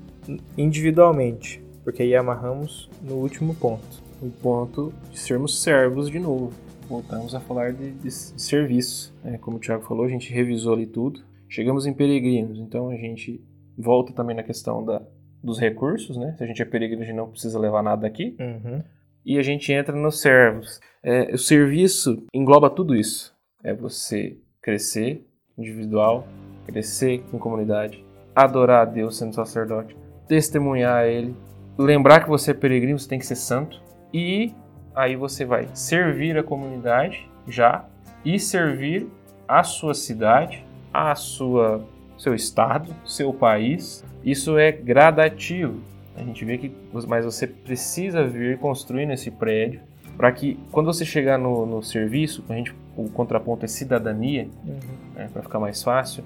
individualmente, 0.55 1.65
porque 1.87 2.03
aí 2.03 2.13
amarramos 2.17 2.89
no 3.01 3.15
último 3.15 3.55
ponto. 3.55 4.03
o 4.21 4.29
ponto 4.29 4.93
de 5.09 5.17
sermos 5.17 5.63
servos 5.63 6.09
de 6.11 6.19
novo. 6.19 6.51
Voltamos 6.89 7.33
a 7.33 7.39
falar 7.39 7.71
de, 7.71 7.91
de 7.91 8.11
serviço. 8.11 9.15
né? 9.23 9.37
como 9.37 9.55
o 9.55 9.59
Tiago 9.61 9.85
falou, 9.85 10.03
a 10.03 10.09
gente 10.09 10.29
revisou 10.33 10.73
ali 10.73 10.85
tudo. 10.85 11.21
Chegamos 11.47 11.85
em 11.85 11.93
peregrinos, 11.93 12.59
então 12.59 12.89
a 12.89 12.95
gente 12.97 13.41
volta 13.77 14.11
também 14.11 14.35
na 14.35 14.43
questão 14.43 14.83
da, 14.83 15.01
dos 15.41 15.61
recursos, 15.61 16.17
né? 16.17 16.35
Se 16.37 16.43
a 16.43 16.47
gente 16.47 16.61
é 16.61 16.65
peregrino, 16.65 17.03
a 17.03 17.05
gente 17.05 17.15
não 17.15 17.29
precisa 17.29 17.57
levar 17.57 17.81
nada 17.81 18.01
daqui. 18.01 18.35
Uhum. 18.37 18.83
E 19.25 19.37
a 19.37 19.41
gente 19.41 19.71
entra 19.71 19.95
nos 19.95 20.19
servos. 20.19 20.81
É, 21.01 21.33
o 21.33 21.37
serviço 21.37 22.21
engloba 22.33 22.69
tudo 22.69 22.97
isso. 22.97 23.33
É 23.63 23.73
você 23.73 24.35
crescer 24.61 25.25
individual, 25.57 26.27
crescer 26.65 27.23
em 27.33 27.39
comunidade, 27.39 28.03
adorar 28.35 28.81
a 28.81 28.85
Deus 28.85 29.17
sendo 29.17 29.33
sacerdote, 29.33 29.95
testemunhar 30.27 30.97
a 30.97 31.07
Ele, 31.07 31.33
lembrar 31.77 32.21
que 32.21 32.29
você 32.29 32.51
é 32.51 32.53
peregrino, 32.53 32.97
você 32.97 33.07
tem 33.07 33.19
que 33.19 33.25
ser 33.25 33.35
santo. 33.35 33.81
E 34.13 34.53
aí 34.95 35.15
você 35.15 35.45
vai 35.45 35.67
servir 35.73 36.37
a 36.37 36.43
comunidade 36.43 37.29
já 37.47 37.85
e 38.25 38.39
servir 38.39 39.07
a 39.47 39.63
sua 39.63 39.93
cidade, 39.93 40.65
a 40.93 41.13
sua 41.15 41.83
seu 42.17 42.33
estado, 42.33 42.93
seu 43.05 43.31
país. 43.31 44.03
Isso 44.23 44.57
é 44.57 44.71
gradativo. 44.71 45.79
A 46.15 46.23
gente 46.23 46.43
vê 46.43 46.57
que 46.57 46.71
mas 47.07 47.23
você 47.23 47.45
precisa 47.45 48.23
vir 48.25 48.57
construindo 48.57 49.11
esse 49.11 49.29
prédio 49.29 49.81
para 50.17 50.31
que 50.31 50.59
quando 50.71 50.87
você 50.87 51.05
chegar 51.05 51.37
no, 51.37 51.65
no 51.65 51.83
serviço, 51.83 52.43
a 52.49 52.53
gente, 52.53 52.73
o 52.97 53.07
contraponto 53.07 53.65
é 53.65 53.67
cidadania, 53.67 54.49
Uhum. 54.65 54.79
né, 55.13 55.29
para 55.31 55.43
ficar 55.43 55.59
mais 55.59 55.83
fácil, 55.83 56.23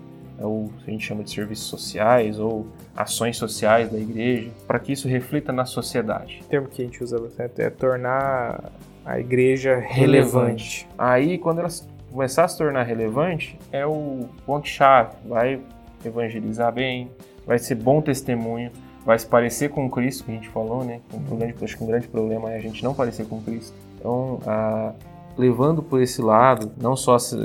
o 0.47 0.69
que 0.83 0.89
a 0.89 0.93
gente 0.93 1.05
chama 1.05 1.23
de 1.23 1.31
serviços 1.31 1.65
sociais 1.65 2.39
ou 2.39 2.67
ações 2.95 3.37
sociais 3.37 3.91
da 3.91 3.97
igreja, 3.97 4.49
para 4.67 4.79
que 4.79 4.91
isso 4.91 5.07
reflita 5.07 5.51
na 5.51 5.65
sociedade. 5.65 6.41
O 6.43 6.45
termo 6.45 6.67
que 6.67 6.81
a 6.81 6.85
gente 6.85 7.03
usa 7.03 7.19
bastante 7.19 7.61
é 7.61 7.69
tornar 7.69 8.71
a 9.05 9.19
igreja 9.19 9.77
relevante. 9.77 10.87
Aí, 10.97 11.37
quando 11.37 11.59
ela 11.59 11.69
começar 12.11 12.43
a 12.43 12.47
se 12.47 12.57
tornar 12.57 12.83
relevante, 12.83 13.57
é 13.71 13.85
o 13.85 14.27
ponto-chave. 14.45 15.15
Vai 15.25 15.59
evangelizar 16.05 16.71
bem, 16.71 17.09
vai 17.45 17.57
ser 17.57 17.75
bom 17.75 18.01
testemunho, 18.01 18.71
vai 19.05 19.17
se 19.17 19.25
parecer 19.25 19.69
com 19.69 19.89
Cristo, 19.89 20.25
que 20.25 20.31
a 20.31 20.35
gente 20.35 20.49
falou, 20.49 20.83
né? 20.83 20.99
Um 21.13 21.37
grande, 21.37 21.55
acho 21.63 21.77
que 21.77 21.83
um 21.83 21.87
grande 21.87 22.07
problema 22.07 22.51
é 22.51 22.57
a 22.57 22.61
gente 22.61 22.83
não 22.83 22.93
parecer 22.93 23.25
com 23.25 23.41
Cristo. 23.41 23.73
Então, 23.97 24.39
ah, 24.45 24.93
levando 25.37 25.81
por 25.81 26.01
esse 26.01 26.21
lado, 26.21 26.71
não 26.79 26.95
só 26.95 27.17
se- 27.17 27.37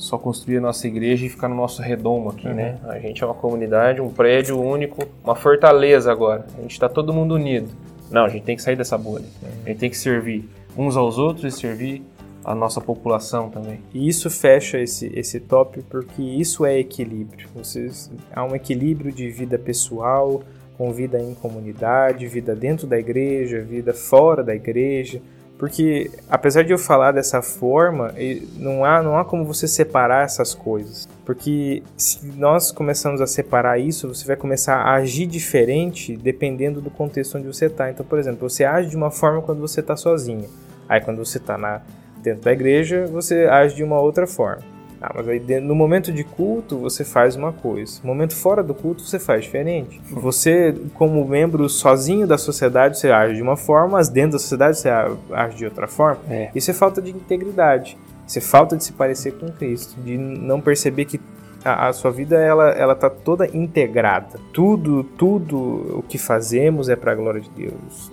só 0.00 0.16
construir 0.16 0.56
a 0.56 0.60
nossa 0.62 0.86
igreja 0.88 1.26
e 1.26 1.28
ficar 1.28 1.46
no 1.46 1.54
nosso 1.54 1.82
redomo 1.82 2.30
aqui, 2.30 2.48
né? 2.48 2.78
A 2.88 2.98
gente 2.98 3.22
é 3.22 3.26
uma 3.26 3.34
comunidade, 3.34 4.00
um 4.00 4.08
prédio 4.08 4.58
único, 4.58 5.06
uma 5.22 5.36
fortaleza 5.36 6.10
agora. 6.10 6.46
A 6.56 6.62
gente 6.62 6.72
está 6.72 6.88
todo 6.88 7.12
mundo 7.12 7.34
unido. 7.34 7.68
Não, 8.10 8.24
a 8.24 8.28
gente 8.28 8.44
tem 8.44 8.56
que 8.56 8.62
sair 8.62 8.76
dessa 8.76 8.96
bolha. 8.96 9.26
A 9.64 9.68
gente 9.68 9.78
tem 9.78 9.90
que 9.90 9.96
servir 9.96 10.48
uns 10.76 10.96
aos 10.96 11.18
outros 11.18 11.54
e 11.54 11.56
servir 11.56 12.02
a 12.42 12.54
nossa 12.54 12.80
população 12.80 13.50
também. 13.50 13.80
E 13.92 14.08
isso 14.08 14.30
fecha 14.30 14.78
esse, 14.78 15.12
esse 15.14 15.38
tópico 15.38 15.84
porque 15.90 16.22
isso 16.22 16.64
é 16.64 16.78
equilíbrio. 16.78 17.46
Vocês, 17.54 18.10
há 18.34 18.42
um 18.42 18.56
equilíbrio 18.56 19.12
de 19.12 19.28
vida 19.28 19.58
pessoal 19.58 20.42
com 20.78 20.90
vida 20.92 21.20
em 21.20 21.34
comunidade, 21.34 22.26
vida 22.26 22.56
dentro 22.56 22.86
da 22.86 22.98
igreja, 22.98 23.60
vida 23.60 23.92
fora 23.92 24.42
da 24.42 24.54
igreja. 24.54 25.20
Porque 25.60 26.10
apesar 26.26 26.64
de 26.64 26.72
eu 26.72 26.78
falar 26.78 27.12
dessa 27.12 27.42
forma, 27.42 28.14
não 28.56 28.82
há, 28.82 29.02
não 29.02 29.18
há 29.18 29.26
como 29.26 29.44
você 29.44 29.68
separar 29.68 30.24
essas 30.24 30.54
coisas. 30.54 31.06
Porque 31.22 31.82
se 31.98 32.26
nós 32.28 32.72
começamos 32.72 33.20
a 33.20 33.26
separar 33.26 33.78
isso, 33.78 34.08
você 34.08 34.26
vai 34.26 34.36
começar 34.36 34.76
a 34.76 34.94
agir 34.94 35.26
diferente 35.26 36.16
dependendo 36.16 36.80
do 36.80 36.88
contexto 36.88 37.36
onde 37.36 37.46
você 37.46 37.66
está. 37.66 37.90
Então, 37.90 38.06
por 38.06 38.18
exemplo, 38.18 38.48
você 38.48 38.64
age 38.64 38.88
de 38.88 38.96
uma 38.96 39.10
forma 39.10 39.42
quando 39.42 39.60
você 39.60 39.80
está 39.80 39.94
sozinho. 39.98 40.48
Aí 40.88 40.98
quando 41.02 41.22
você 41.22 41.36
está 41.36 41.82
dentro 42.22 42.42
da 42.42 42.52
igreja, 42.52 43.04
você 43.08 43.44
age 43.44 43.76
de 43.76 43.84
uma 43.84 44.00
outra 44.00 44.26
forma. 44.26 44.69
Ah, 45.00 45.12
mas 45.14 45.26
aí 45.28 45.40
no 45.60 45.74
momento 45.74 46.12
de 46.12 46.22
culto 46.22 46.78
você 46.78 47.04
faz 47.04 47.34
uma 47.34 47.52
coisa, 47.52 48.00
no 48.02 48.08
momento 48.08 48.36
fora 48.36 48.62
do 48.62 48.74
culto 48.74 49.02
você 49.02 49.18
faz 49.18 49.44
diferente. 49.44 50.00
Você, 50.10 50.74
como 50.94 51.26
membro 51.26 51.68
sozinho 51.68 52.26
da 52.26 52.36
sociedade, 52.36 52.98
você 52.98 53.10
age 53.10 53.36
de 53.36 53.42
uma 53.42 53.56
forma, 53.56 53.92
mas 53.92 54.08
dentro 54.10 54.32
da 54.32 54.38
sociedade 54.38 54.78
você 54.78 54.90
age 55.32 55.56
de 55.56 55.64
outra 55.64 55.88
forma. 55.88 56.20
É. 56.28 56.50
Isso 56.54 56.70
é 56.70 56.74
falta 56.74 57.00
de 57.00 57.10
integridade. 57.10 57.96
Isso 58.26 58.38
é 58.38 58.42
falta 58.42 58.76
de 58.76 58.84
se 58.84 58.92
parecer 58.92 59.32
com 59.32 59.50
Cristo, 59.50 60.00
de 60.02 60.16
não 60.16 60.60
perceber 60.60 61.04
que 61.06 61.20
a, 61.64 61.88
a, 61.88 61.92
sua 61.92 62.10
vida 62.10 62.38
ela 62.38 62.70
ela 62.70 62.94
tá 62.94 63.10
toda 63.10 63.46
integrada. 63.56 64.38
Tudo 64.52 65.04
tudo 65.04 65.98
o 65.98 66.02
que 66.02 66.18
fazemos 66.18 66.88
é 66.88 66.96
para 66.96 67.12
a 67.12 67.14
glória 67.14 67.40
de 67.40 67.50
Deus. 67.50 68.10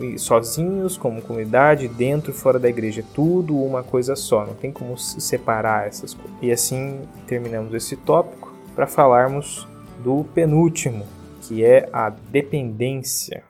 E 0.00 0.18
sozinhos, 0.18 0.96
como 0.96 1.22
comunidade, 1.22 1.88
dentro 1.88 2.30
e 2.30 2.34
fora 2.34 2.58
da 2.58 2.68
igreja, 2.68 3.04
tudo 3.14 3.56
uma 3.56 3.82
coisa 3.82 4.16
só. 4.16 4.44
Não 4.44 4.54
tem 4.54 4.72
como 4.72 4.96
separar 4.98 5.86
essas 5.86 6.14
coisas. 6.14 6.36
E 6.42 6.50
assim 6.50 7.02
terminamos 7.26 7.72
esse 7.74 7.96
tópico 7.96 8.52
para 8.74 8.86
falarmos 8.86 9.66
do 10.02 10.24
penúltimo, 10.34 11.04
que 11.42 11.64
é 11.64 11.88
a 11.92 12.10
dependência. 12.10 13.42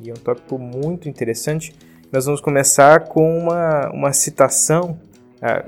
E 0.00 0.10
é 0.10 0.12
um 0.12 0.16
tópico 0.16 0.58
muito 0.58 1.08
interessante. 1.08 1.74
Nós 2.10 2.24
vamos 2.24 2.40
começar 2.40 3.00
com 3.00 3.38
uma, 3.38 3.90
uma 3.90 4.12
citação 4.12 4.98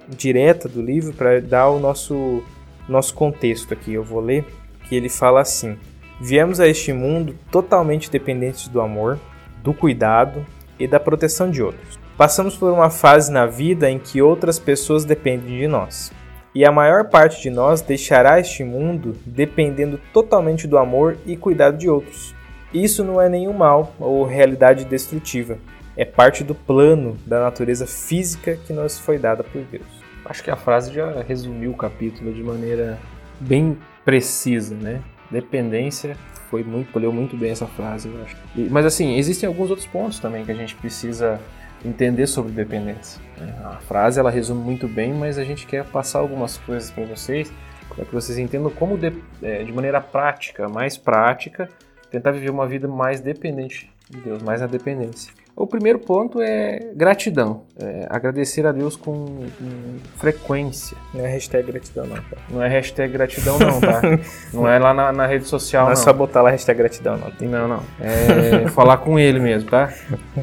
direta 0.08 0.68
do 0.68 0.82
livro 0.82 1.12
para 1.12 1.40
dar 1.40 1.68
o 1.68 1.78
nosso, 1.78 2.42
nosso 2.88 3.14
contexto 3.14 3.72
aqui. 3.72 3.94
Eu 3.94 4.04
vou 4.04 4.20
ler 4.20 4.44
que 4.88 4.94
ele 4.94 5.08
fala 5.08 5.40
assim: 5.40 5.76
Viemos 6.20 6.60
a 6.60 6.68
este 6.68 6.92
mundo 6.92 7.34
totalmente 7.50 8.10
dependentes 8.10 8.68
do 8.68 8.80
amor, 8.80 9.18
do 9.62 9.72
cuidado 9.72 10.44
e 10.78 10.86
da 10.86 11.00
proteção 11.00 11.50
de 11.50 11.62
outros. 11.62 11.98
Passamos 12.16 12.56
por 12.56 12.70
uma 12.72 12.90
fase 12.90 13.32
na 13.32 13.46
vida 13.46 13.90
em 13.90 13.98
que 13.98 14.20
outras 14.20 14.58
pessoas 14.58 15.04
dependem 15.04 15.58
de 15.58 15.66
nós. 15.66 16.12
E 16.54 16.64
a 16.64 16.72
maior 16.72 17.08
parte 17.08 17.40
de 17.40 17.48
nós 17.48 17.80
deixará 17.80 18.40
este 18.40 18.64
mundo 18.64 19.16
dependendo 19.24 20.00
totalmente 20.12 20.66
do 20.66 20.76
amor 20.76 21.16
e 21.24 21.36
cuidado 21.36 21.78
de 21.78 21.88
outros. 21.88 22.34
Isso 22.74 23.02
não 23.02 23.20
é 23.20 23.28
nenhum 23.28 23.52
mal 23.52 23.94
ou 23.98 24.24
realidade 24.24 24.84
destrutiva, 24.84 25.58
é 25.96 26.04
parte 26.04 26.44
do 26.44 26.54
plano 26.54 27.16
da 27.26 27.40
natureza 27.40 27.86
física 27.86 28.56
que 28.66 28.72
nos 28.72 28.98
foi 28.98 29.18
dada 29.18 29.42
por 29.42 29.62
Deus. 29.62 29.86
Acho 30.24 30.44
que 30.44 30.50
a 30.50 30.56
frase 30.56 30.92
já 30.92 31.22
resumiu 31.22 31.72
o 31.72 31.76
capítulo 31.76 32.32
de 32.32 32.42
maneira 32.42 32.98
bem 33.40 33.76
precisa, 34.04 34.74
né? 34.74 35.02
Dependência 35.30 36.16
foi 36.50 36.64
muito, 36.64 36.98
leu 36.98 37.12
muito 37.12 37.36
bem 37.36 37.52
essa 37.52 37.66
frase, 37.66 38.08
eu 38.08 38.22
acho. 38.22 38.36
E, 38.56 38.68
mas 38.68 38.84
assim, 38.84 39.16
existem 39.16 39.46
alguns 39.46 39.70
outros 39.70 39.86
pontos 39.86 40.18
também 40.18 40.44
que 40.44 40.50
a 40.50 40.54
gente 40.54 40.74
precisa 40.74 41.40
entender 41.84 42.26
sobre 42.26 42.52
dependência. 42.52 43.20
Né? 43.38 43.54
A 43.64 43.76
frase 43.76 44.18
ela 44.18 44.30
resume 44.30 44.62
muito 44.62 44.88
bem, 44.88 45.14
mas 45.14 45.38
a 45.38 45.44
gente 45.44 45.66
quer 45.66 45.84
passar 45.84 46.18
algumas 46.18 46.58
coisas 46.58 46.90
para 46.90 47.04
vocês, 47.04 47.52
para 47.88 48.04
que 48.04 48.12
vocês 48.12 48.36
entendam 48.36 48.70
como 48.70 48.98
de, 48.98 49.12
é, 49.42 49.62
de 49.62 49.72
maneira 49.72 50.00
prática, 50.00 50.68
mais 50.68 50.98
prática, 50.98 51.68
tentar 52.10 52.32
viver 52.32 52.50
uma 52.50 52.66
vida 52.66 52.88
mais 52.88 53.20
dependente 53.20 53.90
de 54.08 54.18
Deus, 54.18 54.42
mais 54.42 54.60
na 54.60 54.66
dependência. 54.66 55.32
O 55.56 55.66
primeiro 55.66 55.98
ponto 55.98 56.40
é 56.40 56.92
gratidão. 56.94 57.64
É 57.78 58.06
agradecer 58.08 58.66
a 58.66 58.72
Deus 58.72 58.96
com, 58.96 59.12
com, 59.58 59.98
frequência. 60.16 60.96
Não 61.12 61.24
é 61.24 61.28
hashtag 61.28 61.70
gratidão, 61.70 62.06
não. 62.06 62.16
Tá? 62.16 62.36
Não 62.48 62.62
é 62.62 62.68
hashtag 62.68 63.12
gratidão, 63.12 63.58
não, 63.58 63.80
tá? 63.80 64.00
não 64.52 64.68
é 64.68 64.78
lá 64.78 64.94
na, 64.94 65.12
na 65.12 65.26
rede 65.26 65.44
social, 65.44 65.84
não. 65.84 65.92
Não 65.92 66.00
é 66.00 66.04
só 66.04 66.12
botar 66.12 66.42
lá 66.42 66.50
hashtag 66.50 66.78
gratidão, 66.78 67.18
não. 67.18 67.30
Tem... 67.30 67.48
Não, 67.48 67.68
não. 67.68 67.82
É 68.00 68.68
falar 68.72 68.98
com 68.98 69.18
ele 69.18 69.38
mesmo, 69.38 69.70
tá? 69.70 69.92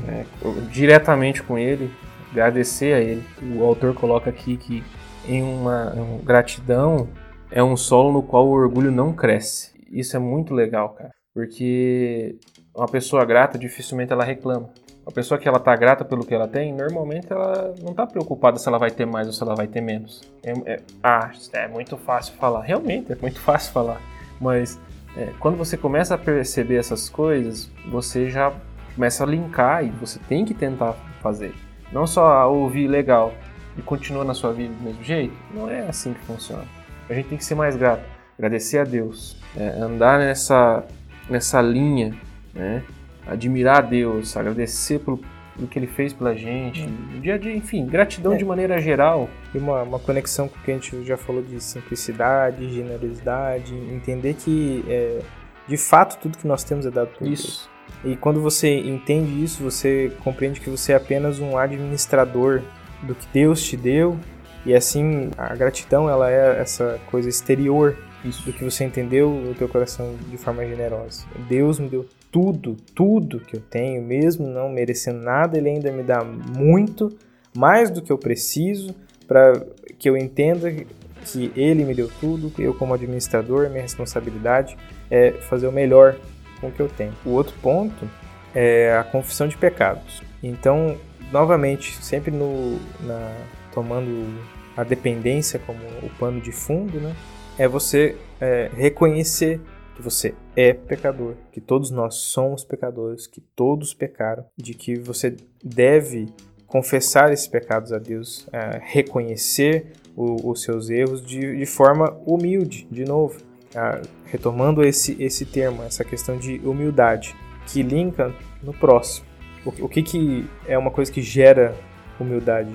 É, 0.08 0.26
diretamente 0.72 1.42
com 1.42 1.58
ele, 1.58 1.92
agradecer 2.32 2.94
a 2.94 3.00
ele. 3.00 3.24
O 3.56 3.64
autor 3.64 3.94
coloca 3.94 4.30
aqui 4.30 4.56
que 4.58 4.84
em 5.28 5.42
uma, 5.42 5.92
uma 5.94 6.22
gratidão 6.24 7.10
é 7.52 7.64
um 7.64 7.76
solo 7.76 8.12
no 8.12 8.24
qual 8.24 8.48
o 8.48 8.52
orgulho 8.52 8.92
não 8.92 9.14
cresce. 9.14 9.72
Isso 9.92 10.16
é 10.16 10.20
muito 10.20 10.54
legal, 10.54 10.90
cara. 10.90 11.12
Porque 11.34 12.38
uma 12.76 12.88
pessoa 12.88 13.26
grata 13.26 13.58
dificilmente 13.58 14.14
ela 14.14 14.24
reclama. 14.24 14.70
A 15.08 15.12
pessoa 15.12 15.40
que 15.40 15.48
ela 15.48 15.58
tá 15.58 15.74
grata 15.74 16.04
pelo 16.04 16.26
que 16.26 16.34
ela 16.34 16.50
tem, 16.50 16.74
normalmente 16.74 17.32
ela 17.32 17.74
não 17.82 17.94
tá 17.94 18.06
preocupada 18.06 18.60
se 18.60 18.68
ela 18.68 18.78
vai 18.78 18.92
ter 18.92 19.06
mais 19.06 19.26
ou 19.26 19.32
se 19.32 19.42
ela 19.42 19.56
vai 19.56 19.66
ter 19.66 19.80
menos. 19.80 20.22
É, 20.44 20.52
é, 20.74 20.82
ah, 21.02 21.32
é 21.54 21.68
muito 21.70 21.96
fácil 21.96 22.34
falar. 22.34 22.62
Realmente, 22.62 23.14
é 23.14 23.16
muito 23.16 23.40
fácil 23.42 23.72
falar. 23.72 24.02
Mas 24.40 24.78
é, 25.16 25.32
quando 25.40 25.56
você 25.58 25.78
começa 25.78 26.16
a 26.16 26.18
perceber 26.18 26.76
essas 26.76 27.08
coisas, 27.08 27.72
você 27.90 28.30
já 28.30 28.54
começa 28.96 29.24
a 29.24 29.28
linkar 29.28 29.86
e 29.86 29.90
você 29.92 30.20
tem 30.28 30.44
que 30.44 30.54
tentar 30.54 30.92
fazer. 31.22 31.56
Não 31.90 32.06
só 32.06 32.52
ouvir 32.52 32.88
legal 32.90 33.34
e 33.78 33.82
continuar 33.82 34.26
na 34.26 34.34
sua 34.34 34.52
vida 34.52 34.74
do 34.74 34.84
mesmo 34.84 35.04
jeito. 35.06 35.34
Não 35.54 35.70
é 35.70 35.88
assim 35.88 36.14
que 36.14 36.20
funciona. 36.26 36.66
A 37.10 37.14
gente 37.14 37.30
tem 37.30 37.38
que 37.38 37.46
ser 37.46 37.56
mais 37.56 37.78
grato, 37.78 38.04
agradecer 38.38 38.80
a 38.80 38.84
Deus, 38.84 39.38
é, 39.56 39.70
andar 39.80 40.20
nessa, 40.20 40.84
nessa 41.30 41.62
linha, 41.62 42.14
né? 42.54 42.84
Admirar 43.28 43.84
Deus, 43.84 44.36
agradecer 44.36 45.00
pelo, 45.00 45.20
pelo 45.56 45.68
que 45.68 45.78
Ele 45.78 45.88
fez 45.88 46.14
pela 46.14 46.36
gente, 46.36 46.86
no 46.86 47.20
dia 47.20 47.36
a 47.36 47.38
dia, 47.38 47.56
enfim, 47.56 47.86
gratidão 47.86 48.34
é. 48.34 48.38
de 48.38 48.46
maneira 48.46 48.80
geral. 48.80 49.30
E 49.54 49.58
uma, 49.58 49.84
uma 49.84 50.00
conexão 50.00 50.48
com 50.48 50.58
o 50.58 50.62
que 50.62 50.72
a 50.72 50.74
gente 50.74 51.04
já 51.04 51.18
falou 51.18 51.42
de 51.42 51.62
simplicidade, 51.62 52.70
generosidade, 52.72 53.74
entender 53.74 54.34
que 54.36 54.84
é, 54.88 55.20
de 55.68 55.78
fato 55.78 56.18
tudo 56.20 56.38
que 56.38 56.48
nós 56.48 56.64
temos 56.64 56.86
é 56.86 56.92
dado 56.92 57.10
por 57.18 57.28
isso. 57.28 57.48
Deus. 57.48 57.78
E 58.04 58.16
quando 58.16 58.42
você 58.42 58.80
entende 58.80 59.44
isso, 59.44 59.64
você 59.64 60.12
compreende 60.24 60.60
que 60.60 60.70
você 60.70 60.94
é 60.94 60.96
apenas 60.96 61.40
um 61.40 61.58
administrador 61.58 62.62
do 63.02 63.16
que 63.16 63.28
Deus 63.34 63.64
te 63.64 63.78
deu 63.78 64.18
e 64.66 64.76
assim 64.76 65.30
a 65.38 65.56
gratidão 65.56 66.10
ela 66.10 66.30
é 66.30 66.60
essa 66.60 67.00
coisa 67.10 67.30
exterior 67.30 67.98
isso. 68.26 68.44
do 68.44 68.52
que 68.52 68.64
você 68.64 68.84
entendeu 68.84 69.30
no 69.30 69.54
teu 69.54 69.68
coração 69.68 70.16
de 70.30 70.38
forma 70.38 70.66
generosa. 70.66 71.26
Deus 71.48 71.80
me 71.80 71.88
deu 71.88 72.06
tudo, 72.32 72.76
tudo 72.94 73.40
que 73.40 73.56
eu 73.56 73.62
tenho, 73.62 74.02
mesmo 74.02 74.48
não 74.48 74.70
merecendo 74.70 75.22
nada, 75.22 75.58
ele 75.58 75.70
ainda 75.70 75.92
me 75.92 76.04
dá 76.04 76.24
muito, 76.24 77.18
mais 77.56 77.90
do 77.90 78.02
que 78.02 78.12
eu 78.12 78.18
preciso, 78.18 78.94
para 79.28 79.66
que 79.98 80.10
eu 80.10 80.16
entenda 80.16 80.72
que 80.72 81.52
ele 81.56 81.84
me 81.84 81.94
deu 81.94 82.10
tudo, 82.20 82.52
eu 82.60 82.74
como 82.74 82.94
administrador, 82.94 83.70
minha 83.70 83.82
responsabilidade 83.82 84.78
é 85.10 85.32
fazer 85.32 85.68
o 85.68 85.72
melhor 85.72 86.16
com 86.62 86.68
o 86.68 86.72
que 86.72 86.80
eu 86.80 86.88
tenho. 86.88 87.14
O 87.26 87.32
outro 87.32 87.56
ponto 87.62 88.08
é 88.54 88.96
a 88.98 89.04
confissão 89.04 89.48
de 89.48 89.58
pecados. 89.58 90.22
Então, 90.42 90.98
novamente, 91.32 91.94
sempre 92.04 92.32
no, 92.32 92.80
na, 93.02 93.36
tomando 93.74 94.40
a 94.76 94.84
dependência 94.84 95.60
como 95.60 95.80
o 96.04 96.10
pano 96.20 96.40
de 96.40 96.52
fundo, 96.52 97.00
né? 97.00 97.16
É 97.58 97.68
você 97.68 98.16
é, 98.40 98.70
reconhecer 98.76 99.60
que 99.98 100.04
você 100.04 100.36
é 100.56 100.74
pecador, 100.74 101.34
que 101.52 101.60
todos 101.60 101.90
nós 101.90 102.16
somos 102.16 102.64
pecadores, 102.64 103.26
que 103.26 103.42
todos 103.42 103.96
pecaram, 103.96 104.46
de 104.56 104.76
que 104.76 104.96
você 104.96 105.36
deve 105.64 106.28
confessar 106.68 107.34
esses 107.34 107.48
pecados 107.48 107.92
a 107.92 107.98
Deus, 107.98 108.48
é, 108.54 108.80
reconhecer 108.80 109.94
o, 110.16 110.52
os 110.52 110.62
seus 110.62 110.92
erros 110.92 111.26
de, 111.26 111.58
de, 111.58 111.66
forma 111.66 112.16
humilde, 112.28 112.88
de 112.92 113.06
novo, 113.06 113.40
é, 113.74 114.02
retomando 114.26 114.84
esse, 114.84 115.18
esse 115.22 115.46
termo, 115.46 115.82
essa 115.82 116.04
questão 116.04 116.38
de 116.38 116.62
humildade, 116.64 117.36
que 117.66 117.82
linka 117.82 118.32
no 118.62 118.74
próximo. 118.74 119.26
O, 119.66 119.86
o 119.86 119.90
que, 119.90 120.04
que 120.04 120.48
é 120.68 120.78
uma 120.78 120.92
coisa 120.92 121.12
que 121.12 121.24
gera 121.24 121.76
humildade? 122.20 122.70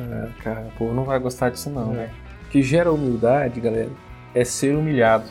É, 0.00 0.42
cara, 0.42 0.62
o 0.62 0.78
povo 0.78 0.94
não 0.94 1.04
vai 1.04 1.18
gostar 1.18 1.50
disso 1.50 1.68
não, 1.68 1.92
né? 1.92 2.10
O 2.46 2.50
que 2.50 2.62
gera 2.62 2.90
humildade, 2.90 3.60
galera, 3.60 3.90
é 4.34 4.44
ser 4.44 4.74
humilhado. 4.74 5.28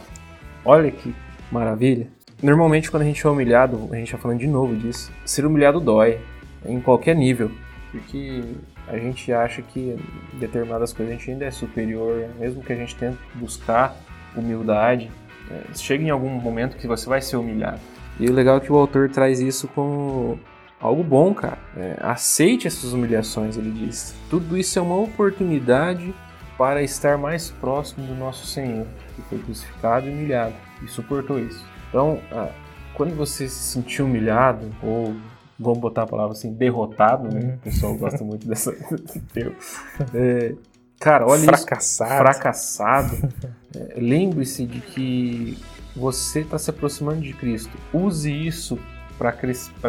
Olha 0.63 0.91
que 0.91 1.13
maravilha. 1.54 2.08
Normalmente, 2.42 2.92
quando 2.92 3.04
a 3.04 3.06
gente 3.06 3.26
é 3.26 3.30
humilhado, 3.30 3.88
a 3.92 3.96
gente 3.96 4.08
está 4.08 4.18
falando 4.18 4.39
de 4.39 4.48
novo 4.48 4.76
disso, 4.76 5.12
ser 5.24 5.46
humilhado 5.46 5.80
dói, 5.80 6.20
em 6.66 6.82
qualquer 6.82 7.16
nível, 7.16 7.52
porque 7.92 8.44
a 8.88 8.98
gente 8.98 9.32
acha 9.32 9.62
que 9.62 9.96
determinadas 10.34 10.92
coisas 10.92 11.13
a 11.13 11.18
gente 11.18 11.32
ainda 11.32 11.46
é 11.46 11.52
superior, 11.52 12.28
mesmo 12.39 12.62
que 12.62 12.74
a 12.74 12.76
gente 12.76 12.96
tente 12.96 13.18
buscar 13.36 13.96
humildade, 14.36 15.10
é, 15.50 15.74
chega 15.76 16.04
em 16.04 16.10
algum 16.10 16.30
momento 16.30 16.76
que 16.76 16.88
você 16.88 17.08
vai 17.08 17.22
ser 17.22 17.38
humilhado. 17.38 17.80
E 18.20 18.28
o 18.28 18.34
legal 18.34 18.58
é 18.58 18.60
que 18.60 18.72
o 18.72 18.76
autor 18.76 19.10
traz 19.10 19.39
isso 19.39 19.68
com 19.70 20.38
algo 20.80 21.04
bom, 21.04 21.34
cara. 21.34 21.58
É, 21.78 21.98
aceite 22.02 22.68
essas 22.68 22.94
humilhações, 22.94 23.58
ele 23.58 23.72
diz. 23.72 24.16
Tudo 24.30 24.58
isso 24.58 24.78
é 24.78 24.82
uma 24.82 24.98
oportunidade 24.98 26.13
para 26.58 26.84
estar 26.84 27.18
mais 27.18 27.52
próximo 27.52 28.06
do 28.06 28.16
nosso 28.16 28.46
Senhor, 28.46 28.86
que 29.16 29.22
foi 29.24 29.39
crucificado 29.39 30.08
e 30.08 30.12
humilhado 30.12 30.54
e 30.84 30.88
suportou 30.88 31.39
isso. 31.39 31.63
Então, 31.89 32.19
ah, 32.32 32.50
quando 32.93 33.15
você 33.15 33.48
se 33.48 33.56
sentir 33.56 34.02
humilhado, 34.02 34.69
ou 34.82 35.15
vamos 35.60 35.80
botar 35.80 36.04
a 36.04 36.08
palavra 36.08 36.34
assim, 36.34 36.52
derrotado, 36.54 37.34
né? 37.34 37.39
Uhum. 37.41 37.54
O 37.56 37.58
pessoal 37.60 37.96
gosta 37.96 38.24
muito 38.24 38.48
dessa. 38.48 38.74
É, 40.13 40.54
cara, 41.00 41.26
olha 41.28 41.43
Fracassado. 41.43 42.12
isso. 42.12 42.17
Fracassado. 42.22 43.34
É, 43.76 43.96
Lembre-se 44.00 44.67
de 44.67 44.80
que 44.80 45.58
você 45.96 46.41
está 46.41 46.60
se 46.60 46.69
aproximando 46.69 47.22
de 47.22 47.34
Cristo. 47.34 47.76
Use 47.91 48.32
isso 48.32 48.78
para 49.17 49.32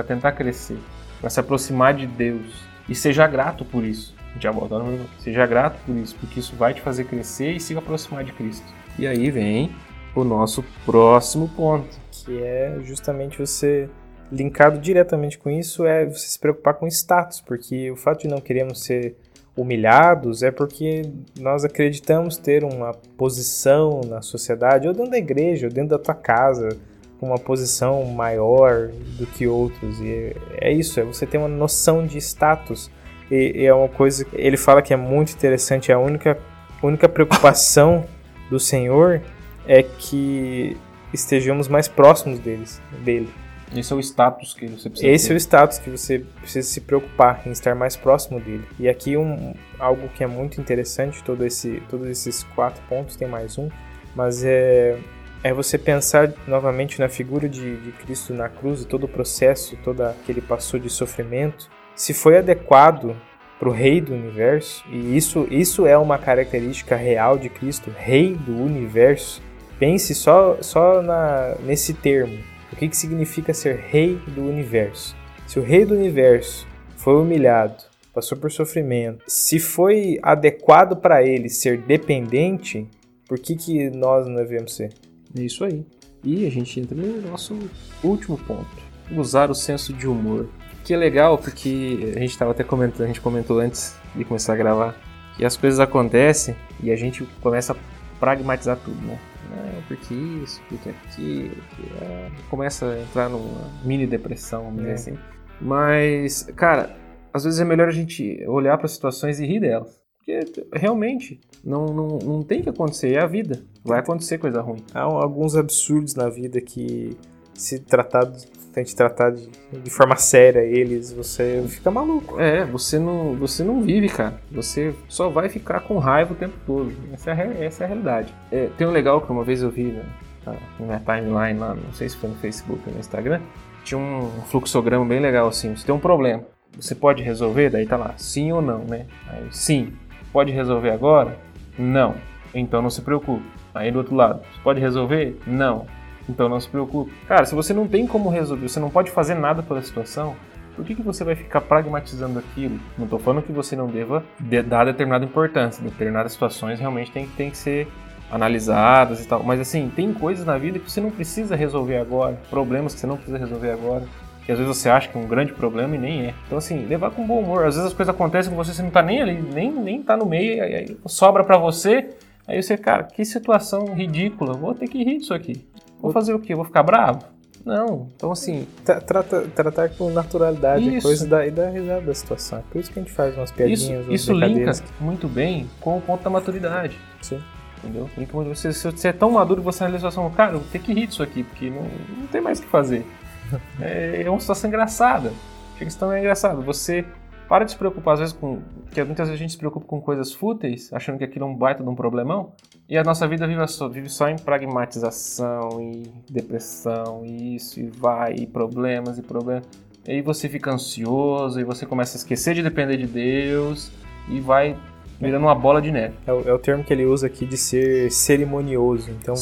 tentar 0.03 0.33
crescer, 0.33 0.79
para 1.21 1.29
se 1.29 1.39
aproximar 1.39 1.93
de 1.93 2.07
Deus. 2.07 2.63
E 2.89 2.95
seja 2.95 3.27
grato 3.27 3.63
por 3.63 3.85
isso. 3.85 4.15
Já 4.41 4.51
volta 4.51 4.79
no 4.79 4.87
meu- 4.87 5.05
Seja 5.19 5.47
grato 5.47 5.79
por 5.85 5.95
isso, 5.97 6.17
porque 6.19 6.41
isso 6.41 6.57
vai 6.57 6.73
te 6.73 6.81
fazer 6.81 7.05
crescer 7.05 7.53
e 7.53 7.61
se 7.61 7.77
aproximar 7.77 8.25
de 8.25 8.33
Cristo. 8.33 8.65
E 8.99 9.07
aí 9.07 9.31
vem 9.31 9.71
o 10.15 10.25
nosso 10.25 10.65
próximo 10.85 11.49
ponto. 11.49 11.89
que 12.11 12.43
é 12.43 12.79
justamente 12.83 13.39
você 13.39 13.89
linkado 14.33 14.79
diretamente 14.79 15.39
com 15.39 15.51
isso 15.51 15.85
é 15.85 16.07
você 16.07 16.27
se 16.27 16.39
preocupar 16.39 16.75
com 16.75 16.87
status, 16.87 17.41
porque 17.41 17.91
o 17.91 17.97
fato 17.97 18.23
de 18.23 18.29
não 18.29 18.41
queremos 18.41 18.83
ser 18.83 19.15
humilhados 19.57 20.43
é 20.43 20.51
porque 20.51 21.03
nós 21.39 21.65
acreditamos 21.65 22.37
ter 22.37 22.65
uma 22.65 22.93
posição 23.17 24.01
na 24.09 24.21
sociedade, 24.21 24.89
ou 24.89 24.95
dentro 24.95 25.11
da 25.11 25.19
igreja, 25.19 25.69
ou 25.69 25.73
dentro 25.73 25.91
da 25.91 25.99
tua 25.99 26.15
casa, 26.15 26.77
com 27.21 27.27
uma 27.27 27.39
posição 27.39 28.05
maior 28.05 28.89
do 29.17 29.27
que 29.27 29.47
outros. 29.47 30.01
E 30.01 30.35
é 30.61 30.73
isso, 30.73 30.99
é 30.99 31.05
você 31.05 31.25
ter 31.27 31.39
uma 31.39 31.49
noção 31.49 32.05
de 32.05 32.19
status. 32.19 32.91
E, 33.31 33.63
e 33.63 33.67
é 33.67 33.73
uma 33.73 33.89
coisa 33.89 34.27
ele 34.33 34.57
fala 34.57 34.83
que 34.83 34.93
é 34.93 34.97
muito 34.97 35.33
interessante, 35.33 35.93
é 35.93 35.95
a 35.95 35.99
única, 35.99 36.37
única 36.83 37.09
preocupação 37.09 38.05
do 38.51 38.59
Senhor 38.59 39.23
é 39.67 39.83
que 39.83 40.77
estejamos 41.13 41.69
mais 41.69 41.89
próximos 41.89 42.39
deles, 42.39 42.81
dele. 43.05 43.29
Esse 43.75 43.93
é 43.93 43.97
o 43.97 44.01
status 44.01 44.55
que 44.55 44.67
você 44.67 44.89
precisa 44.89 45.11
Esse 45.11 45.27
é 45.27 45.29
ter. 45.29 45.35
o 45.35 45.37
status 45.37 45.79
que 45.79 45.91
você 45.91 46.25
precisa 46.41 46.69
se 46.69 46.81
preocupar 46.81 47.43
em 47.47 47.51
estar 47.51 47.75
mais 47.75 47.97
próximo 47.97 48.39
dele. 48.39 48.65
E 48.79 48.89
aqui 48.89 49.17
um 49.17 49.55
algo 49.79 50.09
que 50.09 50.23
é 50.23 50.27
muito 50.27 50.61
interessante, 50.61 51.23
todo 51.25 51.45
esse, 51.45 51.83
todos 51.89 52.07
esses 52.09 52.45
quatro 52.55 52.83
pontos, 52.89 53.17
tem 53.17 53.27
mais 53.27 53.59
um, 53.59 53.69
mas 54.15 54.45
é, 54.45 54.97
é 55.43 55.53
você 55.53 55.77
pensar 55.77 56.33
novamente 56.47 57.01
na 57.01 57.09
figura 57.09 57.49
de, 57.49 57.77
de 57.77 57.93
Cristo 57.93 58.33
na 58.33 58.49
cruz 58.49 58.83
e 58.83 58.87
todo 58.87 59.05
o 59.05 59.09
processo, 59.09 59.77
toda 59.83 60.15
que 60.25 60.31
ele 60.31 60.41
passou 60.41 60.79
de 60.79 60.89
sofrimento, 60.89 61.69
se 61.95 62.15
foi 62.15 62.39
adequado 62.39 63.17
para 63.59 63.69
o 63.69 63.73
Rei 63.73 64.01
do 64.01 64.13
Universo, 64.13 64.85
e 64.91 65.17
isso, 65.17 65.47
isso 65.51 65.87
é 65.87 65.97
uma 65.97 66.19
característica 66.19 66.97
real 66.97 67.39
de 67.39 67.49
Cristo, 67.49 67.91
Rei 67.97 68.35
do 68.35 68.57
Universo. 68.57 69.41
Pense 69.79 70.15
só, 70.15 70.59
só 70.61 71.03
na, 71.03 71.57
nesse 71.65 71.95
termo. 71.95 72.39
O 72.73 72.77
que, 72.77 72.89
que 72.89 72.97
significa 72.97 73.53
ser 73.55 73.77
Rei 73.77 74.19
do 74.29 74.43
Universo? 74.43 75.17
Se 75.47 75.59
o 75.59 75.63
Rei 75.63 75.85
do 75.85 75.95
Universo 75.95 76.67
foi 76.97 77.15
humilhado, 77.15 77.85
passou 78.13 78.39
por 78.39 78.51
sofrimento, 78.51 79.23
se 79.27 79.59
foi 79.59 80.19
adequado 80.23 80.97
para 80.97 81.23
ele 81.23 81.49
ser 81.49 81.79
dependente, 81.79 82.89
por 83.29 83.39
que, 83.39 83.57
que 83.57 83.91
nós 83.91 84.27
não 84.27 84.37
devemos 84.37 84.75
ser? 84.75 84.93
É 85.37 85.43
isso 85.43 85.65
aí. 85.65 85.85
E 86.23 86.47
a 86.47 86.51
gente 86.51 86.81
entra 86.81 86.97
no 86.97 87.31
nosso 87.31 87.59
último 88.03 88.39
ponto. 88.39 88.67
Usar 89.15 89.51
o 89.51 89.55
senso 89.55 89.93
de 89.93 90.07
humor. 90.09 90.49
Que 90.83 90.95
é 90.95 90.97
legal 90.97 91.39
porque 91.39 92.13
a 92.15 92.19
gente 92.19 92.31
estava 92.31 92.51
até 92.51 92.63
comentando, 92.63 93.05
a 93.05 93.07
gente 93.07 93.21
comentou 93.21 93.59
antes 93.59 93.95
de 94.15 94.25
começar 94.25 94.53
a 94.53 94.57
gravar, 94.57 94.97
que 95.37 95.45
as 95.45 95.57
coisas 95.57 95.81
acontecem 95.81 96.55
e 96.83 96.91
a 96.91 96.97
gente 96.97 97.25
começa 97.43 97.73
a 97.73 97.77
pragmatizar 98.21 98.79
tudo, 98.85 99.01
né? 99.07 99.19
Não, 99.55 99.83
porque 99.89 100.15
isso, 100.15 100.61
porque 100.69 100.89
aquilo, 100.91 101.51
porque, 101.57 101.83
ah, 102.03 102.31
começa 102.51 102.87
a 102.87 103.01
entrar 103.01 103.29
numa 103.29 103.71
mini 103.85 104.07
depressão, 104.07 104.65
vamos 104.65 104.79
dizer 104.79 104.91
É. 104.91 104.95
assim. 104.95 105.19
Mas, 105.61 106.43
cara, 106.57 106.95
às 107.33 107.45
vezes 107.45 107.61
é 107.61 107.65
melhor 107.65 107.89
a 107.89 107.93
gente 107.93 108.45
olhar 108.47 108.77
para 108.77 108.87
as 108.87 108.93
situações 108.93 109.39
e 109.41 109.47
rir 109.47 109.61
delas. 109.61 110.03
Porque 110.19 110.41
realmente 110.73 111.39
não, 111.63 111.87
não, 111.87 112.09
não 112.19 112.43
tem 112.43 112.63
que 112.63 112.69
acontecer, 112.71 113.13
é 113.13 113.21
a 113.21 113.27
vida. 113.27 113.63
Vai 113.85 114.01
acontecer 114.01 114.39
coisa 114.39 114.61
ruim. 114.63 114.83
Há 114.95 115.03
alguns 115.03 115.55
absurdos 115.55 116.15
na 116.15 116.29
vida 116.31 116.61
que, 116.61 117.17
se 117.53 117.79
tratado, 117.79 118.37
gente 118.83 118.97
tratar 118.97 119.31
de, 119.31 119.49
de 119.73 119.91
forma 119.91 120.17
séria 120.17 120.61
eles, 120.61 121.13
você 121.13 121.65
fica 121.69 121.91
maluco. 121.91 122.41
É, 122.41 122.65
você 122.65 122.99
não, 122.99 123.35
você 123.35 123.63
não 123.63 123.83
vive, 123.83 124.09
cara. 124.09 124.35
Você 124.51 124.95
só 125.09 125.29
vai 125.29 125.49
ficar 125.49 125.81
com 125.81 125.99
raiva 125.99 126.33
o 126.33 126.37
tempo 126.37 126.55
todo. 126.67 126.93
Essa 127.13 127.33
é 127.33 127.65
essa 127.65 127.83
é 127.83 127.87
a 127.87 127.89
realidade. 127.89 128.35
É, 128.51 128.69
tem 128.77 128.87
um 128.87 128.91
legal 128.91 129.21
que 129.21 129.31
uma 129.31 129.45
vez 129.45 129.63
eu 129.63 129.71
vi 129.71 129.85
né, 129.85 130.05
na, 130.45 130.53
na 130.53 130.87
minha 130.87 131.01
timeline 131.01 131.59
lá, 131.59 131.75
não 131.75 131.93
sei 131.93 132.09
se 132.09 132.17
foi 132.17 132.31
no 132.31 132.37
Facebook 132.37 132.81
ou 132.87 132.93
no 132.93 133.01
Instagram, 133.01 133.41
tinha 133.85 133.99
um 133.99 134.31
fluxograma 134.47 135.05
bem 135.05 135.21
legal 135.21 135.47
assim. 135.49 135.77
Você 135.77 135.87
tem 135.87 135.95
um 135.95 136.01
problema, 136.01 136.43
você 136.77 136.95
pode 136.95 137.23
resolver? 137.23 137.71
Daí 137.71 137.87
tá 137.87 137.97
lá, 137.97 138.15
sim 138.17 138.53
ou 138.53 138.63
não, 138.63 138.79
né? 138.85 139.07
Aí, 139.29 139.47
sim. 139.51 139.93
Pode 140.33 140.51
resolver 140.51 140.91
agora? 140.91 141.39
Não. 141.79 142.15
Então 142.55 142.83
não 142.83 142.91
se 142.91 143.03
preocupe. 143.03 143.45
Aí 143.75 143.91
do 143.91 143.99
outro 143.99 144.15
lado, 144.15 144.41
você 144.41 144.61
pode 144.63 144.81
resolver? 144.81 145.39
Não. 145.47 145.87
Então 146.29 146.49
não 146.49 146.61
se 146.61 146.69
preocupe. 146.69 147.13
Cara, 147.27 147.45
se 147.45 147.55
você 147.55 147.73
não 147.75 147.87
tem 147.87 148.07
como 148.07 148.29
resolver, 148.29 148.69
você 148.69 148.81
não 148.81 148.91
pode 148.91 149.11
fazer 149.11 149.35
nada 149.35 149.63
pela 149.63 149.83
situação, 149.83 150.35
por 150.75 150.85
que, 150.85 150.95
que 150.95 151.03
você 151.03 151.23
vai 151.23 151.35
ficar 151.37 151.61
pragmatizando 151.61 152.39
aquilo? 152.39 152.81
Não 152.99 153.05
estou 153.05 153.19
falando 153.19 153.43
que 153.45 153.53
você 153.53 153.77
não 153.77 153.87
deva 153.87 154.25
de- 154.41 154.63
dar 154.63 154.85
determinada 154.85 155.25
importância. 155.25 155.83
Determinadas 155.83 156.33
situações 156.33 156.81
realmente 156.81 157.13
tem, 157.13 157.27
tem 157.29 157.51
que 157.51 157.57
ser 157.57 157.87
analisadas 158.31 159.25
e 159.25 159.29
tal. 159.29 159.43
Mas 159.43 159.61
assim, 159.61 159.91
tem 159.95 160.13
coisas 160.13 160.45
na 160.45 160.59
vida 160.59 160.79
que 160.79 160.91
você 160.91 161.01
não 161.01 161.11
precisa 161.11 161.55
resolver 161.55 161.99
agora. 161.99 162.39
Problemas 162.51 162.95
que 162.95 163.01
você 163.01 163.07
não 163.07 163.17
precisa 163.17 163.39
resolver 163.39 163.71
agora. 163.71 164.05
Que 164.45 164.53
às 164.53 164.59
vezes 164.59 164.77
você 164.77 164.91
acha 164.91 165.09
que 165.09 165.17
é 165.17 165.21
um 165.21 165.29
grande 165.29 165.53
problema 165.53 165.95
e 165.95 165.99
nem 165.99 166.27
é. 166.27 166.35
Então 166.47 166.59
assim, 166.59 166.85
levar 166.87 167.11
com 167.13 167.27
bom 167.27 167.39
humor. 167.39 167.65
Às 167.67 167.77
vezes 167.77 167.91
as 167.91 167.95
coisas 167.97 168.15
acontecem 168.15 168.51
com 168.51 168.57
você, 168.57 168.75
você 168.75 168.83
não 168.83 168.91
tá 168.91 169.01
nem 169.03 169.23
ali, 169.23 169.41
nem, 169.41 169.71
nem 169.71 170.03
tá 170.03 170.17
no 170.17 170.27
meio, 170.27 170.63
aí, 170.63 170.97
sobra 171.07 171.45
pra 171.45 171.57
você. 171.57 172.11
Aí 172.47 172.63
você, 172.63 172.77
cara, 172.77 173.05
que 173.05 173.25
situação 173.25 173.95
ridícula. 173.95 174.53
Vou 174.55 174.75
ter 174.75 174.89
que 174.89 175.03
rir 175.03 175.19
disso 175.19 175.33
aqui. 175.33 175.65
Vou 176.05 176.13
fazer 176.13 176.35
o 176.35 176.39
quê? 176.39 176.55
Vou 176.55 176.65
ficar 176.65 176.83
bravo? 176.83 177.25
Não. 177.65 178.09
Então 178.15 178.31
assim, 178.31 178.67
Tra- 178.85 179.01
trata- 179.01 179.47
tratar 179.55 179.89
com 179.91 180.11
naturalidade 180.11 180.89
a 180.89 180.93
Isso. 180.93 181.07
coisa 181.07 181.27
da, 181.27 181.47
e 181.47 181.51
dar 181.51 181.71
risada 181.71 182.03
da 182.03 182.15
situação. 182.15 182.59
É 182.59 182.63
por 182.71 182.79
isso 182.79 182.93
que 182.93 182.99
a 182.99 183.03
gente 183.03 183.13
faz 183.13 183.35
umas 183.37 183.49
Isso, 183.49 183.57
piadinhas, 183.57 184.07
umas 184.07 184.21
isso 184.21 184.33
linka 184.35 184.73
muito 185.01 185.27
bem 185.27 185.69
com 185.81 185.97
o 185.97 186.01
ponto 186.01 186.23
da 186.23 186.29
maturidade, 186.29 186.99
Sim. 187.23 187.41
entendeu? 187.83 188.09
Você, 188.49 188.71
se 188.73 188.91
você 188.91 189.09
é 189.09 189.13
tão 189.13 189.31
maduro 189.31 189.61
que 189.63 189.65
você 189.65 189.83
analisa 189.83 190.09
a 190.09 190.11
situação, 190.11 190.31
cara, 190.37 190.53
eu 190.53 190.59
vou 190.59 190.69
ter 190.71 190.79
que 190.79 190.93
rir 190.93 191.07
disso 191.07 191.23
aqui, 191.23 191.43
porque 191.43 191.71
não, 191.71 191.83
não 192.19 192.27
tem 192.31 192.41
mais 192.43 192.59
o 192.59 192.63
que 192.63 192.69
fazer. 192.69 193.05
É, 193.81 194.23
é 194.25 194.31
uma 194.31 194.41
situação 194.41 194.69
engraçada. 194.69 195.33
A 195.75 195.79
questão 195.79 196.11
é 196.13 196.19
engraçada. 196.19 196.61
Você 196.63 197.05
para 197.49 197.65
de 197.65 197.73
se 197.73 197.77
preocupar, 197.77 198.15
às 198.15 198.21
vezes, 198.21 198.35
com. 198.35 198.61
Porque 198.85 199.03
muitas 199.05 199.29
vezes 199.29 199.41
a 199.41 199.43
gente 199.43 199.53
se 199.53 199.59
preocupa 199.59 199.87
com 199.87 200.01
coisas 200.01 200.33
fúteis, 200.33 200.93
achando 200.93 201.19
que 201.19 201.25
aquilo 201.25 201.45
é 201.45 201.49
um 201.49 201.57
baita 201.57 201.83
de 201.83 201.89
um 201.89 201.95
problemão, 201.95 202.53
e 202.89 202.97
a 202.97 203.05
nossa 203.05 203.27
vida 203.27 203.47
vive 203.47 203.67
só, 203.67 203.89
vive 203.89 204.09
só 204.09 204.29
em 204.29 204.37
pragmatização 204.37 205.81
e 205.81 206.11
depressão, 206.31 207.23
e 207.25 207.57
isso, 207.57 207.81
e 207.81 207.87
vai, 207.87 208.35
e 208.35 208.47
problemas, 208.47 209.19
e 209.19 209.23
problemas. 209.23 209.65
E 210.07 210.13
aí 210.13 210.23
você 210.23 210.49
fica 210.49 210.73
ansioso, 210.73 211.61
e 211.61 211.65
você 211.65 211.85
começa 211.87 212.17
a 212.17 212.19
esquecer 212.19 212.55
de 212.55 212.63
depender 212.63 212.97
de 212.97 213.07
Deus, 213.07 213.91
e 214.29 214.41
vai 214.41 214.77
virando 215.21 215.45
uma 215.45 215.55
bola 215.55 215.81
de 215.81 215.91
neve. 215.91 216.15
É 216.27 216.33
o, 216.33 216.49
é 216.49 216.53
o 216.53 216.59
termo 216.59 216.85
que 216.85 216.93
ele 216.93 217.05
usa 217.05 217.27
aqui 217.27 217.47
de 217.47 217.57
ser 217.57 218.11
cerimonioso. 218.11 219.11
Então 219.11 219.35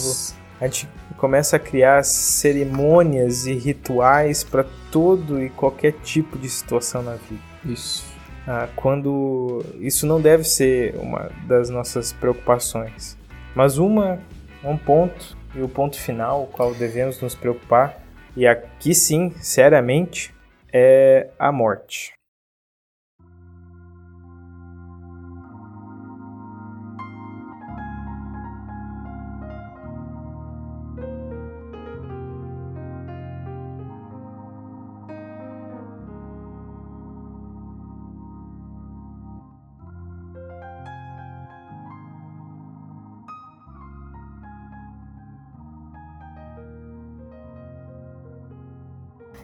a 0.60 0.64
gente 0.66 0.88
começa 1.16 1.56
a 1.56 1.58
criar 1.58 2.04
cerimônias 2.04 3.46
e 3.46 3.54
rituais 3.54 4.44
para 4.44 4.64
todo 4.90 5.42
e 5.42 5.50
qualquer 5.50 5.92
tipo 6.02 6.38
de 6.38 6.48
situação 6.48 7.02
na 7.02 7.14
vida. 7.14 7.51
Isso. 7.64 8.04
Ah, 8.46 8.68
quando 8.74 9.64
isso 9.78 10.06
não 10.06 10.20
deve 10.20 10.44
ser 10.44 10.96
uma 10.96 11.30
das 11.46 11.70
nossas 11.70 12.12
preocupações, 12.12 13.16
mas 13.54 13.78
uma 13.78 14.18
um 14.64 14.76
ponto 14.76 15.36
e 15.54 15.62
o 15.62 15.68
ponto 15.68 15.98
final, 15.98 16.44
o 16.44 16.46
qual 16.46 16.74
devemos 16.74 17.20
nos 17.20 17.34
preocupar 17.34 18.00
e 18.36 18.46
aqui 18.46 18.94
sim, 18.94 19.30
seriamente, 19.40 20.34
é 20.72 21.28
a 21.38 21.52
morte. 21.52 22.14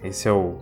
Esse 0.03 0.29
é 0.29 0.33
o 0.33 0.57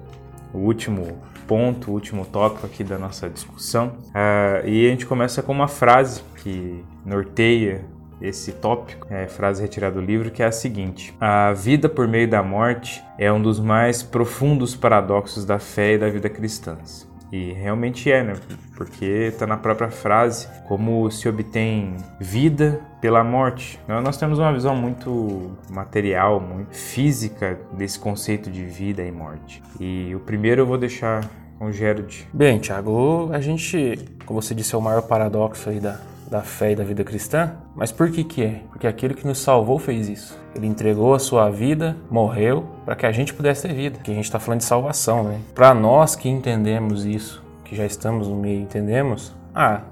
o 0.52 0.58
último 0.58 1.18
ponto, 1.46 1.90
o 1.90 1.94
último 1.94 2.24
tópico 2.24 2.66
aqui 2.66 2.82
da 2.82 2.98
nossa 2.98 3.28
discussão. 3.28 3.92
Uh, 4.08 4.66
e 4.66 4.86
a 4.86 4.90
gente 4.90 5.06
começa 5.06 5.42
com 5.42 5.52
uma 5.52 5.68
frase 5.68 6.22
que 6.42 6.82
norteia 7.04 7.84
esse 8.20 8.52
tópico, 8.52 9.06
é 9.10 9.28
frase 9.28 9.60
retirada 9.60 9.96
do 9.96 10.00
livro, 10.00 10.30
que 10.30 10.42
é 10.42 10.46
a 10.46 10.52
seguinte: 10.52 11.14
A 11.20 11.52
vida 11.52 11.88
por 11.88 12.08
meio 12.08 12.28
da 12.28 12.42
morte 12.42 13.04
é 13.18 13.30
um 13.30 13.40
dos 13.40 13.60
mais 13.60 14.02
profundos 14.02 14.74
paradoxos 14.74 15.44
da 15.44 15.58
fé 15.58 15.94
e 15.94 15.98
da 15.98 16.08
vida 16.08 16.30
cristãs. 16.30 17.06
E 17.32 17.52
realmente 17.52 18.10
é, 18.10 18.22
né? 18.22 18.34
Porque 18.76 19.04
está 19.04 19.46
na 19.46 19.56
própria 19.56 19.90
frase 19.90 20.48
como 20.68 21.10
se 21.10 21.28
obtém 21.28 21.96
vida 22.20 22.80
pela 23.00 23.24
morte. 23.24 23.80
Nós 23.88 24.16
temos 24.16 24.38
uma 24.38 24.52
visão 24.52 24.76
muito 24.76 25.50
material, 25.70 26.40
muito 26.40 26.74
física 26.74 27.58
desse 27.72 27.98
conceito 27.98 28.50
de 28.50 28.64
vida 28.64 29.02
e 29.02 29.10
morte. 29.10 29.62
E 29.80 30.14
o 30.14 30.20
primeiro 30.20 30.62
eu 30.62 30.66
vou 30.66 30.78
deixar 30.78 31.28
com 31.58 31.66
o 31.66 31.72
Gerard. 31.72 32.28
Bem, 32.32 32.58
Thiago, 32.58 33.30
a 33.32 33.40
gente, 33.40 33.98
como 34.24 34.40
você 34.40 34.54
disse, 34.54 34.74
é 34.74 34.78
o 34.78 34.82
maior 34.82 35.02
paradoxo 35.02 35.70
aí 35.70 35.80
da, 35.80 35.98
da 36.28 36.42
fé 36.42 36.72
e 36.72 36.76
da 36.76 36.84
vida 36.84 37.04
cristã. 37.04 37.52
Mas 37.74 37.92
por 37.92 38.10
que 38.10 38.24
que 38.24 38.42
é? 38.42 38.62
Porque 38.70 38.86
aquele 38.86 39.14
que 39.14 39.26
nos 39.26 39.38
salvou 39.38 39.78
fez 39.78 40.08
isso. 40.08 40.38
Ele 40.54 40.66
entregou 40.66 41.14
a 41.14 41.18
sua 41.18 41.50
vida, 41.50 41.96
morreu, 42.10 42.66
para 42.84 42.96
que 42.96 43.06
a 43.06 43.12
gente 43.12 43.34
pudesse 43.34 43.62
ter 43.66 43.74
vida. 43.74 43.98
Que 44.02 44.10
a 44.10 44.14
gente 44.14 44.24
está 44.24 44.38
falando 44.38 44.60
de 44.60 44.66
salvação, 44.66 45.24
né? 45.24 45.40
Para 45.54 45.74
nós 45.74 46.16
que 46.16 46.28
entendemos 46.28 47.04
isso, 47.04 47.42
que 47.64 47.76
já 47.76 47.84
estamos 47.84 48.28
no 48.28 48.36
meio, 48.36 48.60
entendemos? 48.60 49.34
Ah, 49.54 49.82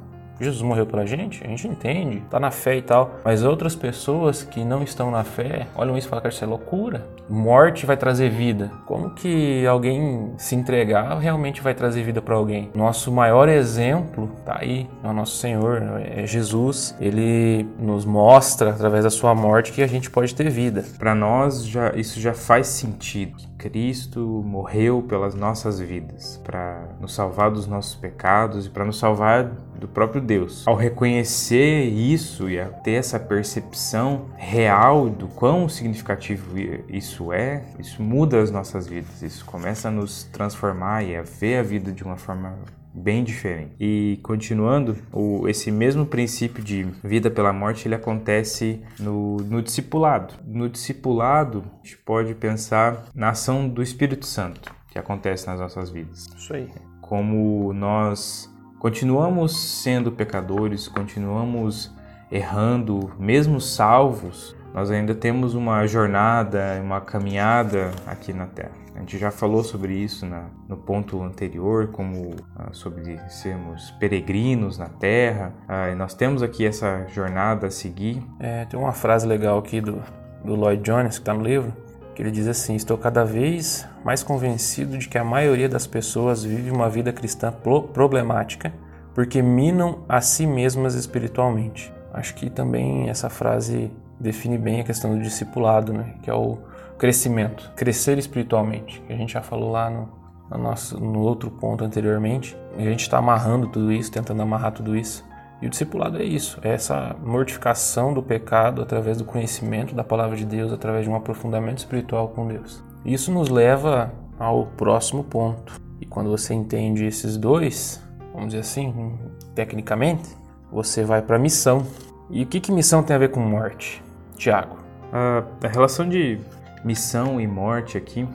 Jesus 0.41 0.63
morreu 0.63 0.87
pela 0.87 1.07
gente, 1.07 1.43
a 1.45 1.49
gente 1.49 1.67
entende, 1.69 2.23
tá 2.31 2.41
na 2.41 2.51
fé 2.51 2.77
e 2.77 2.83
tal. 2.83 3.19
Mas 3.25 3.45
outras 3.45 3.75
pessoas 3.75 4.43
que 4.43 4.65
não 4.65 4.83
estão 4.83 5.11
na 5.11 5.25
fé 5.25 5.67
olham 5.75 5.97
isso 5.97 6.07
e 6.07 6.11
falam 6.11 6.23
que 6.23 6.29
isso 6.29 6.45
é 6.45 6.47
loucura. 6.47 7.07
Morte 7.29 7.87
vai 7.87 7.97
trazer 7.97 8.31
vida. 8.31 8.71
Como 8.87 9.11
que 9.11 9.67
alguém 9.67 10.33
se 10.37 10.55
entregar 10.55 11.19
realmente 11.19 11.63
vai 11.63 11.75
trazer 11.75 12.03
vida 12.03 12.21
para 12.21 12.35
alguém? 12.35 12.71
Nosso 12.75 13.11
maior 13.11 13.49
exemplo 13.49 14.31
tá 14.45 14.59
aí, 14.61 14.89
é 15.03 15.09
o 15.09 15.13
nosso 15.13 15.37
Senhor, 15.37 15.83
é 16.05 16.27
Jesus. 16.27 16.95
Ele 17.01 17.67
nos 17.79 18.05
mostra 18.05 18.71
através 18.71 19.05
da 19.05 19.11
sua 19.11 19.35
morte 19.35 19.73
que 19.73 19.83
a 19.83 19.87
gente 19.87 20.11
pode 20.11 20.35
ter 20.35 20.51
vida. 20.51 20.85
Para 20.99 21.15
nós 21.15 21.67
já 21.67 21.93
isso 21.95 22.21
já 22.21 22.35
faz 22.35 22.67
sentido. 22.67 23.54
Cristo 23.65 24.21
morreu 24.45 25.03
pelas 25.03 25.35
nossas 25.35 25.81
vidas, 25.81 26.39
para 26.45 26.87
nos 27.01 27.15
salvar 27.15 27.51
dos 27.51 27.67
nossos 27.67 27.95
pecados 27.95 28.67
e 28.67 28.69
para 28.69 28.85
nos 28.85 28.99
salvar 28.99 29.45
do 29.81 29.89
próprio 29.89 30.21
Deus. 30.21 30.69
Ao 30.69 30.75
reconhecer 30.75 31.85
isso 31.85 32.51
e 32.51 32.61
a 32.61 32.67
ter 32.67 32.93
essa 32.93 33.19
percepção 33.19 34.27
real 34.37 35.09
do 35.09 35.29
quão 35.29 35.67
significativo 35.67 36.59
isso 36.91 37.33
é, 37.33 37.65
isso 37.79 38.03
muda 38.03 38.39
as 38.43 38.51
nossas 38.51 38.87
vidas, 38.87 39.23
isso 39.23 39.47
começa 39.47 39.89
a 39.89 39.91
nos 39.91 40.25
transformar 40.25 41.03
e 41.03 41.17
a 41.17 41.23
ver 41.23 41.57
a 41.57 41.63
vida 41.63 41.91
de 41.91 42.05
uma 42.05 42.19
forma 42.19 42.55
bem 42.95 43.25
diferente. 43.25 43.75
E 43.81 44.21
continuando, 44.23 44.97
o, 45.13 45.49
esse 45.49 45.71
mesmo 45.71 46.07
princípio 46.07 46.63
de 46.63 46.85
vida 47.03 47.31
pela 47.31 47.53
morte, 47.53 47.89
ele 47.89 47.95
acontece 47.95 48.81
no, 48.99 49.39
no 49.39 49.61
discipulado. 49.61 50.35
No 50.47 50.69
discipulado, 50.69 51.65
a 51.83 51.87
gente 51.87 51.99
pode 51.99 52.35
pensar 52.35 53.07
na 53.15 53.31
ação 53.31 53.69
do 53.69 53.83
Espírito 53.83 54.27
Santo 54.27 54.73
que 54.95 54.99
acontece 54.99 55.49
nas 55.49 55.59
nossas 55.59 55.91
vidas. 55.91 56.29
Isso 56.37 56.55
aí. 56.55 56.71
Como 57.01 57.73
nós 57.73 58.49
continuamos 58.79 59.81
sendo 59.83 60.13
pecadores, 60.13 60.87
continuamos 60.87 61.93
errando, 62.31 63.13
mesmo 63.19 63.61
salvos, 63.61 64.57
nós 64.73 64.91
ainda 64.91 65.15
temos 65.15 65.55
uma 65.55 65.85
jornada, 65.87 66.81
uma 66.83 67.01
caminhada 67.01 67.91
aqui 68.07 68.33
na 68.33 68.47
Terra. 68.47 68.84
A 68.95 69.01
gente 69.01 69.19
já 69.19 69.31
falou 69.31 69.65
sobre 69.65 69.95
isso 69.95 70.25
na, 70.25 70.47
no 70.69 70.77
ponto 70.77 71.21
anterior, 71.23 71.89
como 71.89 72.37
ah, 72.57 72.69
sobre 72.73 73.19
sermos 73.29 73.91
peregrinos 73.93 74.79
na 74.79 74.89
Terra. 74.89 75.53
Ah, 75.67 75.91
e 75.91 75.95
nós 75.95 76.15
temos 76.15 76.43
aqui 76.43 76.65
essa 76.65 77.05
jornada 77.09 77.67
a 77.67 77.71
seguir. 77.71 78.23
É, 78.39 78.65
tem 78.67 78.79
uma 78.79 78.93
frase 78.93 79.27
legal 79.27 79.59
aqui 79.59 79.81
do, 79.81 80.01
do 80.45 80.55
Lloyd 80.55 80.83
Jones, 80.83 81.17
que 81.17 81.23
está 81.23 81.35
no 81.35 81.43
livro, 81.43 81.73
que 82.15 82.23
ele 82.23 82.31
diz 82.31 82.47
assim: 82.47 82.77
Estou 82.77 82.97
cada 82.97 83.25
vez 83.25 83.87
mais 84.05 84.23
convencido 84.23 84.97
de 84.97 85.09
que 85.09 85.19
a 85.19 85.25
maioria 85.25 85.69
das 85.69 85.87
pessoas 85.87 86.45
vive 86.45 86.71
uma 86.71 86.89
vida 86.89 87.13
cristã 87.13 87.53
problemática 87.93 88.73
porque 89.15 89.41
minam 89.41 90.05
a 90.09 90.21
si 90.21 90.47
mesmas 90.47 90.95
espiritualmente. 90.95 91.93
Acho 92.13 92.35
que 92.35 92.51
também 92.51 93.09
essa 93.09 93.31
frase 93.31 93.91
define 94.19 94.59
bem 94.59 94.81
a 94.81 94.85
questão 94.85 95.17
do 95.17 95.23
discipulado, 95.23 95.93
né? 95.93 96.15
que 96.23 96.29
é 96.29 96.35
o 96.35 96.59
crescimento, 96.99 97.71
crescer 97.77 98.19
espiritualmente, 98.19 99.01
que 99.07 99.13
a 99.13 99.17
gente 99.17 99.33
já 99.33 99.43
falou 99.43 99.71
lá 99.71 99.91
no, 99.91 100.09
no, 100.51 100.59
nosso, 100.59 100.99
no 100.99 101.21
outro 101.21 101.51
ponto 101.51 101.85
anteriormente. 101.85 102.57
A 102.77 102.83
gente 102.83 103.01
está 103.01 103.19
amarrando 103.19 103.69
tudo 103.69 103.93
isso, 103.93 104.11
tentando 104.11 104.43
amarrar 104.43 104.73
tudo 104.73 104.97
isso. 104.97 105.25
E 105.63 105.67
o 105.67 105.71
discipulado 105.71 106.19
é 106.19 106.25
isso, 106.25 106.59
é 106.63 106.75
essa 106.75 107.17
mortificação 107.25 108.13
do 108.13 108.23
pecado 108.23 108.83
através 108.83 109.17
do 109.17 109.25
conhecimento 109.25 109.95
da 109.95 110.05
palavra 110.05 110.37
de 110.37 110.45
Deus, 110.45 110.73
através 110.73 111.05
de 111.05 111.11
um 111.11 111.15
aprofundamento 111.15 111.79
espiritual 111.79 112.29
com 112.29 112.47
Deus. 112.47 112.83
Isso 113.05 113.33
nos 113.33 113.49
leva 113.49 114.13
ao 114.39 114.67
próximo 114.67 115.25
ponto. 115.25 115.81
E 116.01 116.07
quando 116.07 116.29
você 116.29 116.53
entende 116.53 117.05
esses 117.07 117.37
dois, 117.37 118.03
vamos 118.33 118.49
dizer 118.49 118.61
assim, 118.61 119.19
tecnicamente, 119.55 120.29
você 120.71 121.05
vai 121.05 121.23
para 121.23 121.39
missão. 121.39 121.87
E 122.29 122.43
o 122.43 122.47
que, 122.47 122.61
que 122.61 122.73
missão 122.73 123.03
tem 123.03 123.15
a 123.15 123.19
ver 123.19 123.31
com 123.31 123.41
morte? 123.41 124.03
Tiago. 124.37 124.77
A, 125.13 125.45
a 125.65 125.69
relação 125.69 126.09
de 126.09 126.39
missão 126.85 127.41
e 127.41 127.47
morte 127.47 127.97
aqui, 127.97 128.29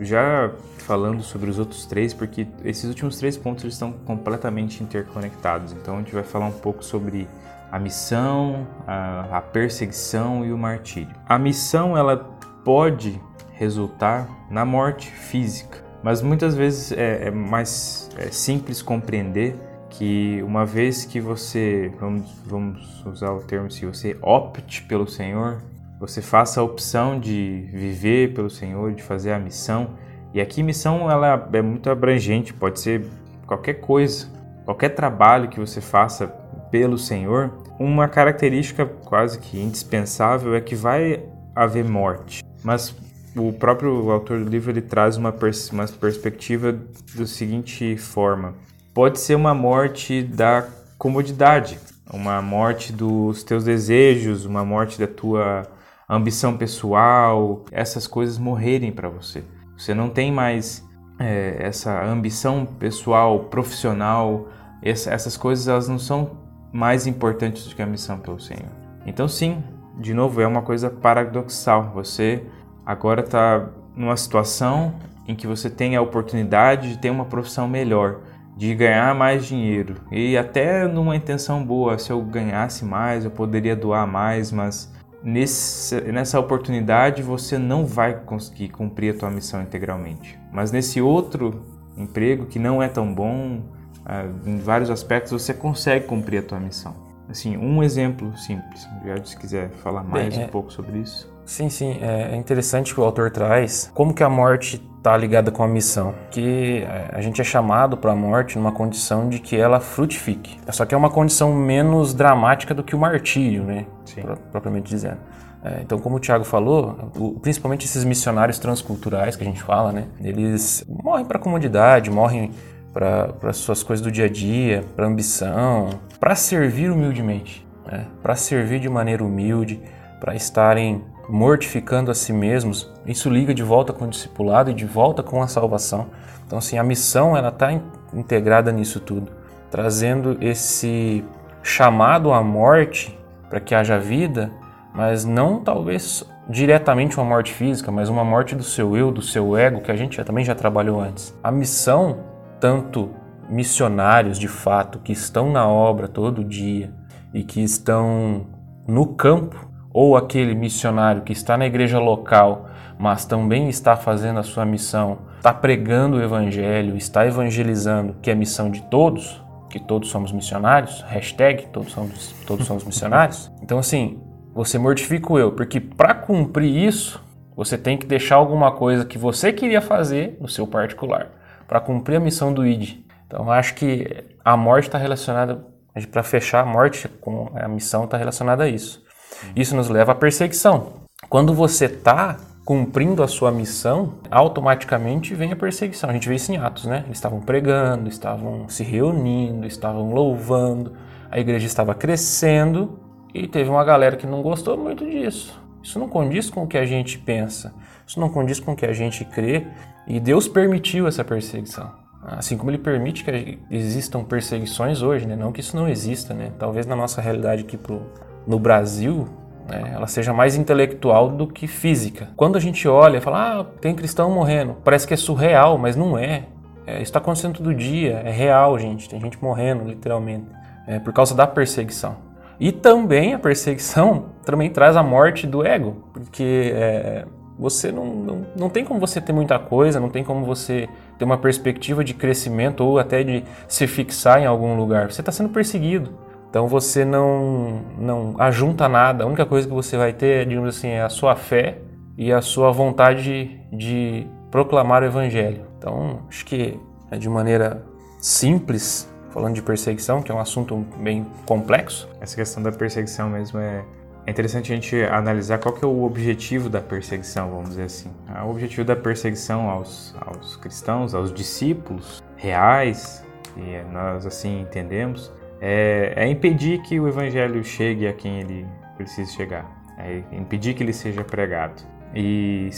já 0.00 0.50
falando 0.78 1.22
sobre 1.22 1.50
os 1.50 1.58
outros 1.58 1.84
três, 1.84 2.14
porque 2.14 2.46
esses 2.64 2.84
últimos 2.84 3.18
três 3.18 3.36
pontos 3.36 3.64
estão 3.64 3.92
completamente 3.92 4.82
interconectados. 4.82 5.72
Então 5.72 5.96
a 5.96 5.98
gente 5.98 6.14
vai 6.14 6.22
falar 6.22 6.46
um 6.46 6.52
pouco 6.52 6.84
sobre 6.84 7.28
a 7.70 7.78
missão, 7.78 8.66
a, 8.86 9.38
a 9.38 9.40
perseguição 9.40 10.44
e 10.44 10.52
o 10.52 10.58
martírio. 10.58 11.14
A 11.28 11.38
missão 11.38 11.96
ela 11.96 12.16
pode 12.64 13.20
resultar 13.52 14.28
na 14.50 14.64
morte 14.64 15.10
física, 15.10 15.84
mas 16.02 16.22
muitas 16.22 16.54
vezes 16.54 16.92
é, 16.92 17.26
é 17.26 17.30
mais 17.30 18.08
é 18.16 18.30
simples 18.30 18.80
compreender 18.80 19.56
que 19.90 20.40
uma 20.42 20.64
vez 20.64 21.04
que 21.04 21.20
você, 21.20 21.92
vamos, 21.98 22.30
vamos 22.46 23.04
usar 23.04 23.32
o 23.32 23.40
termo, 23.40 23.70
se 23.70 23.84
você 23.84 24.16
opte 24.22 24.82
pelo 24.82 25.08
Senhor, 25.08 25.60
você 26.00 26.22
faça 26.22 26.60
a 26.60 26.62
opção 26.64 27.18
de 27.18 27.68
viver 27.72 28.32
pelo 28.32 28.48
Senhor, 28.48 28.92
de 28.92 29.02
fazer 29.02 29.32
a 29.32 29.38
missão. 29.38 29.90
E 30.32 30.40
aqui 30.40 30.62
missão 30.62 31.10
ela 31.10 31.48
é 31.52 31.62
muito 31.62 31.90
abrangente, 31.90 32.52
pode 32.52 32.80
ser 32.80 33.04
qualquer 33.46 33.74
coisa, 33.74 34.28
qualquer 34.64 34.90
trabalho 34.90 35.48
que 35.48 35.58
você 35.58 35.80
faça 35.80 36.28
pelo 36.70 36.98
Senhor. 36.98 37.52
Uma 37.78 38.06
característica 38.06 38.86
quase 38.86 39.38
que 39.38 39.60
indispensável 39.60 40.54
é 40.54 40.60
que 40.60 40.74
vai 40.74 41.22
haver 41.54 41.84
morte. 41.84 42.44
Mas 42.62 42.94
o 43.36 43.52
próprio 43.52 44.10
autor 44.10 44.44
do 44.44 44.50
livro 44.50 44.70
ele 44.70 44.82
traz 44.82 45.16
uma, 45.16 45.32
pers 45.32 45.70
uma 45.70 45.86
perspectiva 45.86 46.76
da 47.16 47.26
seguinte 47.26 47.96
forma: 47.96 48.54
pode 48.94 49.18
ser 49.18 49.34
uma 49.34 49.54
morte 49.54 50.22
da 50.22 50.68
comodidade, 50.96 51.78
uma 52.12 52.40
morte 52.42 52.92
dos 52.92 53.42
teus 53.42 53.64
desejos, 53.64 54.44
uma 54.44 54.64
morte 54.64 54.98
da 54.98 55.06
tua 55.06 55.66
ambição 56.08 56.56
pessoal, 56.56 57.64
essas 57.70 58.06
coisas 58.06 58.38
morrerem 58.38 58.90
para 58.90 59.08
você. 59.08 59.44
Você 59.76 59.94
não 59.94 60.08
tem 60.08 60.32
mais 60.32 60.86
é, 61.18 61.56
essa 61.60 62.02
ambição 62.04 62.64
pessoal, 62.64 63.40
profissional, 63.44 64.48
essa, 64.82 65.12
essas 65.12 65.36
coisas 65.36 65.68
elas 65.68 65.88
não 65.88 65.98
são 65.98 66.30
mais 66.72 67.06
importantes 67.06 67.66
do 67.66 67.74
que 67.74 67.82
a 67.82 67.86
missão 67.86 68.18
pelo 68.18 68.40
Senhor. 68.40 68.70
Então 69.04 69.28
sim, 69.28 69.62
de 69.98 70.14
novo 70.14 70.40
é 70.40 70.46
uma 70.46 70.62
coisa 70.62 70.88
paradoxal. 70.88 71.92
Você 71.94 72.44
agora 72.86 73.20
está 73.20 73.68
numa 73.94 74.16
situação 74.16 74.94
em 75.26 75.34
que 75.34 75.46
você 75.46 75.68
tem 75.68 75.94
a 75.94 76.00
oportunidade 76.00 76.90
de 76.90 76.98
ter 76.98 77.10
uma 77.10 77.26
profissão 77.26 77.68
melhor, 77.68 78.20
de 78.56 78.74
ganhar 78.74 79.14
mais 79.14 79.44
dinheiro 79.46 79.96
e 80.10 80.36
até 80.38 80.86
numa 80.86 81.14
intenção 81.14 81.62
boa, 81.62 81.98
se 81.98 82.10
eu 82.10 82.20
ganhasse 82.22 82.84
mais, 82.84 83.24
eu 83.24 83.30
poderia 83.30 83.76
doar 83.76 84.06
mais, 84.06 84.50
mas 84.50 84.92
nesse, 85.22 86.00
nessa 86.00 86.38
oportunidade 86.38 87.22
você 87.22 87.58
não 87.58 87.84
vai 87.84 88.14
conseguir 88.14 88.68
cumprir 88.68 89.14
a 89.14 89.18
tua 89.18 89.30
missão 89.30 89.62
integralmente. 89.62 90.38
Mas 90.52 90.72
nesse 90.72 91.00
outro 91.00 91.62
emprego 91.96 92.46
que 92.46 92.58
não 92.58 92.82
é 92.82 92.88
tão 92.88 93.12
bom, 93.12 93.58
uh, 93.58 94.48
em 94.48 94.58
vários 94.58 94.90
aspectos 94.90 95.32
você 95.32 95.52
consegue 95.52 96.06
cumprir 96.06 96.38
a 96.38 96.42
tua 96.42 96.60
missão. 96.60 96.94
Assim, 97.28 97.56
um 97.56 97.82
exemplo 97.82 98.34
simples. 98.38 98.88
Se 99.24 99.36
quiser 99.36 99.68
falar 99.82 100.02
mais 100.02 100.34
Bem, 100.34 100.44
é... 100.44 100.46
um 100.46 100.48
pouco 100.48 100.72
sobre 100.72 100.98
isso. 100.98 101.30
Sim, 101.44 101.68
sim. 101.68 101.98
É 102.00 102.36
interessante 102.36 102.94
que 102.94 103.00
o 103.00 103.04
autor 103.04 103.30
traz 103.30 103.90
como 103.94 104.14
que 104.14 104.22
a 104.22 104.28
morte 104.28 104.78
está 105.08 105.16
ligada 105.16 105.50
com 105.50 105.62
a 105.62 105.68
missão. 105.68 106.14
Que 106.30 106.82
é, 106.82 107.10
a 107.12 107.20
gente 107.20 107.40
é 107.40 107.44
chamado 107.44 107.96
para 107.96 108.12
a 108.12 108.16
morte 108.16 108.58
numa 108.58 108.72
condição 108.72 109.28
de 109.28 109.38
que 109.38 109.56
ela 109.56 109.80
frutifique. 109.80 110.58
Só 110.70 110.84
que 110.84 110.94
é 110.94 110.98
uma 110.98 111.10
condição 111.10 111.52
menos 111.54 112.12
dramática 112.12 112.74
do 112.74 112.82
que 112.82 112.94
o 112.94 112.98
martírio, 112.98 113.64
né? 113.64 113.86
Sim. 114.04 114.22
Propriamente 114.52 114.88
dizendo. 114.88 115.18
É, 115.64 115.80
então, 115.82 115.98
como 115.98 116.16
o 116.16 116.20
Tiago 116.20 116.44
falou, 116.44 117.10
o, 117.16 117.40
principalmente 117.40 117.84
esses 117.84 118.04
missionários 118.04 118.58
transculturais 118.58 119.34
que 119.34 119.42
a 119.42 119.46
gente 119.46 119.62
fala, 119.62 119.90
né? 119.92 120.04
Eles 120.20 120.84
morrem 120.86 121.24
para 121.24 121.38
a 121.38 121.40
comunidade, 121.40 122.10
morrem 122.10 122.52
para 122.92 123.52
suas 123.52 123.82
coisas 123.82 124.04
do 124.04 124.10
dia 124.10 124.26
a 124.26 124.28
dia, 124.28 124.84
para 124.94 125.06
ambição, 125.06 125.90
para 126.18 126.34
servir 126.34 126.90
humildemente, 126.90 127.66
né? 127.86 128.06
para 128.22 128.34
servir 128.34 128.80
de 128.80 128.88
maneira 128.88 129.22
humilde, 129.22 129.80
para 130.18 130.34
estarem 130.34 131.04
mortificando 131.28 132.10
a 132.10 132.14
si 132.14 132.32
mesmos. 132.32 132.90
Isso 133.06 133.28
liga 133.28 133.52
de 133.52 133.62
volta 133.62 133.92
com 133.92 134.06
o 134.06 134.08
discipulado 134.08 134.70
e 134.70 134.74
de 134.74 134.86
volta 134.86 135.22
com 135.22 135.42
a 135.42 135.46
salvação. 135.46 136.06
Então, 136.46 136.58
assim, 136.58 136.78
a 136.78 136.82
missão 136.82 137.36
ela 137.36 137.48
está 137.48 137.70
integrada 138.14 138.72
nisso 138.72 139.00
tudo, 139.00 139.30
trazendo 139.70 140.38
esse 140.40 141.22
chamado 141.62 142.32
à 142.32 142.42
morte 142.42 143.18
para 143.50 143.60
que 143.60 143.74
haja 143.74 143.98
vida, 143.98 144.50
mas 144.94 145.24
não 145.24 145.60
talvez 145.60 146.24
diretamente 146.48 147.18
uma 147.18 147.26
morte 147.26 147.52
física, 147.52 147.92
mas 147.92 148.08
uma 148.08 148.24
morte 148.24 148.54
do 148.54 148.62
seu 148.62 148.96
eu, 148.96 149.12
do 149.12 149.20
seu 149.20 149.56
ego, 149.56 149.82
que 149.82 149.92
a 149.92 149.96
gente 149.96 150.16
já, 150.16 150.24
também 150.24 150.44
já 150.44 150.54
trabalhou 150.54 151.00
antes. 151.00 151.34
A 151.42 151.52
missão, 151.52 152.20
tanto 152.58 153.10
missionários 153.48 154.38
de 154.38 154.48
fato 154.48 154.98
que 154.98 155.12
estão 155.12 155.50
na 155.50 155.66
obra 155.66 156.08
todo 156.08 156.44
dia 156.44 156.92
e 157.32 157.42
que 157.42 157.62
estão 157.62 158.46
no 158.86 159.06
campo, 159.06 159.67
ou 160.00 160.16
aquele 160.16 160.54
missionário 160.54 161.22
que 161.22 161.32
está 161.32 161.58
na 161.58 161.66
igreja 161.66 161.98
local, 161.98 162.68
mas 162.96 163.24
também 163.24 163.68
está 163.68 163.96
fazendo 163.96 164.38
a 164.38 164.44
sua 164.44 164.64
missão, 164.64 165.18
está 165.38 165.52
pregando 165.52 166.18
o 166.18 166.22
evangelho, 166.22 166.96
está 166.96 167.26
evangelizando, 167.26 168.14
que 168.22 168.30
é 168.30 168.32
a 168.32 168.36
missão 168.36 168.70
de 168.70 168.80
todos, 168.82 169.42
que 169.68 169.80
todos 169.80 170.08
somos 170.08 170.30
missionários, 170.30 171.04
hashtag 171.08 171.66
todos 171.72 171.90
somos, 171.90 172.32
todos 172.46 172.64
somos 172.64 172.84
missionários. 172.84 173.50
Então, 173.60 173.76
assim, 173.76 174.22
você 174.54 174.78
mortifica 174.78 175.32
o 175.32 175.36
eu, 175.36 175.50
porque 175.50 175.80
para 175.80 176.14
cumprir 176.14 176.76
isso, 176.76 177.20
você 177.56 177.76
tem 177.76 177.98
que 177.98 178.06
deixar 178.06 178.36
alguma 178.36 178.70
coisa 178.70 179.04
que 179.04 179.18
você 179.18 179.52
queria 179.52 179.80
fazer 179.80 180.38
no 180.40 180.46
seu 180.46 180.64
particular, 180.64 181.32
para 181.66 181.80
cumprir 181.80 182.18
a 182.18 182.20
missão 182.20 182.54
do 182.54 182.64
ID. 182.64 183.00
Então, 183.26 183.50
acho 183.50 183.74
que 183.74 184.24
a 184.44 184.56
morte 184.56 184.86
está 184.86 184.96
relacionada, 184.96 185.66
para 186.12 186.22
fechar, 186.22 186.60
a 186.60 186.64
morte 186.64 187.08
com 187.20 187.50
a 187.56 187.66
missão 187.66 188.04
está 188.04 188.16
relacionada 188.16 188.62
a 188.62 188.68
isso. 188.68 189.07
Isso 189.54 189.74
nos 189.74 189.88
leva 189.88 190.12
à 190.12 190.14
perseguição. 190.14 190.92
Quando 191.28 191.52
você 191.54 191.86
está 191.86 192.36
cumprindo 192.64 193.22
a 193.22 193.26
sua 193.26 193.50
missão, 193.50 194.14
automaticamente 194.30 195.34
vem 195.34 195.52
a 195.52 195.56
perseguição. 195.56 196.10
A 196.10 196.12
gente 196.12 196.28
vê 196.28 196.34
isso 196.34 196.52
em 196.52 196.58
Atos, 196.58 196.84
né? 196.84 197.02
Eles 197.06 197.16
estavam 197.16 197.40
pregando, 197.40 198.08
estavam 198.08 198.68
se 198.68 198.84
reunindo, 198.84 199.66
estavam 199.66 200.12
louvando, 200.12 200.92
a 201.30 201.40
igreja 201.40 201.66
estava 201.66 201.94
crescendo 201.94 202.98
e 203.32 203.46
teve 203.46 203.70
uma 203.70 203.82
galera 203.84 204.16
que 204.16 204.26
não 204.26 204.42
gostou 204.42 204.76
muito 204.76 205.04
disso. 205.04 205.58
Isso 205.82 205.98
não 205.98 206.08
condiz 206.08 206.50
com 206.50 206.64
o 206.64 206.66
que 206.66 206.76
a 206.76 206.84
gente 206.84 207.18
pensa, 207.18 207.72
isso 208.06 208.20
não 208.20 208.28
condiz 208.28 208.60
com 208.60 208.72
o 208.72 208.76
que 208.76 208.84
a 208.84 208.92
gente 208.92 209.24
crê 209.24 209.66
e 210.06 210.20
Deus 210.20 210.46
permitiu 210.46 211.06
essa 211.06 211.24
perseguição. 211.24 211.90
Assim 212.22 212.58
como 212.58 212.70
ele 212.70 212.78
permite 212.78 213.24
que 213.24 213.58
existam 213.70 214.22
perseguições 214.24 215.00
hoje, 215.00 215.26
né? 215.26 215.36
Não 215.36 215.52
que 215.52 215.60
isso 215.60 215.74
não 215.74 215.88
exista, 215.88 216.34
né? 216.34 216.52
Talvez 216.58 216.84
na 216.84 216.94
nossa 216.94 217.22
realidade 217.22 217.62
aqui 217.62 217.78
pro, 217.78 218.02
no 218.48 218.58
Brasil, 218.58 219.28
né, 219.68 219.92
ela 219.94 220.06
seja 220.06 220.32
mais 220.32 220.56
intelectual 220.56 221.28
do 221.28 221.46
que 221.46 221.66
física. 221.66 222.30
Quando 222.34 222.56
a 222.56 222.60
gente 222.60 222.88
olha 222.88 223.18
e 223.18 223.20
fala, 223.20 223.60
ah, 223.60 223.64
tem 223.80 223.94
cristão 223.94 224.30
morrendo, 224.30 224.76
parece 224.82 225.06
que 225.06 225.12
é 225.12 225.16
surreal, 225.16 225.76
mas 225.76 225.94
não 225.94 226.18
é. 226.18 226.44
é 226.86 227.02
está 227.02 227.18
acontecendo 227.18 227.58
todo 227.58 227.74
dia, 227.74 228.22
é 228.24 228.30
real, 228.30 228.78
gente. 228.78 229.08
Tem 229.08 229.20
gente 229.20 229.40
morrendo, 229.42 229.84
literalmente, 229.84 230.46
é, 230.86 230.98
por 230.98 231.12
causa 231.12 231.34
da 231.34 231.46
perseguição. 231.46 232.16
E 232.58 232.72
também 232.72 233.34
a 233.34 233.38
perseguição 233.38 234.30
também 234.44 234.70
traz 234.70 234.96
a 234.96 235.02
morte 235.02 235.46
do 235.46 235.64
ego, 235.64 236.08
porque 236.14 236.72
é, 236.74 237.26
você 237.58 237.92
não, 237.92 238.06
não, 238.06 238.46
não 238.56 238.70
tem 238.70 238.84
como 238.84 238.98
você 238.98 239.20
ter 239.20 239.34
muita 239.34 239.58
coisa, 239.58 240.00
não 240.00 240.08
tem 240.08 240.24
como 240.24 240.46
você 240.46 240.88
ter 241.18 241.24
uma 241.24 241.36
perspectiva 241.36 242.02
de 242.02 242.14
crescimento 242.14 242.80
ou 242.82 242.98
até 242.98 243.22
de 243.22 243.44
se 243.66 243.86
fixar 243.86 244.40
em 244.40 244.46
algum 244.46 244.74
lugar. 244.74 245.12
Você 245.12 245.20
está 245.20 245.30
sendo 245.30 245.50
perseguido. 245.50 246.27
Então 246.50 246.66
você 246.66 247.04
não, 247.04 247.82
não 247.98 248.34
ajunta 248.38 248.88
nada, 248.88 249.24
a 249.24 249.26
única 249.26 249.44
coisa 249.44 249.68
que 249.68 249.74
você 249.74 249.96
vai 249.96 250.12
ter, 250.12 250.46
digamos 250.46 250.76
assim, 250.76 250.88
é 250.88 251.02
a 251.02 251.08
sua 251.08 251.36
fé 251.36 251.78
e 252.16 252.32
a 252.32 252.40
sua 252.40 252.72
vontade 252.72 253.60
de, 253.72 254.26
proclamar 254.50 255.02
o 255.02 255.06
evangelho. 255.06 255.64
Então, 255.78 256.22
acho 256.28 256.44
que 256.44 256.78
é 257.10 257.18
de 257.18 257.28
maneira 257.28 257.84
simples, 258.20 259.08
falando 259.30 259.54
de 259.54 259.62
perseguição, 259.62 260.22
que 260.22 260.32
é 260.32 260.34
um 260.34 260.40
assunto 260.40 260.84
bem 260.98 261.26
complexo. 261.46 262.08
Essa 262.20 262.36
questão 262.36 262.62
da 262.62 262.72
perseguição 262.72 263.28
mesmo 263.30 263.58
é, 263.58 263.84
é 264.26 264.30
interessante 264.30 264.72
a 264.72 264.74
gente 264.74 264.96
analisar 265.04 265.58
qual 265.58 265.74
que 265.74 265.84
é 265.84 265.88
o 265.88 266.02
objetivo 266.02 266.68
da 266.68 266.80
perseguição, 266.80 267.50
vamos 267.50 267.70
dizer 267.70 267.84
assim. 267.84 268.10
O 268.44 268.50
objetivo 268.50 268.84
da 268.84 268.96
perseguição 268.96 269.68
aos, 269.68 270.14
aos 270.20 270.56
cristãos, 270.56 271.14
aos 271.14 271.32
discípulos 271.32 272.22
reais, 272.36 273.24
e 273.56 273.92
nós 273.92 274.26
assim 274.26 274.60
entendemos, 274.60 275.32
é, 275.60 276.12
é 276.16 276.28
impedir 276.28 276.80
que 276.82 276.98
o 276.98 277.08
evangelho 277.08 277.62
chegue 277.64 278.06
a 278.06 278.12
quem 278.12 278.40
ele 278.40 278.66
precisa 278.96 279.30
chegar, 279.32 279.66
é 279.98 280.22
impedir 280.32 280.74
que 280.74 280.82
ele 280.82 280.92
seja 280.92 281.24
pregado. 281.24 281.82
E 282.14 282.70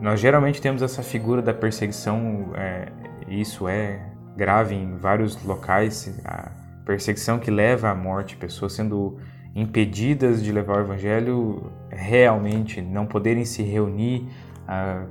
nós 0.00 0.20
geralmente 0.20 0.60
temos 0.60 0.82
essa 0.82 1.02
figura 1.02 1.42
da 1.42 1.52
perseguição, 1.52 2.52
é, 2.54 2.88
isso 3.28 3.68
é 3.68 4.00
grave 4.36 4.74
em 4.74 4.96
vários 4.96 5.42
locais, 5.44 6.18
a 6.24 6.50
perseguição 6.84 7.38
que 7.38 7.50
leva 7.50 7.90
à 7.90 7.94
morte, 7.94 8.36
pessoas 8.36 8.72
sendo 8.72 9.18
impedidas 9.54 10.42
de 10.42 10.52
levar 10.52 10.78
o 10.78 10.80
evangelho 10.80 11.70
realmente, 11.90 12.80
não 12.80 13.04
poderem 13.04 13.44
se 13.44 13.62
reunir 13.62 14.28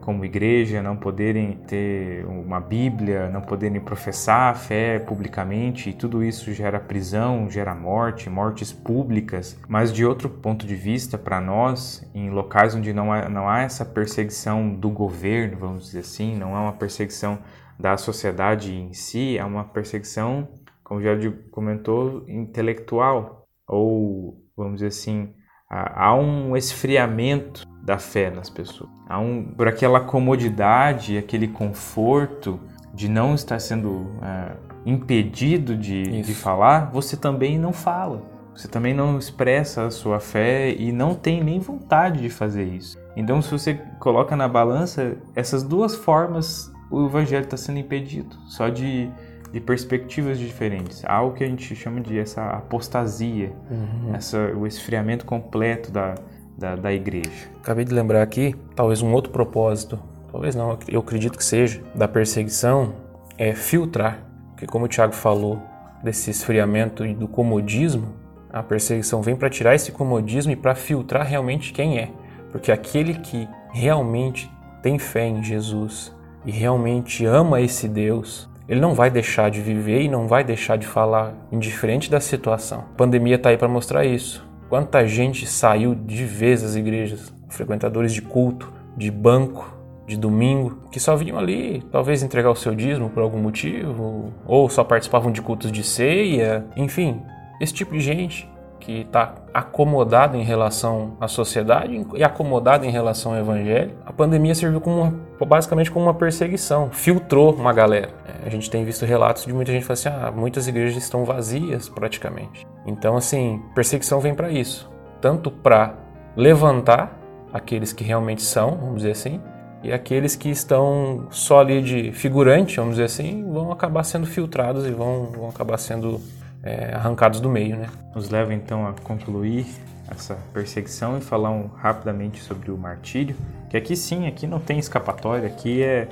como 0.02 0.24
igreja, 0.24 0.82
não 0.82 0.96
poderem 0.96 1.58
ter 1.68 2.26
uma 2.26 2.62
Bíblia, 2.62 3.30
não 3.30 3.42
poderem 3.42 3.82
professar 3.82 4.52
a 4.52 4.56
fé 4.56 5.00
publicamente, 5.00 5.90
e 5.90 5.94
tudo 5.94 6.24
isso 6.24 6.54
gera 6.54 6.80
prisão, 6.80 7.50
gera 7.50 7.76
morte, 7.76 8.30
mortes 8.30 8.72
públicas. 8.72 9.60
Mas 9.68 9.92
de 9.92 10.06
outro 10.06 10.30
ponto 10.30 10.66
de 10.66 10.76
vista, 10.76 11.18
para 11.18 11.42
nós, 11.42 12.10
em 12.14 12.30
locais 12.30 12.74
onde 12.74 12.94
não 12.94 13.12
há, 13.12 13.28
não 13.28 13.50
há 13.50 13.62
essa 13.62 13.84
perseguição 13.84 14.74
do 14.74 14.90
governo, 14.90 15.58
vamos 15.58 15.86
dizer 15.86 16.00
assim, 16.00 16.36
não 16.36 16.56
há 16.56 16.62
uma 16.62 16.74
perseguição 16.74 17.40
da 17.78 17.98
sociedade 17.98 18.74
em 18.74 18.94
si, 18.94 19.38
é 19.38 19.44
uma 19.44 19.64
perseguição, 19.64 20.48
como 20.84 21.02
já 21.02 21.12
comentou, 21.52 22.24
intelectual, 22.28 23.46
ou 23.68 24.42
vamos 24.56 24.76
dizer 24.76 24.88
assim, 24.88 25.34
há 25.70 26.16
um 26.16 26.58
esfriamento 26.58 27.68
da 27.84 27.98
fé 27.98 28.30
nas 28.30 28.50
pessoas. 28.50 28.90
Há 29.08 29.20
um, 29.20 29.44
por 29.44 29.68
aquela 29.68 30.00
comodidade, 30.00 31.18
aquele 31.18 31.48
conforto 31.48 32.60
de 32.94 33.08
não 33.08 33.36
estar 33.36 33.60
sendo 33.60 34.08
é, 34.22 34.56
impedido 34.86 35.78
de, 35.78 36.22
de 36.22 36.34
falar, 36.34 36.92
você 36.92 37.16
também 37.16 37.58
não 37.58 37.72
fala. 37.72 38.22
Você 38.56 38.68
também 38.68 38.94
não 38.94 39.18
expressa 39.18 39.86
a 39.86 39.92
sua 39.92 40.20
fé 40.20 40.72
e 40.74 40.92
não 40.92 41.16
tem 41.16 41.42
nem 41.42 41.60
vontade 41.60 42.22
de 42.22 42.30
fazer 42.30 42.66
isso. 42.66 42.98
Então, 43.16 43.42
se 43.42 43.50
você 43.50 43.76
coloca 44.00 44.36
na 44.36 44.48
balança, 44.48 45.16
essas 45.36 45.64
duas 45.64 45.96
formas 45.96 46.72
o 46.92 47.06
evangelho 47.06 47.44
está 47.44 47.56
sendo 47.56 47.80
impedido, 47.80 48.36
só 48.48 48.68
de, 48.68 49.12
de 49.52 49.60
perspectivas 49.60 50.38
diferentes. 50.38 51.04
Há 51.06 51.22
o 51.22 51.34
que 51.34 51.44
a 51.44 51.48
gente 51.48 51.76
chama 51.76 52.02
de 52.02 52.18
essa 52.18 52.44
apostasia, 52.50 53.52
uhum. 53.70 54.16
essa, 54.16 54.38
o 54.56 54.68
esfriamento 54.68 55.26
completo 55.26 55.92
da, 55.92 56.16
da, 56.58 56.76
da 56.76 56.94
igreja. 56.94 57.50
Acabei 57.60 57.86
de 57.86 57.94
lembrar 57.94 58.22
aqui, 58.22 58.56
talvez 58.76 59.02
um 59.02 59.12
outro 59.12 59.32
propósito, 59.32 60.00
talvez 60.32 60.56
não, 60.56 60.78
eu 60.88 61.00
acredito 61.00 61.38
que 61.38 61.44
seja, 61.44 61.82
da 61.96 62.08
perseguição 62.08 62.94
é 63.38 63.54
filtrar. 63.54 64.26
Porque, 64.52 64.68
como 64.68 64.86
o 64.86 64.88
Tiago 64.88 65.14
falou, 65.14 65.62
desse 66.04 66.30
esfriamento 66.30 67.06
e 67.06 67.14
do 67.14 67.28
comodismo, 67.28 68.14
a 68.52 68.64
perseguição 68.64 69.22
vem 69.22 69.36
para 69.36 69.50
tirar 69.50 69.76
esse 69.76 69.92
comodismo 69.92 70.52
e 70.52 70.56
para 70.56 70.76
filtrar 70.76 71.26
realmente 71.26 71.72
quem 71.72 72.00
é. 72.00 72.10
Porque 72.52 72.72
aquele 72.72 73.16
que 73.16 73.48
realmente 73.72 74.52
tem 74.82 74.98
fé 74.98 75.28
em 75.28 75.44
Jesus 75.44 76.16
e 76.46 76.52
realmente 76.52 77.26
ama 77.26 77.62
esse 77.62 77.88
Deus, 77.88 78.50
ele 78.70 78.80
não 78.80 78.94
vai 78.94 79.10
deixar 79.10 79.50
de 79.50 79.60
viver 79.60 80.04
e 80.04 80.08
não 80.08 80.28
vai 80.28 80.44
deixar 80.44 80.78
de 80.78 80.86
falar 80.86 81.34
indiferente 81.52 82.10
da 82.10 82.20
situação. 82.20 82.82
A 82.94 82.98
pandemia 82.98 83.36
está 83.36 83.50
aí 83.50 83.58
para 83.58 83.68
mostrar 83.68 84.06
isso. 84.06 84.48
Quanta 84.70 85.08
gente 85.08 85.48
saiu 85.48 85.96
de 85.96 86.24
vez 86.24 86.62
das 86.62 86.76
igrejas, 86.76 87.34
frequentadores 87.50 88.14
de 88.14 88.22
culto, 88.22 88.72
de 88.96 89.10
banco, 89.10 89.76
de 90.06 90.16
domingo, 90.16 90.78
que 90.92 91.00
só 91.00 91.16
vinham 91.16 91.40
ali, 91.40 91.84
talvez 91.92 92.22
entregar 92.22 92.52
o 92.52 92.56
seu 92.56 92.76
dízimo 92.76 93.10
por 93.10 93.24
algum 93.24 93.40
motivo, 93.40 94.32
ou 94.46 94.70
só 94.70 94.84
participavam 94.84 95.32
de 95.32 95.42
cultos 95.42 95.72
de 95.72 95.84
ceia, 95.84 96.64
enfim, 96.76 97.22
esse 97.60 97.74
tipo 97.74 97.94
de 97.94 98.02
gente 98.02 98.48
que 98.80 99.02
está 99.02 99.36
acomodado 99.54 100.38
em 100.38 100.44
relação 100.44 101.18
à 101.20 101.28
sociedade 101.28 102.06
e 102.16 102.24
acomodado 102.24 102.86
em 102.86 102.90
relação 102.90 103.34
ao 103.34 103.40
evangelho, 103.40 103.92
a 104.06 104.14
pandemia 104.14 104.56
serviu 104.56 104.80
como 104.80 105.02
uma, 105.02 105.46
basicamente 105.46 105.92
como 105.92 106.06
uma 106.06 106.14
perseguição, 106.14 106.90
filtrou 106.90 107.54
uma 107.54 107.74
galera. 107.74 108.10
É, 108.26 108.48
a 108.48 108.50
gente 108.50 108.70
tem 108.70 108.84
visto 108.84 109.06
relatos 109.06 109.46
de 109.46 109.54
muita 109.54 109.72
gente 109.72 109.86
falando 109.86 110.00
assim, 110.00 110.10
ah, 110.10 110.32
muitas 110.32 110.68
igrejas 110.68 111.04
estão 111.04 111.26
vazias 111.26 111.90
praticamente. 111.90 112.66
Então, 112.86 113.18
assim, 113.18 113.62
perseguição 113.76 114.20
vem 114.20 114.34
para 114.34 114.50
isso, 114.50 114.90
tanto 115.22 115.52
para 115.52 115.96
levantar 116.36 117.18
aqueles 117.52 117.92
que 117.92 118.04
realmente 118.04 118.42
são, 118.42 118.72
vamos 118.78 118.98
dizer 118.98 119.12
assim, 119.12 119.42
e 119.82 119.94
aqueles 119.94 120.36
que 120.36 120.50
estão 120.50 121.28
só 121.30 121.62
ali 121.62 121.82
de 121.82 122.12
figurante, 122.12 122.78
vamos 122.78 122.96
dizer 122.96 123.06
assim, 123.06 123.50
vão 123.50 123.72
acabar 123.72 124.04
sendo 124.04 124.28
filtrados 124.28 124.86
e 124.86 124.92
vão, 124.92 125.26
vão 125.28 125.50
acabar 125.50 125.78
sendo 125.78 126.20
é, 126.64 126.94
arrancados 126.94 127.40
do 127.40 127.50
meio, 127.50 127.78
né? 127.78 127.90
Nos 128.16 128.30
leva 128.30 128.54
então 128.54 128.88
a 128.88 128.94
concluir 129.04 129.66
essa 130.10 130.38
perseguição 130.54 131.18
e 131.18 131.22
falar 131.22 131.52
um, 131.52 131.68
rapidamente 131.68 132.42
sobre 132.42 132.72
o 132.72 132.78
martírio, 132.78 133.36
que 133.70 133.78
aqui 133.78 133.96
sim, 133.96 134.28
aqui 134.28 134.48
não 134.48 134.60
tem 134.60 134.80
escapatória, 134.80 135.48
aqui 135.48 135.84
é 135.84 136.08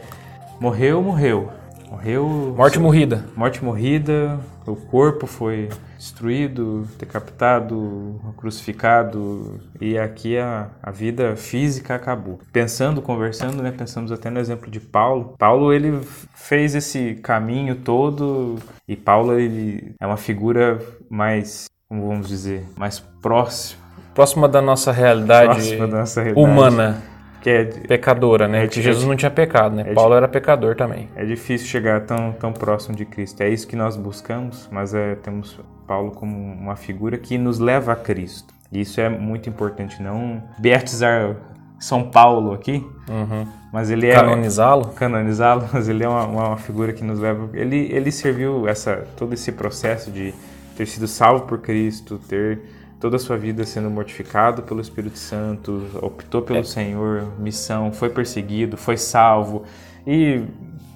morreu, 0.60 1.02
morreu. 1.02 1.52
Morreu. 1.90 2.54
Morte 2.56 2.80
morrida. 2.80 3.26
Morte 3.36 3.64
morrida, 3.64 4.38
o 4.66 4.76
corpo 4.76 5.26
foi 5.26 5.70
destruído, 5.98 6.88
decapitado, 7.00 8.20
crucificado, 8.36 9.60
e 9.80 9.98
aqui 9.98 10.38
a, 10.38 10.68
a 10.84 10.92
vida 10.92 11.36
física 11.36 11.96
acabou. 11.96 12.40
Pensando, 12.52 13.02
conversando, 13.02 13.64
né, 13.64 13.72
pensamos 13.72 14.12
até 14.12 14.30
no 14.30 14.40
exemplo 14.40 14.70
de 14.70 14.80
Paulo. 14.80 15.36
Paulo, 15.38 15.72
ele 15.74 16.02
fez 16.36 16.76
esse 16.76 17.16
caminho 17.16 17.76
todo, 17.76 18.58
e 18.88 18.96
Paulo, 18.96 19.40
ele 19.40 19.96
é 20.00 20.06
uma 20.06 20.18
figura 20.18 20.80
mais, 21.10 21.66
como 21.88 22.06
vamos 22.08 22.28
dizer, 22.28 22.66
mais 22.78 23.00
próxima. 23.00 23.82
Próxima 24.14 24.48
da 24.50 24.62
nossa 24.62 24.92
realidade, 24.92 25.78
da 25.78 25.88
nossa 25.88 26.22
realidade. 26.22 26.52
humana 26.52 27.02
que 27.42 27.50
é 27.50 27.66
pecadora, 27.66 28.48
né? 28.48 28.66
É, 28.66 28.68
que 28.68 28.82
Jesus 28.82 29.06
não 29.06 29.16
tinha 29.16 29.32
pecado, 29.32 29.76
né? 29.76 29.84
É, 29.88 29.94
Paulo 29.94 30.16
era 30.16 30.28
pecador 30.28 30.76
também. 30.76 31.08
É 31.16 31.26
difícil 31.26 31.68
chegar 31.68 32.02
tão, 32.02 32.32
tão 32.34 32.52
próximo 32.52 32.96
de 32.96 33.06
Cristo. 33.06 33.42
É 33.42 33.50
isso 33.50 33.68
que 33.68 33.76
nós 33.76 33.96
buscamos, 33.96 34.68
mas 34.72 34.94
é, 34.94 35.16
temos 35.16 35.60
Paulo 35.86 36.12
como 36.12 36.36
uma 36.36 36.76
figura 36.76 37.18
que 37.18 37.38
nos 37.38 37.60
leva 37.60 37.94
a 37.94 37.96
Cristo. 37.96 38.54
E 38.72 38.82
isso 38.82 39.00
é 39.00 39.08
muito 39.08 39.50
importante. 39.50 40.02
Não 40.02 40.44
beatizar 40.60 41.36
São 41.80 42.04
Paulo 42.04 42.54
aqui, 42.54 42.86
uhum. 43.10 43.48
mas 43.72 43.90
ele 43.90 44.08
é 44.08 44.16
canonizá-lo. 44.16 44.90
Canonizá-lo, 44.90 45.70
mas 45.72 45.88
ele 45.88 46.04
é 46.04 46.10
uma, 46.10 46.26
uma, 46.26 46.58
figura 46.58 46.92
que 46.92 47.04
nos 47.04 47.20
leva. 47.20 47.50
Ele 47.54 47.90
ele 47.92 48.12
serviu 48.12 48.68
essa 48.68 49.08
todo 49.16 49.34
esse 49.34 49.52
processo 49.52 50.12
de 50.12 50.34
ter 50.76 50.86
sido 50.86 51.08
salvo 51.08 51.46
por 51.46 51.60
Cristo, 51.60 52.20
ter 52.28 52.60
toda 53.00 53.18
a 53.18 53.20
sua 53.20 53.38
vida 53.38 53.64
sendo 53.64 53.90
mortificado 53.90 54.64
pelo 54.64 54.82
Espírito 54.82 55.18
Santo, 55.18 55.86
optou 56.02 56.42
pelo 56.42 56.60
é. 56.60 56.64
Senhor, 56.64 57.28
missão, 57.40 57.92
foi 57.92 58.10
perseguido, 58.10 58.78
foi 58.78 58.98
salvo 58.98 59.64
e, 60.06 60.44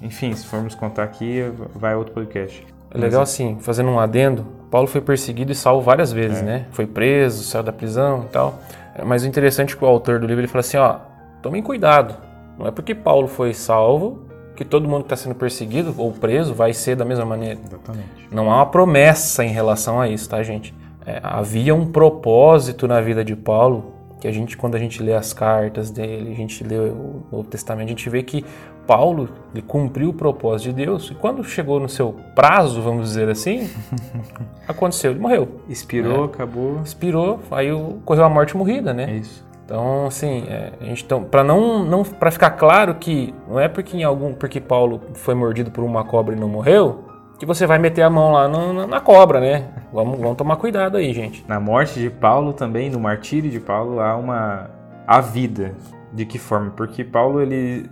enfim, 0.02 0.34
se 0.34 0.46
formos 0.46 0.74
contar 0.74 1.04
aqui, 1.04 1.42
vai 1.74 1.94
outro 1.94 2.12
podcast. 2.12 2.66
É 2.90 2.98
legal 2.98 3.22
assim, 3.22 3.56
fazendo 3.60 3.90
um 3.90 3.98
adendo, 3.98 4.46
Paulo 4.70 4.86
foi 4.86 5.00
perseguido 5.00 5.52
e 5.52 5.54
salvo 5.54 5.80
várias 5.82 6.12
vezes, 6.12 6.38
é. 6.38 6.42
né? 6.42 6.66
Foi 6.72 6.86
preso, 6.86 7.42
saiu 7.44 7.62
da 7.62 7.72
prisão 7.72 8.24
e 8.24 8.28
tal. 8.28 8.60
Mas 9.04 9.24
o 9.24 9.26
interessante 9.26 9.74
é 9.74 9.76
que 9.78 9.84
o 9.84 9.86
autor 9.86 10.18
do 10.20 10.26
livro 10.26 10.40
ele 10.40 10.48
fala 10.48 10.60
assim, 10.60 10.76
ó, 10.76 10.96
tomem 11.40 11.62
cuidado. 11.62 12.14
Não 12.58 12.66
é 12.66 12.70
porque 12.70 12.94
Paulo 12.94 13.28
foi 13.28 13.54
salvo 13.54 14.26
que 14.54 14.64
todo 14.64 14.86
mundo 14.86 15.04
que 15.04 15.06
está 15.06 15.16
sendo 15.16 15.34
perseguido 15.34 15.94
ou 15.96 16.12
preso 16.12 16.52
vai 16.52 16.74
ser 16.74 16.94
da 16.94 17.04
mesma 17.04 17.24
maneira. 17.24 17.58
Exatamente. 17.66 18.28
Não 18.30 18.50
há 18.50 18.56
uma 18.56 18.66
promessa 18.66 19.42
em 19.42 19.50
relação 19.50 19.98
a 19.98 20.08
isso, 20.08 20.28
tá, 20.28 20.42
gente? 20.42 20.74
É, 21.04 21.20
havia 21.22 21.74
um 21.74 21.86
propósito 21.86 22.86
na 22.86 23.00
vida 23.00 23.24
de 23.24 23.34
Paulo 23.34 23.92
que 24.20 24.28
a 24.28 24.32
gente, 24.32 24.56
quando 24.56 24.76
a 24.76 24.78
gente 24.78 25.02
lê 25.02 25.14
as 25.14 25.32
cartas 25.32 25.90
dele, 25.90 26.30
a 26.30 26.34
gente 26.34 26.62
lê 26.62 26.76
o 26.76 27.24
Novo 27.30 27.48
Testamento, 27.48 27.86
a 27.86 27.90
gente 27.90 28.08
vê 28.08 28.22
que 28.22 28.44
Paulo 28.86 29.28
ele 29.52 29.62
cumpriu 29.62 30.10
o 30.10 30.12
propósito 30.12 30.70
de 30.70 30.84
Deus 30.84 31.10
e 31.10 31.14
quando 31.14 31.42
chegou 31.42 31.80
no 31.80 31.88
seu 31.88 32.14
prazo, 32.34 32.80
vamos 32.80 33.08
dizer 33.08 33.28
assim, 33.28 33.68
aconteceu, 34.66 35.10
ele 35.10 35.18
morreu. 35.18 35.60
Expirou, 35.68 36.22
é. 36.22 36.26
acabou. 36.26 36.80
Expirou, 36.84 37.40
aí 37.50 37.68
correu 38.04 38.24
a 38.24 38.28
morte 38.28 38.56
morrida, 38.56 38.94
né? 38.94 39.10
É 39.10 39.16
isso. 39.16 39.44
Então, 39.64 40.06
assim, 40.06 40.44
é, 40.48 40.72
a 40.80 40.84
gente 40.84 41.04
então, 41.04 41.24
para 41.24 41.42
não, 41.42 41.84
não 41.84 42.04
para 42.04 42.30
ficar 42.30 42.50
claro 42.50 42.94
que 42.96 43.34
não 43.48 43.58
é 43.58 43.68
porque 43.68 43.96
em 43.96 44.04
algum 44.04 44.34
porque 44.34 44.60
Paulo 44.60 45.00
foi 45.14 45.34
mordido 45.34 45.70
por 45.70 45.82
uma 45.82 46.04
cobra 46.04 46.36
e 46.36 46.38
não 46.38 46.48
morreu, 46.48 47.04
que 47.38 47.46
você 47.46 47.66
vai 47.66 47.78
meter 47.78 48.02
a 48.02 48.10
mão 48.10 48.32
lá 48.32 48.48
no, 48.48 48.86
na 48.86 49.00
cobra, 49.00 49.40
né? 49.40 49.68
Vamos, 49.92 50.18
vamos 50.18 50.36
tomar 50.36 50.56
cuidado 50.56 50.96
aí, 50.96 51.12
gente. 51.12 51.44
Na 51.48 51.58
morte 51.58 51.98
de 51.98 52.08
Paulo 52.08 52.52
também, 52.52 52.90
no 52.90 53.00
martírio 53.00 53.50
de 53.50 53.60
Paulo, 53.60 54.00
há 54.00 54.16
uma 54.16 54.70
a 55.06 55.20
vida. 55.20 55.74
De 56.12 56.26
que 56.26 56.38
forma? 56.38 56.70
Porque 56.70 57.02
Paulo 57.02 57.40
ele 57.40 57.90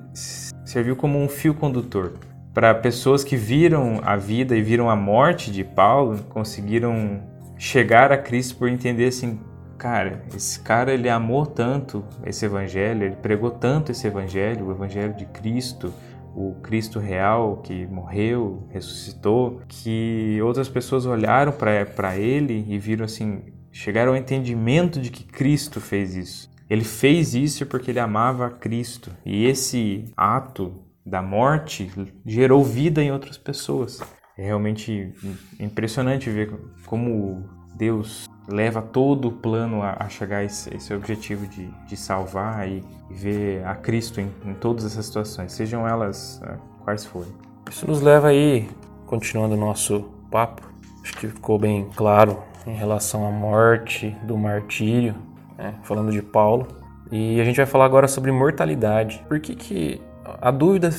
serviu 0.64 0.94
como 0.94 1.18
um 1.18 1.28
fio 1.28 1.54
condutor 1.54 2.12
para 2.52 2.74
pessoas 2.74 3.24
que 3.24 3.36
viram 3.36 4.00
a 4.04 4.16
vida 4.16 4.56
e 4.56 4.62
viram 4.62 4.90
a 4.90 4.96
morte 4.96 5.50
de 5.50 5.64
Paulo, 5.64 6.18
conseguiram 6.28 7.22
chegar 7.56 8.12
a 8.12 8.18
Cristo 8.18 8.56
por 8.56 8.68
entender 8.68 9.06
assim, 9.06 9.38
cara, 9.78 10.22
esse 10.34 10.60
cara 10.60 10.92
ele 10.92 11.08
amou 11.08 11.46
tanto 11.46 12.04
esse 12.24 12.44
evangelho, 12.44 13.04
ele 13.04 13.16
pregou 13.16 13.50
tanto 13.50 13.92
esse 13.92 14.06
evangelho, 14.06 14.66
o 14.66 14.72
evangelho 14.72 15.14
de 15.14 15.24
Cristo, 15.26 15.92
o 16.34 16.54
Cristo 16.62 16.98
real 16.98 17.58
que 17.58 17.86
morreu, 17.86 18.66
ressuscitou, 18.70 19.60
que 19.68 20.38
outras 20.42 20.68
pessoas 20.68 21.06
olharam 21.06 21.52
para 21.52 22.16
ele 22.16 22.64
e 22.68 22.78
viram 22.78 23.04
assim, 23.04 23.42
chegaram 23.72 24.12
ao 24.12 24.18
entendimento 24.18 25.00
de 25.00 25.10
que 25.10 25.24
Cristo 25.24 25.80
fez 25.80 26.14
isso. 26.14 26.50
Ele 26.68 26.84
fez 26.84 27.34
isso 27.34 27.66
porque 27.66 27.90
ele 27.90 27.98
amava 27.98 28.48
Cristo. 28.48 29.10
E 29.24 29.44
esse 29.44 30.04
ato 30.16 30.84
da 31.04 31.20
morte 31.20 31.90
gerou 32.24 32.62
vida 32.64 33.02
em 33.02 33.10
outras 33.10 33.36
pessoas. 33.36 34.00
É 34.38 34.44
realmente 34.44 35.12
impressionante 35.58 36.30
ver 36.30 36.52
como 36.86 37.44
Deus 37.76 38.28
leva 38.50 38.82
todo 38.82 39.28
o 39.28 39.32
plano 39.32 39.82
a, 39.82 39.96
a 40.00 40.08
chegar 40.08 40.38
a 40.38 40.44
esse, 40.44 40.74
esse 40.74 40.92
objetivo 40.92 41.46
de, 41.46 41.66
de, 41.86 41.96
salvar 41.96 42.68
e 42.68 42.84
ver 43.10 43.64
a 43.64 43.74
Cristo 43.74 44.20
em, 44.20 44.30
em 44.44 44.54
todas 44.54 44.84
essas 44.84 45.06
situações, 45.06 45.52
sejam 45.52 45.86
elas 45.86 46.40
uh, 46.44 46.58
quais 46.84 47.04
forem. 47.04 47.32
Isso 47.70 47.86
nos 47.86 48.00
leva 48.00 48.28
aí, 48.28 48.68
continuando 49.06 49.54
o 49.54 49.58
nosso 49.58 50.10
papo, 50.30 50.62
acho 51.02 51.16
que 51.16 51.28
ficou 51.28 51.58
bem 51.58 51.88
claro 51.94 52.38
em 52.66 52.74
relação 52.74 53.26
à 53.26 53.30
morte, 53.30 54.16
do 54.24 54.36
martírio, 54.36 55.14
né, 55.56 55.74
falando 55.82 56.10
de 56.10 56.20
Paulo. 56.20 56.66
E 57.10 57.40
a 57.40 57.44
gente 57.44 57.56
vai 57.56 57.66
falar 57.66 57.84
agora 57.84 58.06
sobre 58.06 58.30
mortalidade. 58.30 59.24
Por 59.28 59.40
que, 59.40 59.54
que 59.54 60.00
a 60.40 60.50
dúvida 60.50 60.90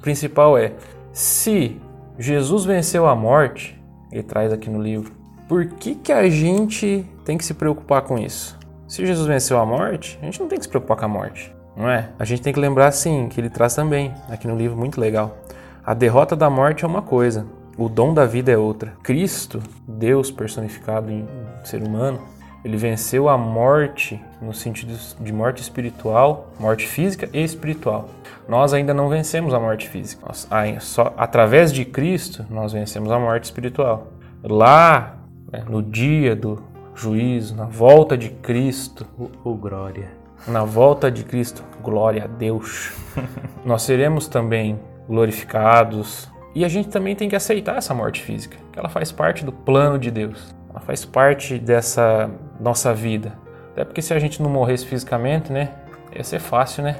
principal 0.00 0.56
é 0.56 0.74
se 1.12 1.80
Jesus 2.18 2.64
venceu 2.64 3.06
a 3.06 3.14
morte, 3.14 3.78
ele 4.10 4.22
traz 4.22 4.52
aqui 4.52 4.70
no 4.70 4.80
livro, 4.80 5.12
por 5.48 5.66
que, 5.66 5.94
que 5.94 6.12
a 6.12 6.28
gente 6.28 7.06
tem 7.24 7.36
que 7.36 7.44
se 7.44 7.54
preocupar 7.54 8.02
com 8.02 8.18
isso? 8.18 8.58
Se 8.88 9.06
Jesus 9.06 9.26
venceu 9.26 9.58
a 9.58 9.66
morte, 9.66 10.18
a 10.20 10.24
gente 10.24 10.40
não 10.40 10.48
tem 10.48 10.58
que 10.58 10.64
se 10.64 10.68
preocupar 10.68 10.96
com 10.96 11.04
a 11.04 11.08
morte, 11.08 11.54
não 11.76 11.88
é? 11.88 12.10
A 12.18 12.24
gente 12.24 12.42
tem 12.42 12.52
que 12.52 12.60
lembrar, 12.60 12.90
sim, 12.92 13.28
que 13.28 13.40
ele 13.40 13.50
traz 13.50 13.74
também, 13.74 14.12
aqui 14.28 14.46
no 14.46 14.56
livro, 14.56 14.76
muito 14.76 15.00
legal. 15.00 15.38
A 15.84 15.94
derrota 15.94 16.36
da 16.36 16.50
morte 16.50 16.84
é 16.84 16.88
uma 16.88 17.02
coisa, 17.02 17.46
o 17.76 17.88
dom 17.88 18.12
da 18.12 18.26
vida 18.26 18.52
é 18.52 18.56
outra. 18.56 18.92
Cristo, 19.02 19.62
Deus 19.88 20.30
personificado 20.30 21.10
em 21.10 21.26
ser 21.64 21.82
humano, 21.82 22.20
ele 22.64 22.76
venceu 22.76 23.28
a 23.28 23.36
morte 23.36 24.22
no 24.40 24.54
sentido 24.54 24.96
de 25.18 25.32
morte 25.32 25.62
espiritual, 25.62 26.52
morte 26.60 26.86
física 26.86 27.28
e 27.32 27.42
espiritual. 27.42 28.08
Nós 28.48 28.72
ainda 28.72 28.94
não 28.94 29.08
vencemos 29.08 29.52
a 29.52 29.58
morte 29.58 29.88
física. 29.88 30.24
Nós, 30.26 30.46
só 30.80 31.12
através 31.16 31.72
de 31.72 31.84
Cristo 31.84 32.44
nós 32.48 32.72
vencemos 32.72 33.10
a 33.10 33.18
morte 33.18 33.44
espiritual. 33.44 34.08
Lá 34.42 35.16
né, 35.52 35.64
no 35.68 35.82
dia 35.82 36.34
do 36.34 36.62
juízo, 36.94 37.54
na 37.54 37.66
volta 37.66 38.16
de 38.16 38.30
Cristo. 38.30 39.06
O, 39.18 39.50
o 39.50 39.54
glória. 39.54 40.08
Na 40.48 40.64
volta 40.64 41.10
de 41.10 41.22
Cristo, 41.22 41.62
glória 41.82 42.24
a 42.24 42.26
Deus. 42.26 42.92
nós 43.64 43.82
seremos 43.82 44.26
também 44.26 44.80
glorificados. 45.06 46.30
E 46.54 46.64
a 46.64 46.68
gente 46.68 46.88
também 46.88 47.14
tem 47.14 47.28
que 47.28 47.36
aceitar 47.36 47.76
essa 47.76 47.94
morte 47.94 48.22
física, 48.22 48.56
que 48.72 48.78
ela 48.78 48.88
faz 48.88 49.12
parte 49.12 49.44
do 49.44 49.52
plano 49.52 49.98
de 49.98 50.10
Deus. 50.10 50.54
Ela 50.68 50.80
faz 50.80 51.04
parte 51.04 51.58
dessa 51.58 52.30
nossa 52.58 52.92
vida. 52.92 53.38
Até 53.72 53.84
porque 53.84 54.02
se 54.02 54.12
a 54.12 54.18
gente 54.18 54.42
não 54.42 54.50
morresse 54.50 54.86
fisicamente, 54.86 55.52
né, 55.52 55.70
ia 56.14 56.24
ser 56.24 56.40
fácil, 56.40 56.82
né? 56.82 56.96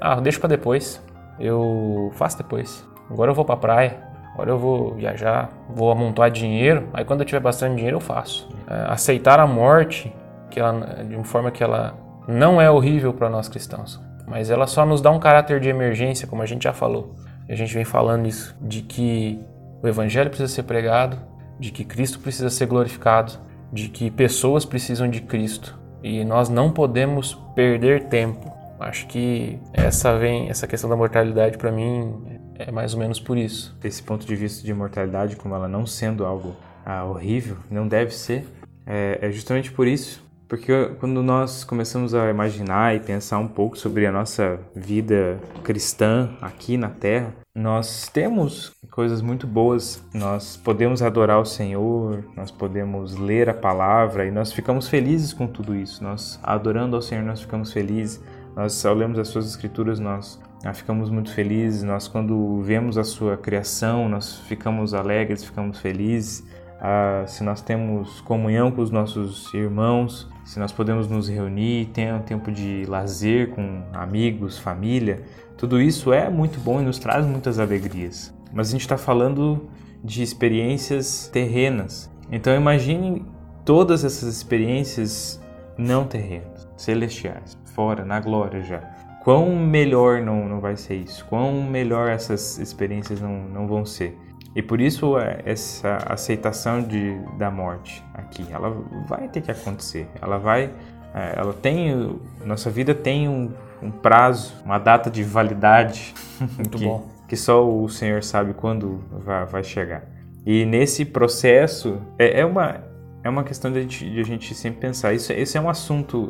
Ah, 0.00 0.20
deixa 0.20 0.40
para 0.40 0.48
depois. 0.48 1.02
Eu 1.38 2.10
faço 2.14 2.38
depois. 2.38 2.86
Agora 3.10 3.30
eu 3.30 3.34
vou 3.34 3.44
para 3.44 3.56
praia. 3.56 4.05
Agora 4.36 4.50
eu 4.50 4.58
vou 4.58 4.92
viajar, 4.92 5.48
vou 5.66 5.90
amontoar 5.90 6.30
dinheiro, 6.30 6.90
aí 6.92 7.06
quando 7.06 7.20
eu 7.20 7.26
tiver 7.26 7.40
bastante 7.40 7.76
dinheiro 7.76 7.96
eu 7.96 8.00
faço. 8.00 8.46
É, 8.68 8.92
aceitar 8.92 9.40
a 9.40 9.46
morte 9.46 10.14
que 10.50 10.60
ela, 10.60 11.02
de 11.02 11.16
uma 11.16 11.24
forma 11.24 11.50
que 11.50 11.64
ela 11.64 11.94
não 12.28 12.60
é 12.60 12.70
horrível 12.70 13.14
para 13.14 13.30
nós 13.30 13.48
cristãos, 13.48 13.98
mas 14.26 14.50
ela 14.50 14.66
só 14.66 14.84
nos 14.84 15.00
dá 15.00 15.10
um 15.10 15.18
caráter 15.18 15.58
de 15.58 15.70
emergência, 15.70 16.28
como 16.28 16.42
a 16.42 16.46
gente 16.46 16.64
já 16.64 16.74
falou. 16.74 17.14
A 17.48 17.54
gente 17.54 17.72
vem 17.72 17.84
falando 17.84 18.26
isso, 18.28 18.54
de 18.60 18.82
que 18.82 19.40
o 19.82 19.88
evangelho 19.88 20.28
precisa 20.28 20.52
ser 20.52 20.64
pregado, 20.64 21.16
de 21.58 21.70
que 21.70 21.82
Cristo 21.82 22.18
precisa 22.18 22.50
ser 22.50 22.66
glorificado, 22.66 23.32
de 23.72 23.88
que 23.88 24.10
pessoas 24.10 24.66
precisam 24.66 25.08
de 25.08 25.22
Cristo 25.22 25.78
e 26.02 26.22
nós 26.26 26.50
não 26.50 26.70
podemos 26.70 27.32
perder 27.54 28.04
tempo. 28.04 28.52
Acho 28.78 29.06
que 29.06 29.58
essa 29.72 30.14
vem 30.18 30.50
essa 30.50 30.66
questão 30.66 30.90
da 30.90 30.96
mortalidade 30.96 31.56
para 31.56 31.72
mim 31.72 32.35
é 32.58 32.70
mais 32.70 32.94
ou 32.94 33.00
menos 33.00 33.20
por 33.20 33.36
isso. 33.36 33.76
Esse 33.82 34.02
ponto 34.02 34.26
de 34.26 34.36
vista 34.36 34.64
de 34.64 34.70
imortalidade, 34.70 35.36
como 35.36 35.54
ela 35.54 35.68
não 35.68 35.86
sendo 35.86 36.24
algo 36.24 36.56
ah, 36.84 37.04
horrível, 37.04 37.56
não 37.70 37.86
deve 37.86 38.12
ser, 38.14 38.46
é, 38.86 39.18
é 39.20 39.30
justamente 39.30 39.72
por 39.72 39.86
isso 39.86 40.24
Porque 40.48 40.72
quando 41.00 41.22
nós 41.24 41.64
começamos 41.64 42.14
a 42.14 42.30
imaginar 42.30 42.94
e 42.94 43.00
pensar 43.00 43.38
um 43.38 43.48
pouco 43.48 43.76
sobre 43.76 44.06
a 44.06 44.12
nossa 44.12 44.60
vida 44.76 45.40
cristã 45.64 46.30
aqui 46.40 46.76
na 46.76 46.88
Terra, 46.88 47.34
nós 47.52 48.08
temos 48.08 48.70
coisas 48.92 49.20
muito 49.20 49.44
boas. 49.44 50.00
Nós 50.14 50.56
podemos 50.56 51.02
adorar 51.02 51.40
o 51.40 51.44
Senhor, 51.44 52.24
nós 52.36 52.52
podemos 52.52 53.16
ler 53.16 53.48
a 53.48 53.54
palavra 53.54 54.24
e 54.24 54.30
nós 54.30 54.52
ficamos 54.52 54.88
felizes 54.88 55.32
com 55.32 55.48
tudo 55.48 55.74
isso. 55.74 56.04
Nós 56.04 56.38
adorando 56.42 56.94
ao 56.94 57.02
Senhor, 57.02 57.24
nós 57.24 57.40
ficamos 57.40 57.72
felizes. 57.72 58.22
Nós 58.54 58.72
ao 58.72 58.94
lemos 58.94 59.18
as 59.18 59.28
suas 59.28 59.46
escrituras, 59.46 59.98
nós 59.98 60.40
ah, 60.66 60.74
ficamos 60.74 61.10
muito 61.10 61.32
felizes. 61.32 61.84
Nós 61.84 62.08
quando 62.08 62.60
vemos 62.62 62.98
a 62.98 63.04
sua 63.04 63.36
criação, 63.36 64.08
nós 64.08 64.38
ficamos 64.48 64.94
alegres, 64.94 65.44
ficamos 65.44 65.78
felizes. 65.78 66.44
Ah, 66.80 67.24
se 67.26 67.44
nós 67.44 67.62
temos 67.62 68.20
comunhão 68.22 68.70
com 68.72 68.82
os 68.82 68.90
nossos 68.90 69.52
irmãos, 69.54 70.28
se 70.44 70.58
nós 70.58 70.72
podemos 70.72 71.08
nos 71.08 71.28
reunir, 71.28 71.86
ter 71.86 72.12
um 72.12 72.20
tempo 72.20 72.50
de 72.50 72.84
lazer 72.86 73.50
com 73.50 73.84
amigos, 73.92 74.58
família, 74.58 75.22
tudo 75.56 75.80
isso 75.80 76.12
é 76.12 76.28
muito 76.28 76.58
bom 76.58 76.80
e 76.80 76.84
nos 76.84 76.98
traz 76.98 77.24
muitas 77.24 77.58
alegrias. 77.60 78.34
Mas 78.52 78.68
a 78.68 78.72
gente 78.72 78.80
está 78.80 78.98
falando 78.98 79.68
de 80.02 80.22
experiências 80.22 81.28
terrenas. 81.32 82.10
Então 82.30 82.54
imagine 82.54 83.24
todas 83.64 84.04
essas 84.04 84.34
experiências 84.34 85.40
não 85.78 86.04
terrenas, 86.04 86.68
celestiais, 86.76 87.56
fora, 87.74 88.04
na 88.04 88.18
glória 88.18 88.62
já. 88.62 88.95
Quão 89.26 89.56
melhor 89.56 90.22
não, 90.22 90.48
não 90.48 90.60
vai 90.60 90.76
ser 90.76 90.94
isso? 90.94 91.24
Quão 91.24 91.60
melhor 91.60 92.08
essas 92.08 92.58
experiências 92.58 93.20
não, 93.20 93.36
não 93.48 93.66
vão 93.66 93.84
ser? 93.84 94.16
E 94.54 94.62
por 94.62 94.80
isso 94.80 95.18
é, 95.18 95.40
essa 95.44 95.96
aceitação 96.08 96.80
de, 96.80 97.18
da 97.36 97.50
morte 97.50 98.04
aqui, 98.14 98.46
ela 98.52 98.70
vai 99.08 99.26
ter 99.26 99.40
que 99.40 99.50
acontecer. 99.50 100.08
Ela 100.22 100.38
vai, 100.38 100.72
é, 101.12 101.34
ela 101.40 101.52
tem, 101.52 102.20
nossa 102.44 102.70
vida 102.70 102.94
tem 102.94 103.28
um, 103.28 103.52
um 103.82 103.90
prazo, 103.90 104.54
uma 104.64 104.78
data 104.78 105.10
de 105.10 105.24
validade. 105.24 106.14
Muito 106.56 106.78
que, 106.78 106.84
bom. 106.84 107.08
Que 107.26 107.36
só 107.36 107.68
o 107.68 107.88
Senhor 107.88 108.22
sabe 108.22 108.54
quando 108.54 109.02
vai, 109.10 109.44
vai 109.44 109.64
chegar. 109.64 110.04
E 110.46 110.64
nesse 110.64 111.04
processo 111.04 112.00
é, 112.16 112.42
é, 112.42 112.46
uma 112.46 112.80
é 113.24 113.28
uma 113.28 113.42
questão 113.42 113.72
de 113.72 113.80
a 113.80 113.82
gente, 113.82 114.08
de 114.08 114.20
a 114.20 114.24
gente 114.24 114.54
sempre 114.54 114.78
pensar. 114.78 115.14
Isso, 115.14 115.32
esse 115.32 115.58
é 115.58 115.60
um 115.60 115.68
assunto 115.68 116.26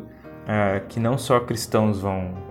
uh, 0.47 0.83
que 0.89 0.99
não 0.99 1.15
só 1.15 1.39
cristãos 1.39 1.99
vão 1.99 2.46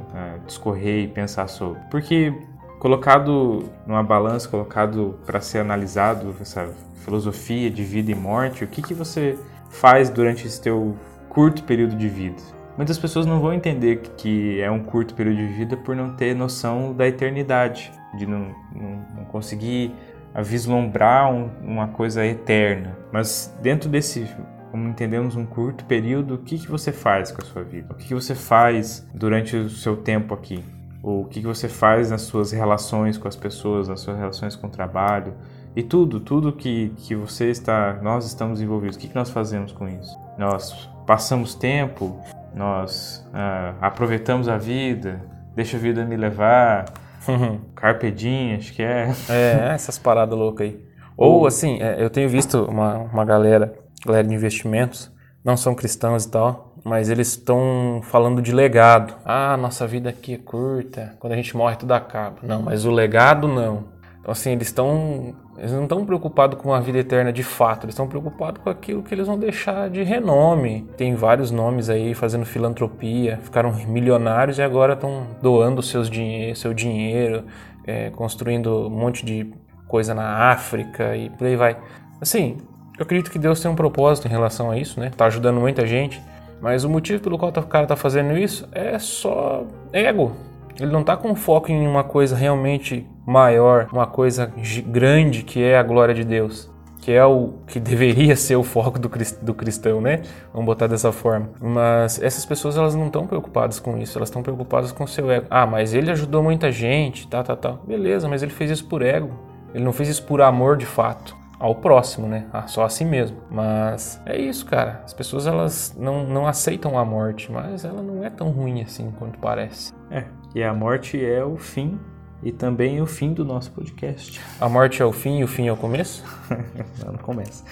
discorrer 0.47 1.05
e 1.05 1.09
pensar 1.09 1.49
sobre, 1.49 1.81
porque 1.91 2.33
colocado 2.79 3.65
numa 3.87 4.03
balança, 4.03 4.49
colocado 4.49 5.19
para 5.27 5.41
ser 5.41 5.59
analisado 5.59 6.35
essa 6.41 6.69
filosofia 7.05 7.71
de 7.71 7.83
vida 7.83 8.11
e 8.11 8.15
morte, 8.15 8.65
o 8.65 8.67
que, 8.67 8.83
que 8.83 8.95
você 8.95 9.39
faz 9.71 10.11
durante 10.11 10.47
esse 10.47 10.61
teu 10.61 10.97
curto 11.29 11.63
período 11.63 11.97
de 11.97 12.09
vida? 12.09 12.43
Muitas 12.77 12.99
pessoas 12.99 13.25
não 13.25 13.41
vão 13.41 13.55
entender 13.55 14.01
que 14.17 14.61
é 14.61 14.71
um 14.71 14.83
curto 14.83 15.15
período 15.15 15.39
de 15.39 15.47
vida 15.47 15.77
por 15.77 15.97
não 15.97 16.15
ter 16.15 16.35
noção 16.35 16.93
da 16.93 17.09
eternidade, 17.09 17.91
de 18.19 18.27
não, 18.27 18.55
não, 18.75 19.07
não 19.17 19.25
conseguir 19.25 19.95
vislumbrar 20.43 21.33
um, 21.33 21.49
uma 21.63 21.89
coisa 21.89 22.25
eterna. 22.25 22.97
Mas 23.11 23.55
dentro 23.63 23.89
desse, 23.89 24.29
como 24.77 24.89
entendemos, 24.91 25.35
um 25.37 25.47
curto 25.47 25.87
período, 25.87 26.35
o 26.35 26.39
que, 26.39 26.59
que 26.59 26.71
você 26.71 26.93
faz 26.93 27.33
com 27.33 27.41
a 27.41 27.45
sua 27.47 27.63
vida? 27.63 27.87
O 27.91 27.95
que, 27.95 28.09
que 28.09 28.15
você 28.15 28.35
faz 28.35 29.09
durante 29.15 29.57
o 29.57 29.71
seu 29.71 29.97
tempo 29.97 30.35
aqui? 30.35 30.63
o 31.03 31.25
que 31.25 31.41
você 31.41 31.69
faz 31.69 32.11
nas 32.11 32.23
suas 32.23 32.51
relações 32.51 33.17
com 33.17 33.29
as 33.29 33.37
pessoas, 33.37 33.87
nas 33.87 34.01
suas 34.01 34.19
relações 34.19 34.57
com 34.57 34.67
o 34.67 34.71
trabalho 34.71 35.35
e 35.77 35.81
tudo, 35.81 36.19
tudo 36.19 36.53
que, 36.53 36.93
que 36.97 37.15
você 37.15 37.49
está, 37.49 38.01
nós 38.03 38.27
estamos 38.27 38.61
envolvidos. 38.61 38.97
O 38.97 38.99
que, 38.99 39.07
que 39.07 39.15
nós 39.15 39.31
fazemos 39.31 39.71
com 39.71 39.87
isso? 39.87 40.19
Nós 40.37 40.91
passamos 41.07 41.55
tempo, 41.55 42.21
nós 42.53 43.25
uh, 43.29 43.77
aproveitamos 43.81 44.49
a 44.49 44.59
vida, 44.59 45.25
deixa 45.55 45.77
a 45.77 45.81
vida 45.81 46.05
me 46.05 46.17
levar, 46.17 46.87
uhum. 47.29 47.61
carpe 47.77 48.11
diem, 48.11 48.57
acho 48.57 48.73
que 48.73 48.83
é. 48.83 49.13
É, 49.29 49.75
essas 49.75 49.97
paradas 49.97 50.37
loucas 50.37 50.67
aí. 50.67 50.85
Ou 51.17 51.47
assim, 51.47 51.81
é, 51.81 52.03
eu 52.03 52.11
tenho 52.11 52.29
visto 52.29 52.65
uma, 52.65 52.99
uma 52.99 53.25
galera, 53.25 53.73
galera 54.05 54.27
de 54.27 54.35
investimentos, 54.35 55.11
não 55.45 55.57
são 55.57 55.75
cristãos 55.75 56.25
e 56.25 56.31
tal, 56.31 56.75
mas 56.85 57.09
eles 57.09 57.29
estão 57.29 58.01
falando 58.03 58.43
de 58.43 58.53
legado. 58.53 59.15
Ah, 59.25 59.57
nossa 59.57 59.87
vida 59.87 60.11
aqui 60.11 60.35
é 60.35 60.39
curta, 60.39 61.15
quando 61.21 61.33
a 61.33 61.37
gente 61.37 61.57
morre 61.57 61.77
tudo 61.77 61.93
acaba. 61.93 62.37
Não, 62.43 62.63
mas 62.63 62.85
o 62.85 62.91
legado 62.91 63.47
não. 63.47 63.85
Então 64.21 64.33
assim, 64.33 64.51
eles 64.51 64.67
estão 64.67 65.35
eles 65.57 65.73
não 65.73 65.85
estão 65.85 66.05
preocupados 66.05 66.61
com 66.61 66.75
a 66.75 66.81
vida 66.81 66.99
eterna 66.99 67.33
de 67.33 67.43
fato, 67.43 67.85
eles 67.85 67.95
estão 67.95 68.07
preocupados 68.07 68.63
com 68.63 68.69
aquilo 68.69 69.03
que 69.03 69.15
eles 69.15 69.27
vão 69.27 69.39
deixar 69.39 69.89
de 69.89 70.03
renome. 70.03 70.87
Tem 70.97 71.15
vários 71.15 71.51
nomes 71.51 71.89
aí 71.89 72.13
fazendo 72.13 72.45
filantropia, 72.45 73.39
ficaram 73.43 73.73
milionários 73.87 74.59
e 74.59 74.63
agora 74.63 74.93
estão 74.93 75.29
doando 75.41 75.83
seus 75.83 76.11
dinhe 76.11 76.55
seu 76.55 76.75
dinheiro, 76.75 77.45
é, 77.87 78.11
construindo 78.11 78.89
um 78.89 78.91
monte 78.91 79.25
de 79.25 79.51
coisa 79.89 80.15
na 80.15 80.51
África 80.51 81.17
e 81.17 81.31
por 81.31 81.47
aí 81.47 81.57
vai. 81.57 81.77
Assim, 82.21 82.59
eu 82.99 83.03
acredito 83.03 83.31
que 83.31 83.39
Deus 83.39 83.61
tem 83.61 83.71
um 83.71 83.75
propósito 83.75 84.27
em 84.27 84.31
relação 84.31 84.71
a 84.71 84.79
isso, 84.79 84.99
né? 84.99 85.11
Tá 85.15 85.27
ajudando 85.27 85.61
muita 85.61 85.87
gente. 85.87 86.21
Mas 86.61 86.85
o 86.85 86.89
motivo 86.89 87.23
pelo 87.23 87.37
qual 87.37 87.51
o 87.51 87.63
cara 87.63 87.85
está 87.85 87.97
fazendo 87.97 88.37
isso 88.37 88.67
é 88.73 88.99
só 88.99 89.65
ego. 89.93 90.33
Ele 90.81 90.91
não 90.91 91.01
está 91.01 91.17
com 91.17 91.35
foco 91.35 91.71
em 91.71 91.87
uma 91.87 92.05
coisa 92.05 92.35
realmente 92.35 93.07
maior, 93.27 93.89
uma 93.93 94.07
coisa 94.07 94.51
grande 94.87 95.43
que 95.43 95.63
é 95.63 95.79
a 95.79 95.83
glória 95.83 96.15
de 96.15 96.25
Deus, 96.25 96.71
que 97.01 97.13
é 97.13 97.25
o 97.25 97.55
que 97.67 97.79
deveria 97.79 98.35
ser 98.37 98.57
o 98.57 98.63
foco 98.63 98.99
do, 98.99 99.11
do 99.43 99.55
cristão, 99.55 100.01
né? 100.01 100.23
Vamos 100.53 100.67
botar 100.67 100.87
dessa 100.87 101.13
forma. 101.13 101.51
Mas 101.61 102.23
essas 102.23 102.47
pessoas 102.47 102.79
elas 102.79 102.95
não 102.95 103.07
estão 103.07 103.27
preocupadas 103.27 103.79
com 103.79 103.99
isso, 103.99 104.19
elas 104.19 104.31
estão 104.31 104.43
preocupadas 104.43 104.93
com 104.93 105.05
o 105.05 105.09
seu 105.09 105.31
ego. 105.31 105.47
Ah, 105.51 105.67
mas 105.67 105.93
ele 105.93 106.11
ajudou 106.11 106.43
muita 106.43 106.73
gente, 106.73 107.29
tá, 107.29 107.43
tá, 107.43 107.57
tá. 107.57 107.77
Beleza, 107.87 108.27
mas 108.27 108.43
ele 108.43 108.53
fez 108.53 108.71
isso 108.71 108.87
por 108.87 109.03
ego. 109.03 109.31
Ele 109.75 109.85
não 109.85 109.93
fez 109.93 110.09
isso 110.09 110.23
por 110.25 110.41
amor 110.41 110.79
de 110.79 110.87
fato 110.87 111.37
ao 111.59 111.75
próximo, 111.75 112.29
né? 112.29 112.47
Ah, 112.53 112.67
só 112.67 112.85
assim 112.85 113.05
mesmo. 113.05 113.39
Mas 113.51 114.21
é 114.27 114.39
isso, 114.39 114.67
cara. 114.67 115.03
As 115.05 115.13
pessoas 115.13 115.47
elas 115.47 115.95
não, 115.99 116.27
não 116.27 116.47
aceitam 116.47 116.99
a 116.99 117.05
morte, 117.05 117.51
mas 117.51 117.85
ela 117.85 118.03
não 118.03 118.25
é 118.25 118.31
tão 118.31 118.51
ruim 118.51 118.83
assim 118.83 119.11
quanto 119.19 119.39
parece. 119.39 119.95
É, 120.11 120.25
e 120.55 120.63
a 120.63 120.73
morte 120.73 121.23
é 121.23 121.45
o 121.45 121.57
fim 121.57 121.99
e 122.43 122.53
também 122.53 123.01
o 123.01 123.07
fim 123.07 123.33
do 123.33 123.45
nosso 123.45 123.71
podcast. 123.73 124.41
A 124.61 124.69
morte 124.69 125.01
é 125.01 125.05
o 125.05 125.13
fim 125.13 125.39
e 125.39 125.45
o 125.45 125.49
fim 125.49 125.69
é 125.69 125.73
o 125.73 125.77
começo? 125.77 126.23
não, 127.05 127.13
não 127.13 127.19
começa. 127.19 127.65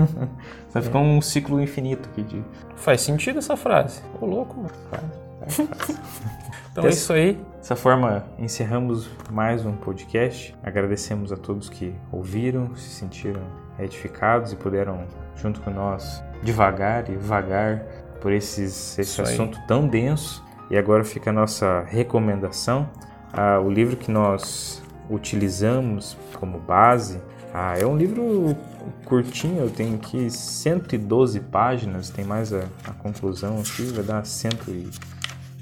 Vai 0.72 0.82
ficar 0.82 0.98
um 0.98 1.20
ciclo 1.20 1.60
infinito 1.60 2.08
aqui 2.10 2.22
de. 2.22 2.44
Faz 2.76 3.00
sentido 3.00 3.38
essa 3.38 3.56
frase. 3.56 4.02
Ô 4.20 4.26
louco, 4.26 4.56
mano. 4.56 4.70
Faz, 4.90 5.56
faz. 5.56 6.00
Então 6.72 6.84
Dessa, 6.84 6.88
é 6.88 6.90
isso 6.90 7.12
aí. 7.12 7.51
Dessa 7.62 7.76
forma, 7.76 8.24
encerramos 8.40 9.08
mais 9.30 9.64
um 9.64 9.70
podcast. 9.70 10.52
Agradecemos 10.64 11.30
a 11.30 11.36
todos 11.36 11.68
que 11.68 11.94
ouviram, 12.10 12.74
se 12.74 12.88
sentiram 12.88 13.40
edificados 13.78 14.52
e 14.52 14.56
puderam, 14.56 15.06
junto 15.36 15.60
com 15.60 15.70
nós, 15.70 16.24
devagar 16.42 17.08
e 17.08 17.14
vagar 17.14 17.78
por 18.20 18.32
esses, 18.32 18.98
esse 18.98 19.22
assunto 19.22 19.60
tão 19.68 19.86
denso. 19.86 20.44
E 20.72 20.76
agora 20.76 21.04
fica 21.04 21.30
a 21.30 21.32
nossa 21.32 21.82
recomendação. 21.82 22.90
Ah, 23.32 23.60
o 23.60 23.70
livro 23.70 23.96
que 23.96 24.10
nós 24.10 24.82
utilizamos 25.08 26.16
como 26.34 26.58
base 26.58 27.20
ah, 27.54 27.78
é 27.78 27.86
um 27.86 27.96
livro 27.96 28.56
curtinho, 29.04 29.62
eu 29.62 29.70
tenho 29.70 29.94
aqui 29.94 30.28
112 30.28 31.38
páginas, 31.38 32.10
tem 32.10 32.24
mais 32.24 32.52
a, 32.52 32.64
a 32.88 32.90
conclusão 32.94 33.60
aqui, 33.60 33.84
vai 33.84 34.02
dar 34.02 34.26
100 34.26 34.50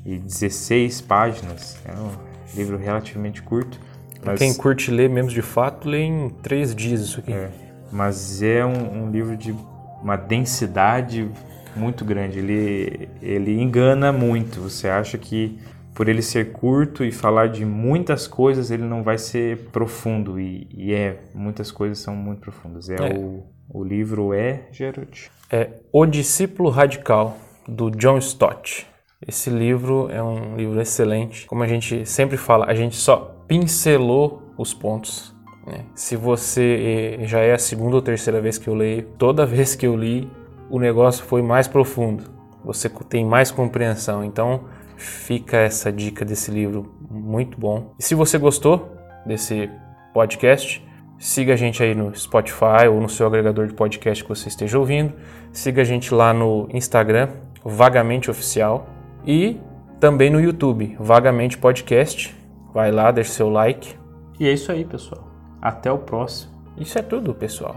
e 0.05 0.15
e 0.15 0.19
16 0.19 1.01
páginas. 1.03 1.79
É 1.85 1.93
um 1.93 2.11
livro 2.55 2.77
relativamente 2.77 3.43
curto. 3.43 3.79
Mas... 4.25 4.39
Quem 4.39 4.55
curte 4.55 4.91
ler 4.91 5.09
mesmo 5.09 5.31
de 5.31 5.43
fato, 5.43 5.89
lê 5.89 6.03
em 6.03 6.29
três 6.29 6.75
dias 6.75 7.01
isso 7.01 7.21
aqui. 7.21 7.33
É, 7.33 7.51
mas 7.91 8.43
é 8.43 8.65
um, 8.65 9.05
um, 9.05 9.11
livro 9.11 9.37
de 9.37 9.55
uma 10.03 10.17
densidade 10.17 11.31
muito 11.75 12.05
grande. 12.05 12.39
Ele, 12.39 13.09
ele 13.23 13.61
engana 13.61 14.13
muito. 14.13 14.61
Você 14.61 14.89
acha 14.89 15.17
que 15.17 15.59
por 15.95 16.09
ele 16.09 16.23
ser 16.23 16.53
curto 16.53 17.05
e 17.05 17.11
falar 17.11 17.49
de 17.49 17.65
muitas 17.65 18.27
coisas, 18.27 18.71
ele 18.71 18.85
não 18.85 19.03
vai 19.03 19.19
ser 19.19 19.69
profundo. 19.71 20.39
E, 20.39 20.67
e 20.73 20.93
é, 20.93 21.21
muitas 21.35 21.71
coisas 21.71 21.99
são 21.99 22.15
muito 22.15 22.41
profundas. 22.41 22.91
É, 22.91 22.97
é. 22.97 23.15
O, 23.15 23.45
o 23.69 23.83
livro 23.83 24.35
é, 24.35 24.65
Gerard? 24.71 25.31
É 25.51 25.71
O 25.93 26.05
Discípulo 26.07 26.69
Radical, 26.69 27.37
do 27.67 27.91
John 27.91 28.19
Stott. 28.19 28.90
Esse 29.27 29.51
livro 29.51 30.09
é 30.11 30.23
um 30.23 30.57
livro 30.57 30.81
excelente. 30.81 31.47
Como 31.47 31.63
a 31.63 31.67
gente 31.67 32.07
sempre 32.07 32.39
fala, 32.39 32.65
a 32.67 32.75
gente 32.75 32.97
só 32.97 33.37
pincelou 33.47 34.43
os 34.57 34.73
pontos. 34.73 35.35
Né? 35.67 35.85
Se 35.95 36.17
você 36.17 37.19
eh, 37.21 37.27
já 37.27 37.41
é 37.41 37.53
a 37.53 37.59
segunda 37.59 37.97
ou 37.97 38.03
terceira 38.03 38.41
vez 38.41 38.57
que 38.57 38.67
eu 38.67 38.75
leio, 38.75 39.03
toda 39.19 39.45
vez 39.47 39.75
que 39.75 39.87
eu 39.87 39.95
li, 39.95 40.27
o 40.71 40.79
negócio 40.79 41.23
foi 41.23 41.43
mais 41.43 41.69
profundo. 41.69 42.25
Você 42.65 42.89
tem 43.11 43.23
mais 43.23 43.51
compreensão. 43.51 44.25
Então, 44.25 44.65
fica 44.97 45.59
essa 45.59 45.93
dica 45.93 46.25
desse 46.25 46.51
livro 46.51 46.91
muito 47.11 47.61
bom. 47.61 47.93
E 47.99 48.03
se 48.03 48.15
você 48.15 48.39
gostou 48.39 48.91
desse 49.27 49.69
podcast, 50.15 50.83
siga 51.19 51.53
a 51.53 51.57
gente 51.57 51.83
aí 51.83 51.95
no 51.95 52.15
Spotify 52.17 52.89
ou 52.91 52.99
no 52.99 53.09
seu 53.09 53.27
agregador 53.27 53.67
de 53.67 53.75
podcast 53.75 54.25
que 54.25 54.31
você 54.31 54.49
esteja 54.49 54.79
ouvindo. 54.79 55.13
Siga 55.53 55.83
a 55.83 55.85
gente 55.85 56.15
lá 56.15 56.33
no 56.33 56.67
Instagram, 56.73 57.29
Vagamente 57.63 58.31
Oficial. 58.31 58.87
E 59.27 59.61
também 59.99 60.31
no 60.31 60.41
YouTube, 60.41 60.97
Vagamente 60.99 61.59
Podcast. 61.59 62.35
Vai 62.73 62.91
lá, 62.91 63.11
deixa 63.11 63.33
seu 63.33 63.49
like. 63.49 63.95
E 64.39 64.49
é 64.49 64.53
isso 64.53 64.73
aí, 64.73 64.85
pessoal. 64.85 65.29
Até 65.61 65.91
o 65.93 65.99
próximo. 65.99 66.53
Isso 66.77 66.99
é 66.99 67.03
tudo, 67.03 67.35
pessoal. 67.35 67.77